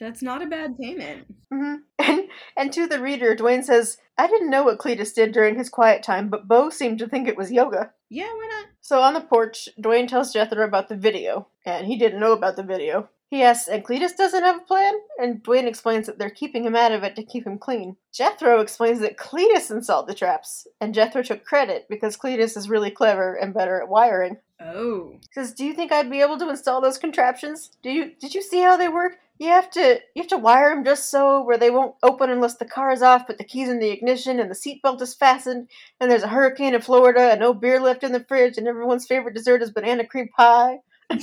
[0.00, 1.26] that's not a bad payment.
[1.52, 5.56] hmm And, and to the reader, Duane says, I didn't know what Cletus did during
[5.56, 7.92] his quiet time, but Beau seemed to think it was yoga.
[8.08, 8.66] Yeah, why not?
[8.80, 12.56] So on the porch, Duane tells Jethro about the video, and he didn't know about
[12.56, 13.08] the video.
[13.30, 14.94] He asks, and Cletus doesn't have a plan?
[15.20, 17.96] And Duane explains that they're keeping him out of it to keep him clean.
[18.12, 22.90] Jethro explains that Cletus installed the traps, and Jethro took credit because Cletus is really
[22.90, 24.38] clever and better at wiring.
[24.58, 25.12] Oh.
[25.20, 27.70] He says, "Do you think I'd be able to install those contraptions?
[27.82, 29.18] Do you did you see how they work?
[29.40, 32.56] You have to you have to wire them just so where they won't open unless
[32.56, 35.70] the car is off, but the keys in the ignition and the seatbelt is fastened,
[35.98, 39.06] and there's a hurricane in Florida and no beer left in the fridge, and everyone's
[39.06, 40.76] favorite dessert is banana cream pie.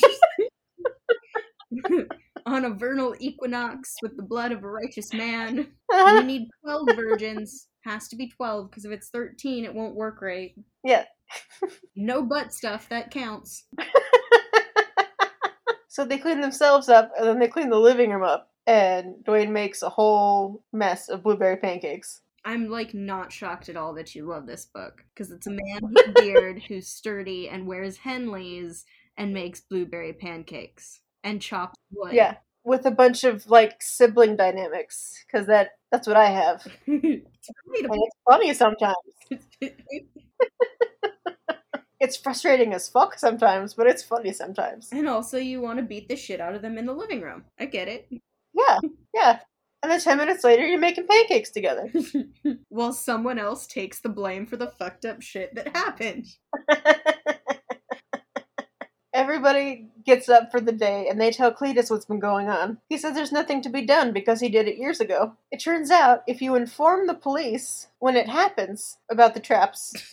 [2.47, 5.67] On a vernal equinox with the blood of a righteous man.
[5.91, 6.21] Uh-huh.
[6.21, 7.67] We need 12 virgins.
[7.81, 10.55] Has to be 12, because if it's 13, it won't work right.
[10.83, 11.05] Yeah.
[11.95, 13.65] No butt stuff, that counts.
[15.97, 19.51] So they clean themselves up, and then they clean the living room up, and Duane
[19.51, 22.21] makes a whole mess of blueberry pancakes.
[22.45, 25.79] I'm like not shocked at all that you love this book because it's a man
[25.81, 28.83] with a beard who's sturdy and wears Henleys
[29.17, 32.13] and makes blueberry pancakes and chops wood.
[32.13, 36.61] Yeah, with a bunch of like sibling dynamics, because that that's what I have.
[36.85, 38.95] it's And it's funny sometimes.
[41.99, 44.89] It's frustrating as fuck sometimes, but it's funny sometimes.
[44.91, 47.45] and also, you want to beat the shit out of them in the living room.
[47.59, 48.07] I get it.
[48.53, 48.79] Yeah,
[49.13, 49.39] yeah.
[49.83, 51.91] And then 10 minutes later, you're making pancakes together.
[52.69, 56.25] While someone else takes the blame for the fucked up shit that happened.
[59.17, 62.77] Everybody gets up for the day and they tell Cletus what's been going on.
[62.87, 65.33] He says there's nothing to be done because he did it years ago.
[65.51, 69.91] It turns out if you inform the police when it happens about the traps,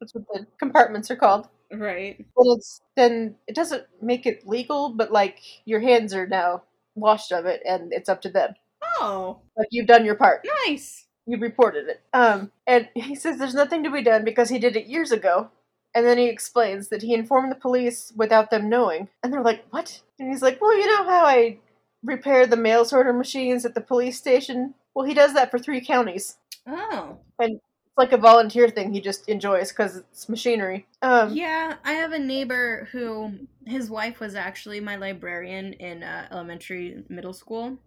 [0.00, 2.18] that's what the compartments are called, Right.
[2.18, 6.62] then it's then it doesn't make it legal, but like your hands are now
[6.94, 8.54] washed of it and it's up to them.
[9.00, 10.46] Oh, Like you've done your part.
[10.66, 11.06] nice.
[11.24, 12.02] You reported it.
[12.12, 15.50] Um, and he says there's nothing to be done because he did it years ago.
[15.94, 19.08] And then he explains that he informed the police without them knowing.
[19.22, 20.00] And they're like, what?
[20.18, 21.58] And he's like, well, you know how I
[22.02, 24.74] repair the mail sorter machines at the police station?
[24.94, 26.36] Well, he does that for three counties.
[26.66, 27.18] Oh.
[27.38, 30.86] And it's like a volunteer thing he just enjoys because it's machinery.
[31.02, 33.32] Um, Yeah, I have a neighbor who
[33.66, 37.78] his wife was actually my librarian in uh, elementary middle school.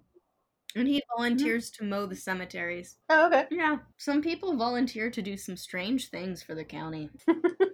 [0.75, 2.97] And he volunteers to mow the cemeteries.
[3.09, 3.47] Oh, okay.
[3.49, 7.09] Yeah, some people volunteer to do some strange things for the county.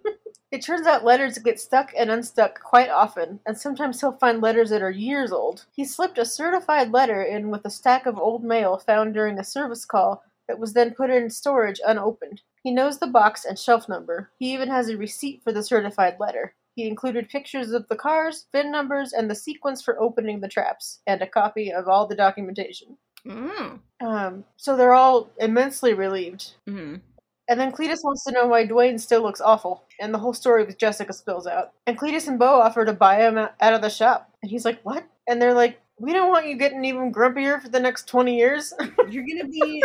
[0.52, 4.69] It turns out letters get stuck and unstuck quite often, and sometimes he'll find letters
[4.72, 5.65] that are years old.
[5.73, 9.45] He slipped a certified letter in with a stack of old mail found during a
[9.45, 12.41] service call that was then put in storage unopened.
[12.64, 14.30] He knows the box and shelf number.
[14.40, 16.53] He even has a receipt for the certified letter.
[16.76, 20.99] He included pictures of the cars, VIN numbers, and the sequence for opening the traps,
[21.07, 22.98] and a copy of all the documentation.
[23.26, 23.80] Mm.
[24.02, 26.56] Um, so they're all immensely relieved.
[26.68, 26.95] hmm
[27.52, 30.64] And then Cletus wants to know why Duane still looks awful, and the whole story
[30.64, 31.73] with Jessica spills out.
[31.86, 34.80] And Cletus and Beau offer to buy him out of the shop, and he's like,
[34.84, 38.38] "What?" And they're like, "We don't want you getting even grumpier for the next twenty
[38.38, 38.73] years."
[39.10, 39.84] You're gonna be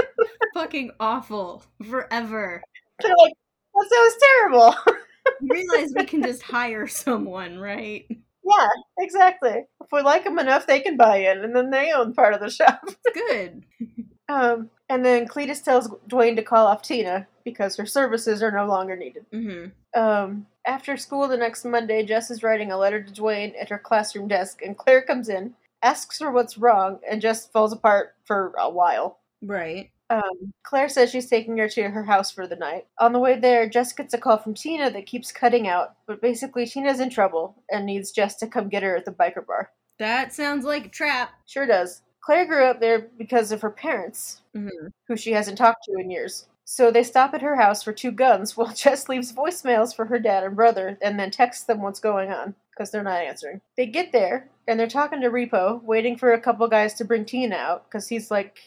[0.54, 2.62] fucking awful forever.
[3.00, 3.32] they're like,
[3.74, 4.74] "That sounds terrible."
[5.40, 8.06] You realize we can just hire someone, right?
[8.08, 8.68] yeah,
[9.00, 9.64] exactly.
[9.82, 12.38] If we like them enough, they can buy in, and then they own part of
[12.40, 12.88] the shop.
[13.12, 13.64] Good.
[14.28, 18.66] Um, and then Cletus tells Duane to call off Tina because her services are no
[18.66, 19.24] longer needed.
[19.32, 23.70] hmm Um, after school the next Monday, Jess is writing a letter to Duane at
[23.70, 28.14] her classroom desk, and Claire comes in, asks her what's wrong, and Jess falls apart
[28.24, 29.20] for a while.
[29.40, 29.90] Right.
[30.10, 32.86] Um, Claire says she's taking her to her house for the night.
[32.98, 36.20] On the way there, Jess gets a call from Tina that keeps cutting out, but
[36.20, 39.70] basically, Tina's in trouble and needs Jess to come get her at the biker bar.
[39.98, 41.30] That sounds like a trap.
[41.46, 42.02] Sure does.
[42.20, 46.10] Claire grew up there because of her parents, hmm who she hasn't talked to in
[46.10, 46.46] years.
[46.68, 50.18] So they stop at her house for two guns while Jess leaves voicemails for her
[50.18, 53.60] dad and brother and then texts them what's going on because they're not answering.
[53.76, 57.24] They get there and they're talking to Repo, waiting for a couple guys to bring
[57.24, 58.58] Tina out because he's like,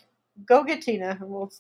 [0.46, 1.52] "Go get Tina." And we'll.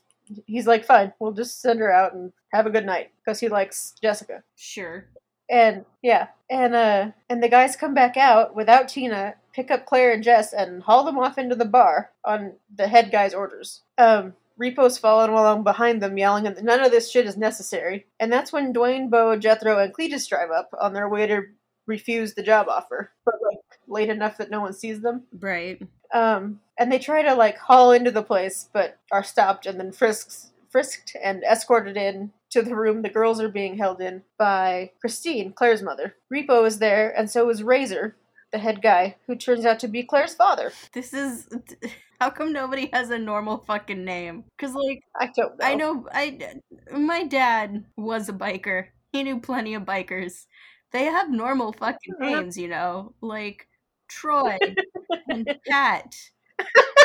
[0.45, 3.49] He's like, "Fine, we'll just send her out and have a good night" because he
[3.49, 4.41] likes Jessica.
[4.55, 5.05] Sure.
[5.49, 10.13] And yeah, and uh, and the guys come back out without Tina, pick up Claire
[10.13, 13.81] and Jess, and haul them off into the bar on the head guy's orders.
[13.97, 18.31] Um, Repo's following along behind them, yelling, "And none of this shit is necessary." And
[18.31, 21.43] that's when Duane, Beau, Jethro, and Cletus drive up on their way to
[21.85, 25.23] refuse the job offer, but like late enough that no one sees them.
[25.39, 25.81] Right.
[26.13, 29.91] Um, and they try to like haul into the place, but are stopped and then
[29.91, 34.91] frisked, frisked and escorted in to the room the girls are being held in by
[35.01, 36.15] Christine, Claire's mother.
[36.33, 38.15] Repo is there, and so is Razor,
[38.51, 40.71] the head guy, who turns out to be Claire's father.
[40.93, 41.47] This is.
[42.19, 44.43] How come nobody has a normal fucking name?
[44.57, 45.65] Because, like, I don't know.
[45.65, 46.07] I know.
[46.11, 46.53] I.
[46.97, 48.87] My dad was a biker.
[49.13, 50.45] He knew plenty of bikers.
[50.91, 52.25] They have normal fucking Mhm.
[52.25, 53.13] names, you know?
[53.21, 53.67] Like,
[54.09, 54.57] Troy
[55.29, 56.13] and Pat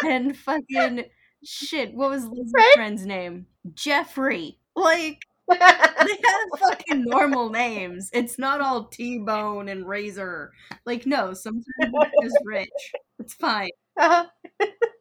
[0.05, 1.05] and fucking.
[1.47, 2.73] Shit, what was Liz's Right?
[2.75, 3.47] friend's name?
[3.75, 4.59] Jeffrey.
[4.75, 5.19] Like,
[5.49, 8.11] they have fucking normal names.
[8.13, 10.53] It's not all T Bone and Razor.
[10.87, 12.95] Like, no, sometimes it's just rich.
[13.19, 13.71] It's fine.
[13.99, 14.27] Uh-huh.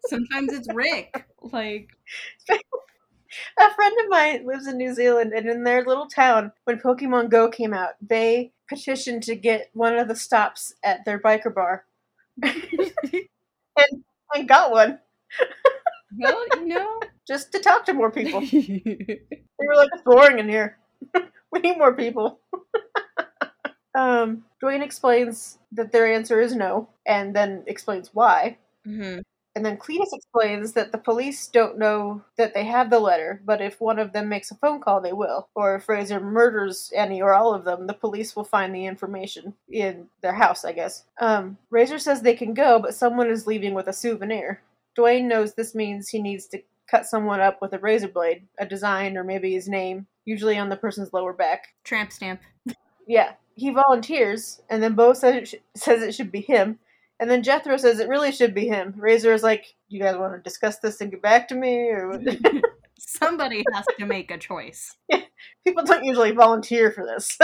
[0.08, 1.26] Sometimes it's Rick.
[1.42, 1.90] Like
[3.60, 7.30] A friend of mine lives in New Zealand, and in their little town, when Pokemon
[7.30, 11.86] Go came out, they petitioned to get one of the stops at their biker bar,
[12.44, 14.04] and
[14.36, 15.00] and got one
[16.18, 17.00] well, you know.
[17.28, 18.42] just to talk to more people.
[19.60, 20.78] They were like, "It's boring in here.
[21.52, 22.40] we need more people."
[23.96, 28.58] um, Duane explains that their answer is no, and then explains why.
[28.86, 29.20] hmm
[29.56, 33.62] And then Cletus explains that the police don't know that they have the letter, but
[33.62, 35.48] if one of them makes a phone call, they will.
[35.56, 39.54] Or if Razor murders any or all of them, the police will find the information
[39.70, 41.06] in their house, I guess.
[41.22, 44.62] Um, Razor says they can go, but someone is leaving with a souvenir.
[44.96, 48.66] Duane knows this means he needs to cut someone up with a razor blade, a
[48.66, 51.74] design, or maybe his name, usually on the person's lower back.
[51.84, 52.42] Tramp stamp.
[53.08, 56.80] Yeah, he volunteers, and then Beau says it, sh- says it should be him,
[57.20, 58.94] and then Jethro says it really should be him.
[58.98, 62.22] Razor is like, "You guys want to discuss this and get back to me?" Or?
[63.00, 64.96] Somebody has to make a choice.
[65.64, 67.38] people don't usually volunteer for this.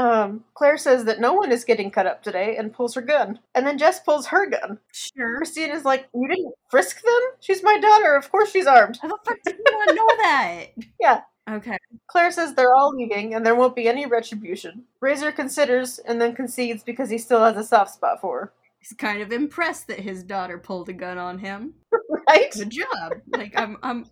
[0.00, 3.38] Um, Claire says that no one is getting cut up today and pulls her gun,
[3.54, 4.78] and then Jess pulls her gun.
[4.92, 5.36] Sure.
[5.36, 7.20] Christine is like, "You didn't frisk them?
[7.40, 8.16] She's my daughter.
[8.16, 10.66] Of course she's armed." How the fuck did anyone know that?
[11.00, 11.20] Yeah.
[11.50, 11.76] Okay.
[12.06, 14.84] Claire says they're all leaving and there won't be any retribution.
[15.00, 18.52] Razor considers and then concedes because he still has a soft spot for her.
[18.78, 21.74] He's kind of impressed that his daughter pulled a gun on him.
[22.28, 22.52] Right?
[22.52, 23.14] Good job.
[23.32, 24.04] Like I'm I'm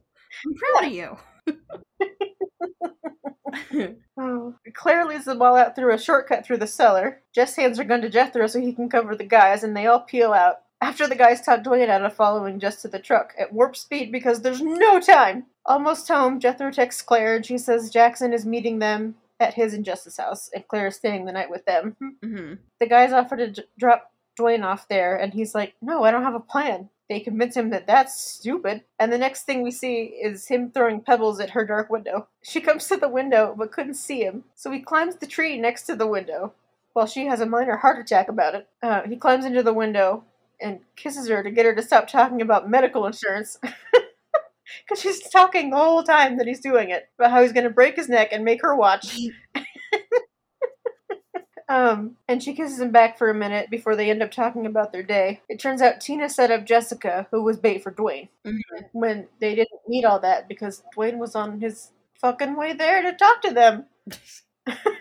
[0.44, 1.16] I'm proud of you.
[4.20, 4.54] Oh.
[4.74, 7.22] Claire leads them all out through a shortcut through the cellar.
[7.34, 10.00] Jess hands her gun to Jethro so he can cover the guys, and they all
[10.00, 10.56] peel out.
[10.80, 14.10] After the guys talk Duane out of following Jess to the truck at warp speed
[14.12, 15.46] because there's no time.
[15.66, 19.84] Almost home, Jethro texts Claire and she says Jackson is meeting them at his and
[19.84, 21.96] Jess's house, and Claire is staying the night with them.
[22.22, 26.10] hmm The guys offer to d- drop Duane off there, and he's like, No, I
[26.10, 26.90] don't have a plan.
[27.08, 28.84] They convince him that that's stupid.
[28.98, 32.28] And the next thing we see is him throwing pebbles at her dark window.
[32.42, 35.82] She comes to the window but couldn't see him, so he climbs the tree next
[35.84, 36.52] to the window.
[36.92, 40.24] While she has a minor heart attack about it, uh, he climbs into the window
[40.60, 43.58] and kisses her to get her to stop talking about medical insurance.
[44.84, 47.70] Because she's talking the whole time that he's doing it about how he's going to
[47.70, 49.16] break his neck and make her watch.
[51.68, 54.90] Um, and she kisses him back for a minute before they end up talking about
[54.90, 55.42] their day.
[55.50, 58.60] It turns out Tina set up Jessica, who was bait for Duane, Mhm.
[58.92, 63.12] when they didn't need all that because Duane was on his fucking way there to
[63.12, 63.84] talk to them.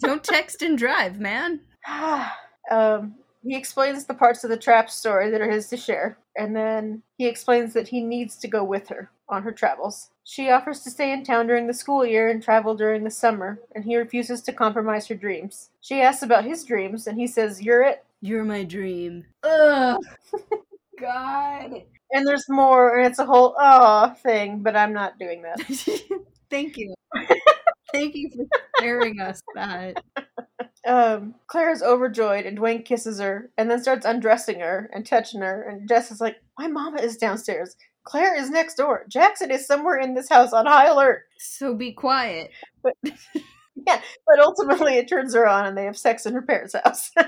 [0.00, 1.60] Don't text and drive, man.
[2.70, 6.54] um, he explains the parts of the trap story that are his to share, and
[6.56, 10.10] then he explains that he needs to go with her on her travels.
[10.30, 13.60] She offers to stay in town during the school year and travel during the summer,
[13.74, 15.70] and he refuses to compromise her dreams.
[15.80, 18.04] She asks about his dreams, and he says, You're it.
[18.20, 19.24] You're my dream.
[19.42, 19.96] Ugh.
[21.00, 21.82] God.
[22.12, 25.62] And there's more, and it's a whole aw thing, but I'm not doing that.
[26.50, 26.92] Thank you.
[27.94, 28.44] Thank you for
[28.82, 30.04] sharing us that.
[30.86, 35.40] Um, Claire is overjoyed, and Duane kisses her, and then starts undressing her and touching
[35.40, 35.62] her.
[35.62, 37.76] And Jess is like, "My mama is downstairs.
[38.08, 39.04] Claire is next door.
[39.08, 42.50] Jackson is somewhere in this house on high alert." So be quiet.
[42.82, 46.74] But yeah, but ultimately, it turns her on, and they have sex in her parents'
[46.84, 47.10] house.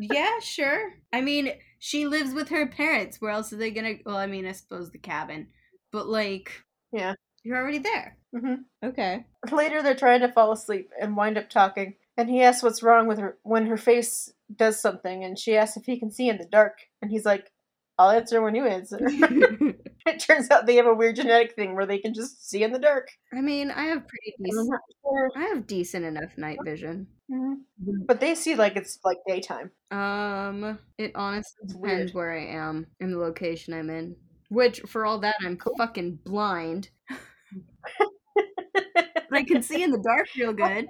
[0.00, 0.92] Yeah, sure.
[1.12, 3.20] I mean, she lives with her parents.
[3.20, 3.94] Where else are they gonna?
[4.06, 5.48] Well, I mean, I suppose the cabin.
[5.90, 6.52] But like,
[6.92, 7.14] Yeah.
[7.42, 8.16] you're already there.
[8.32, 8.54] hmm
[8.84, 9.26] Okay.
[9.50, 13.08] Later, they're trying to fall asleep and wind up talking, and he asks what's wrong
[13.08, 16.38] with her when her face does something, and she asks if he can see in
[16.38, 17.50] the dark, and he's like,
[17.98, 18.98] "I'll answer when you answer."
[20.14, 22.72] it turns out they have a weird genetic thing where they can just see in
[22.72, 23.08] the dark.
[23.32, 24.70] I mean, I have pretty decent.
[25.02, 25.30] sure.
[25.36, 27.06] I have decent enough night vision.
[27.30, 27.56] Mhm.
[28.06, 29.70] But they see like it's like daytime.
[29.90, 32.14] Um, it honestly It's depends weird.
[32.14, 34.16] where I am and the location I'm in.
[34.50, 36.88] Which, for all that, I'm fucking blind.
[39.30, 40.86] I can see in the dark real good.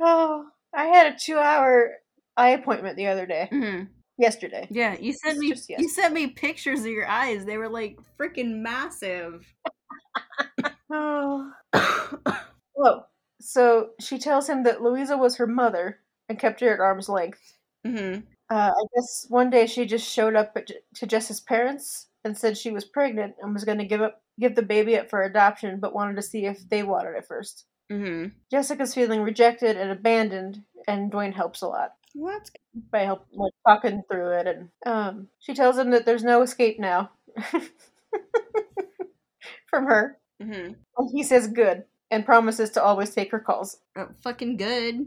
[0.00, 1.90] oh, I had a two-hour
[2.36, 3.48] eye appointment the other day.
[3.50, 3.82] hmm
[4.18, 4.66] Yesterday.
[4.70, 5.54] Yeah, you sent me.
[5.68, 7.44] You sent me pictures of your eyes.
[7.44, 9.46] They were like freaking massive.
[10.90, 11.50] Oh.
[12.74, 13.04] Whoa.
[13.40, 17.58] So she tells him that Louisa was her mother and kept her at arm's length.
[17.84, 18.16] hmm
[18.50, 22.56] Uh, I guess one day she just showed up at, to Jess's parents and said
[22.56, 25.78] she was pregnant and was going to give up give the baby up for adoption,
[25.80, 27.64] but wanted to see if they wanted it first.
[27.90, 32.50] hmm Jessica's feeling rejected and abandoned, and Duane helps a lot Well, that's
[32.90, 34.46] by help like talking through it.
[34.46, 37.10] And um, she tells him that there's no escape now
[39.68, 43.78] from her, hmm and he says good and promises to always take her calls.
[43.96, 45.06] oh, fucking good.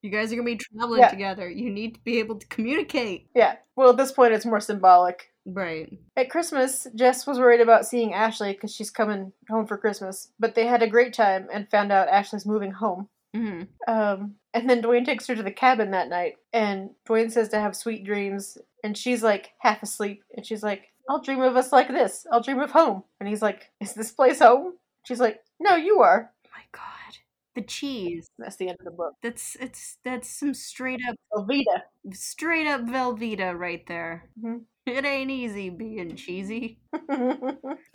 [0.00, 1.08] You guys are gonna be traveling Yeah.
[1.10, 1.50] together.
[1.50, 3.28] You need to be able to communicate.
[3.34, 3.56] Yeah.
[3.76, 5.32] Well, at this point, it's more symbolic.
[5.44, 5.92] Right.
[6.16, 10.54] At Christmas, Jess was worried about seeing Ashley because she's coming home for Christmas, but
[10.54, 13.08] they had a great time and found out Ashley's moving home.
[13.34, 17.50] Hmm Um, and then Duane takes her to the cabin that night, and Duane says
[17.50, 21.56] to have sweet dreams, and she's like half asleep, and she's like, I'll dream of
[21.56, 22.26] us like this.
[22.32, 23.02] I'll dream of home.
[23.20, 24.74] And he's like, Is this place home?
[25.04, 26.32] She's like, No, you are.
[26.46, 27.16] Oh My God,
[27.54, 28.28] the cheese.
[28.38, 29.14] That's the end of the book.
[29.22, 31.82] That's it's that's some straight up Velveeta.
[32.12, 34.28] straight up Velveeta right there.
[34.42, 34.62] Mhm.
[34.98, 36.80] It ain't easy being cheesy.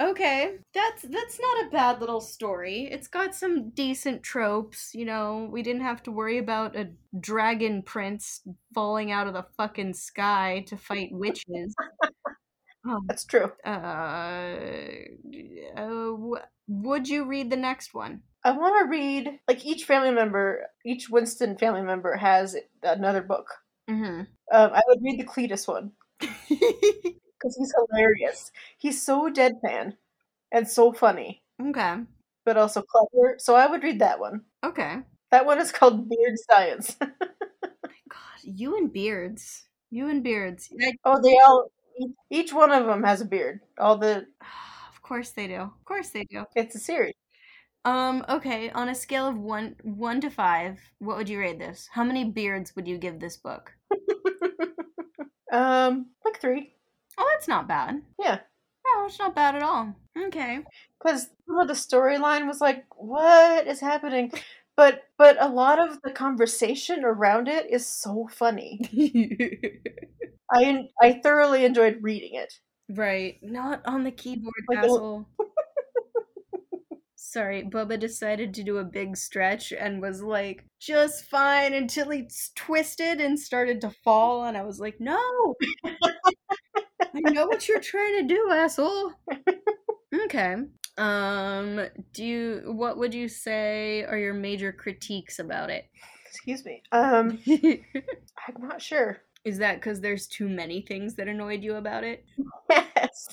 [0.01, 2.89] Okay, that's that's not a bad little story.
[2.91, 5.47] It's got some decent tropes, you know.
[5.51, 6.89] We didn't have to worry about a
[7.19, 8.41] dragon prince
[8.73, 11.75] falling out of the fucking sky to fight witches.
[12.85, 13.51] um, That's true.
[13.65, 14.91] uh, uh,
[15.77, 16.35] w-
[16.67, 18.21] would you read the next one?
[18.43, 23.47] I want to read, like, each family member, each Winston family member has another book.
[23.89, 24.21] Mm-hmm.
[24.51, 25.91] Um, I would read the Cletus one
[26.49, 28.51] because he's hilarious.
[28.77, 29.93] He's so deadpan
[30.51, 31.97] and so funny, okay.
[32.45, 33.35] but also clever.
[33.39, 34.41] So I would read that one.
[34.63, 34.97] Okay.
[35.31, 36.95] That one is called Beard Science.
[36.99, 39.65] God, you and beards.
[39.89, 40.69] You and beards.
[41.05, 43.61] Oh, they all, each- each one of them has a beard.
[43.79, 44.25] All the,
[44.91, 45.55] of course they do.
[45.55, 46.45] Of course they do.
[46.55, 47.13] it's a series.
[47.85, 51.89] Um, okay, on a scale of one one to five, what would you rate this?
[51.91, 53.73] How many beards would you give this book?
[55.53, 56.73] um, like three.
[57.17, 58.01] Oh, that's not bad.
[58.19, 58.39] Yeah.
[58.85, 59.95] Oh, it's not bad at all.
[60.17, 60.63] Okay.
[60.99, 64.31] Because some of the storyline was like, what is happening?
[64.75, 68.79] But but a lot of the conversation around it is so funny.
[70.51, 72.59] I I thoroughly enjoyed reading it.
[72.89, 73.37] right.
[73.41, 75.27] Not on the keyboard, Like asshole.
[77.33, 82.29] Sorry, Bubba decided to do a big stretch and was like, just fine until he
[82.53, 84.45] twisted and started to fall.
[84.45, 85.55] And I was like, no!
[85.83, 89.13] I know what you're trying to do, asshole.
[90.25, 90.57] Okay.
[90.99, 95.89] Um, do you, what would you say are your major critiques about it?
[96.29, 96.83] Excuse me.
[96.91, 99.23] Um, I'm not sure.
[99.43, 102.25] Is that because there's too many things that annoyed you about it?
[102.69, 103.27] Yes.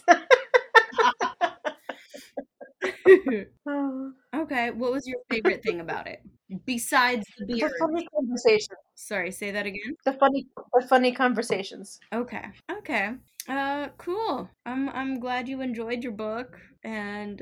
[4.34, 6.22] Okay, what was your favorite thing about it?
[6.64, 7.68] Besides the beer?
[7.68, 8.76] the funny conversation.
[8.94, 9.96] Sorry, say that again.
[10.04, 11.98] The funny, the funny conversations.
[12.12, 12.44] Okay.
[12.70, 13.10] Okay.
[13.48, 14.48] Uh cool.
[14.66, 17.40] I'm I'm glad you enjoyed your book and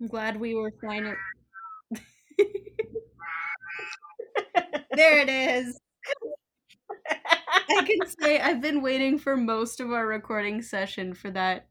[0.00, 1.16] I'm glad we were finally
[4.92, 5.78] There it is.
[7.68, 11.68] I can say I've been waiting for most of our recording session for that.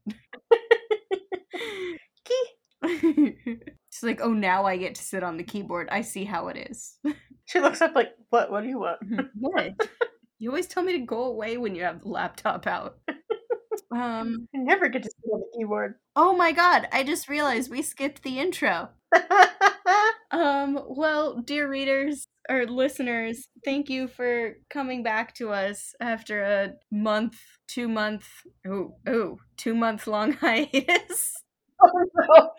[2.86, 5.88] She's like, "Oh, now I get to sit on the keyboard.
[5.90, 6.98] I see how it is."
[7.46, 8.52] She looks up like, what?
[8.52, 9.00] What do you want?
[9.34, 9.72] what?
[10.38, 12.98] You always tell me to go away when you have the laptop out.
[13.92, 14.46] Um.
[14.54, 15.94] I never get to sit on the keyboard.
[16.14, 16.86] Oh my god!
[16.92, 18.90] I just realized we skipped the intro.
[20.30, 26.74] Um, well, dear readers or listeners, thank you for coming back to us after a
[26.92, 27.36] month,
[27.66, 28.28] two month,
[28.66, 31.39] oh, oh, two month long hiatus.
[31.82, 32.04] Oh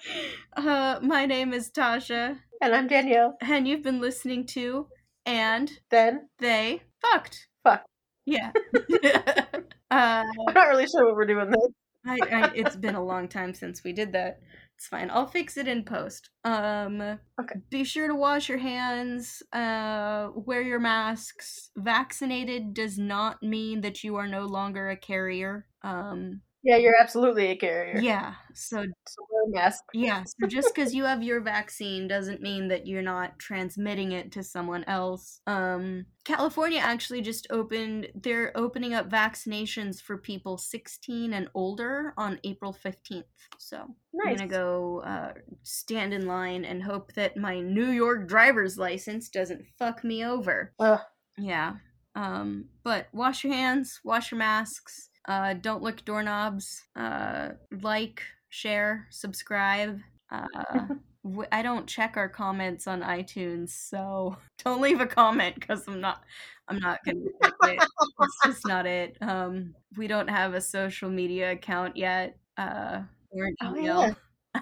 [0.57, 0.63] no.
[0.63, 3.35] Uh, my name is Tasha, And I'm Danielle.
[3.41, 4.87] and you've been listening to
[5.25, 7.47] And Then, They Fucked.
[7.63, 7.83] Fuck.
[8.25, 8.51] Yeah.
[9.03, 11.67] uh, I'm not really sure what we're doing this.
[12.05, 14.39] I, I, it's been a long time since we did that.
[14.77, 15.11] It's fine.
[15.11, 16.29] I'll fix it in post.
[16.43, 17.59] Um, Okay.
[17.69, 19.43] Be sure to wash your hands.
[19.53, 21.69] Uh, wear your masks.
[21.77, 25.67] Vaccinated does not mean that you are no longer a carrier.
[25.83, 27.99] Um, Yeah, you're absolutely a carrier.
[27.99, 28.35] yeah.
[28.53, 29.83] So So wear a mask.
[29.93, 30.23] yeah.
[30.25, 34.43] So just because you have your vaccine doesn't mean that you're not transmitting it to
[34.43, 35.41] someone else.
[35.47, 38.09] Um, California actually just opened.
[38.13, 43.23] They're opening up vaccinations for people 16 and older on April 15th.
[43.57, 43.77] So
[44.25, 45.33] I'm gonna go uh,
[45.63, 50.73] stand in line and hope that my New York driver's license doesn't fuck me over.
[50.79, 50.99] Ugh.
[51.37, 51.75] Yeah.
[52.13, 55.07] Um, but wash your hands, wash your masks.
[55.27, 56.83] Uh, don't lick doorknobs.
[56.95, 57.49] Uh,
[57.81, 59.99] like, share, subscribe.
[60.31, 60.45] Uh,
[61.23, 66.01] w- I don't check our comments on iTunes, so don't leave a comment because I'm
[66.01, 66.23] not.
[66.67, 67.19] I'm not gonna
[67.73, 67.83] it.
[68.21, 69.17] It's just not it.
[69.21, 72.37] Um, we don't have a social media account yet.
[72.57, 74.13] Uh, or an Oh, email yeah.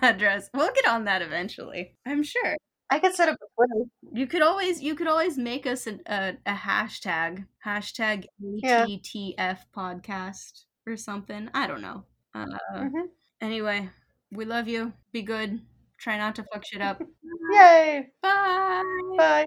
[0.02, 0.50] address.
[0.54, 1.96] We'll get on that eventually.
[2.08, 2.56] I'm sure.
[2.92, 3.86] I could set up a Twitter.
[4.14, 8.86] You could always you could always make us an, a a hashtag hashtag Yeah.
[8.86, 11.50] ATTF podcast or something.
[11.54, 12.06] I don't know.
[12.34, 12.46] Uh,
[12.76, 13.10] Mhm.
[13.42, 13.90] Anyway,
[14.32, 14.94] we love you.
[15.12, 15.62] Be good.
[15.98, 17.02] Try not to fuck shit up.
[17.52, 18.10] Yay!
[18.22, 18.84] Bye.
[19.18, 19.46] Bye.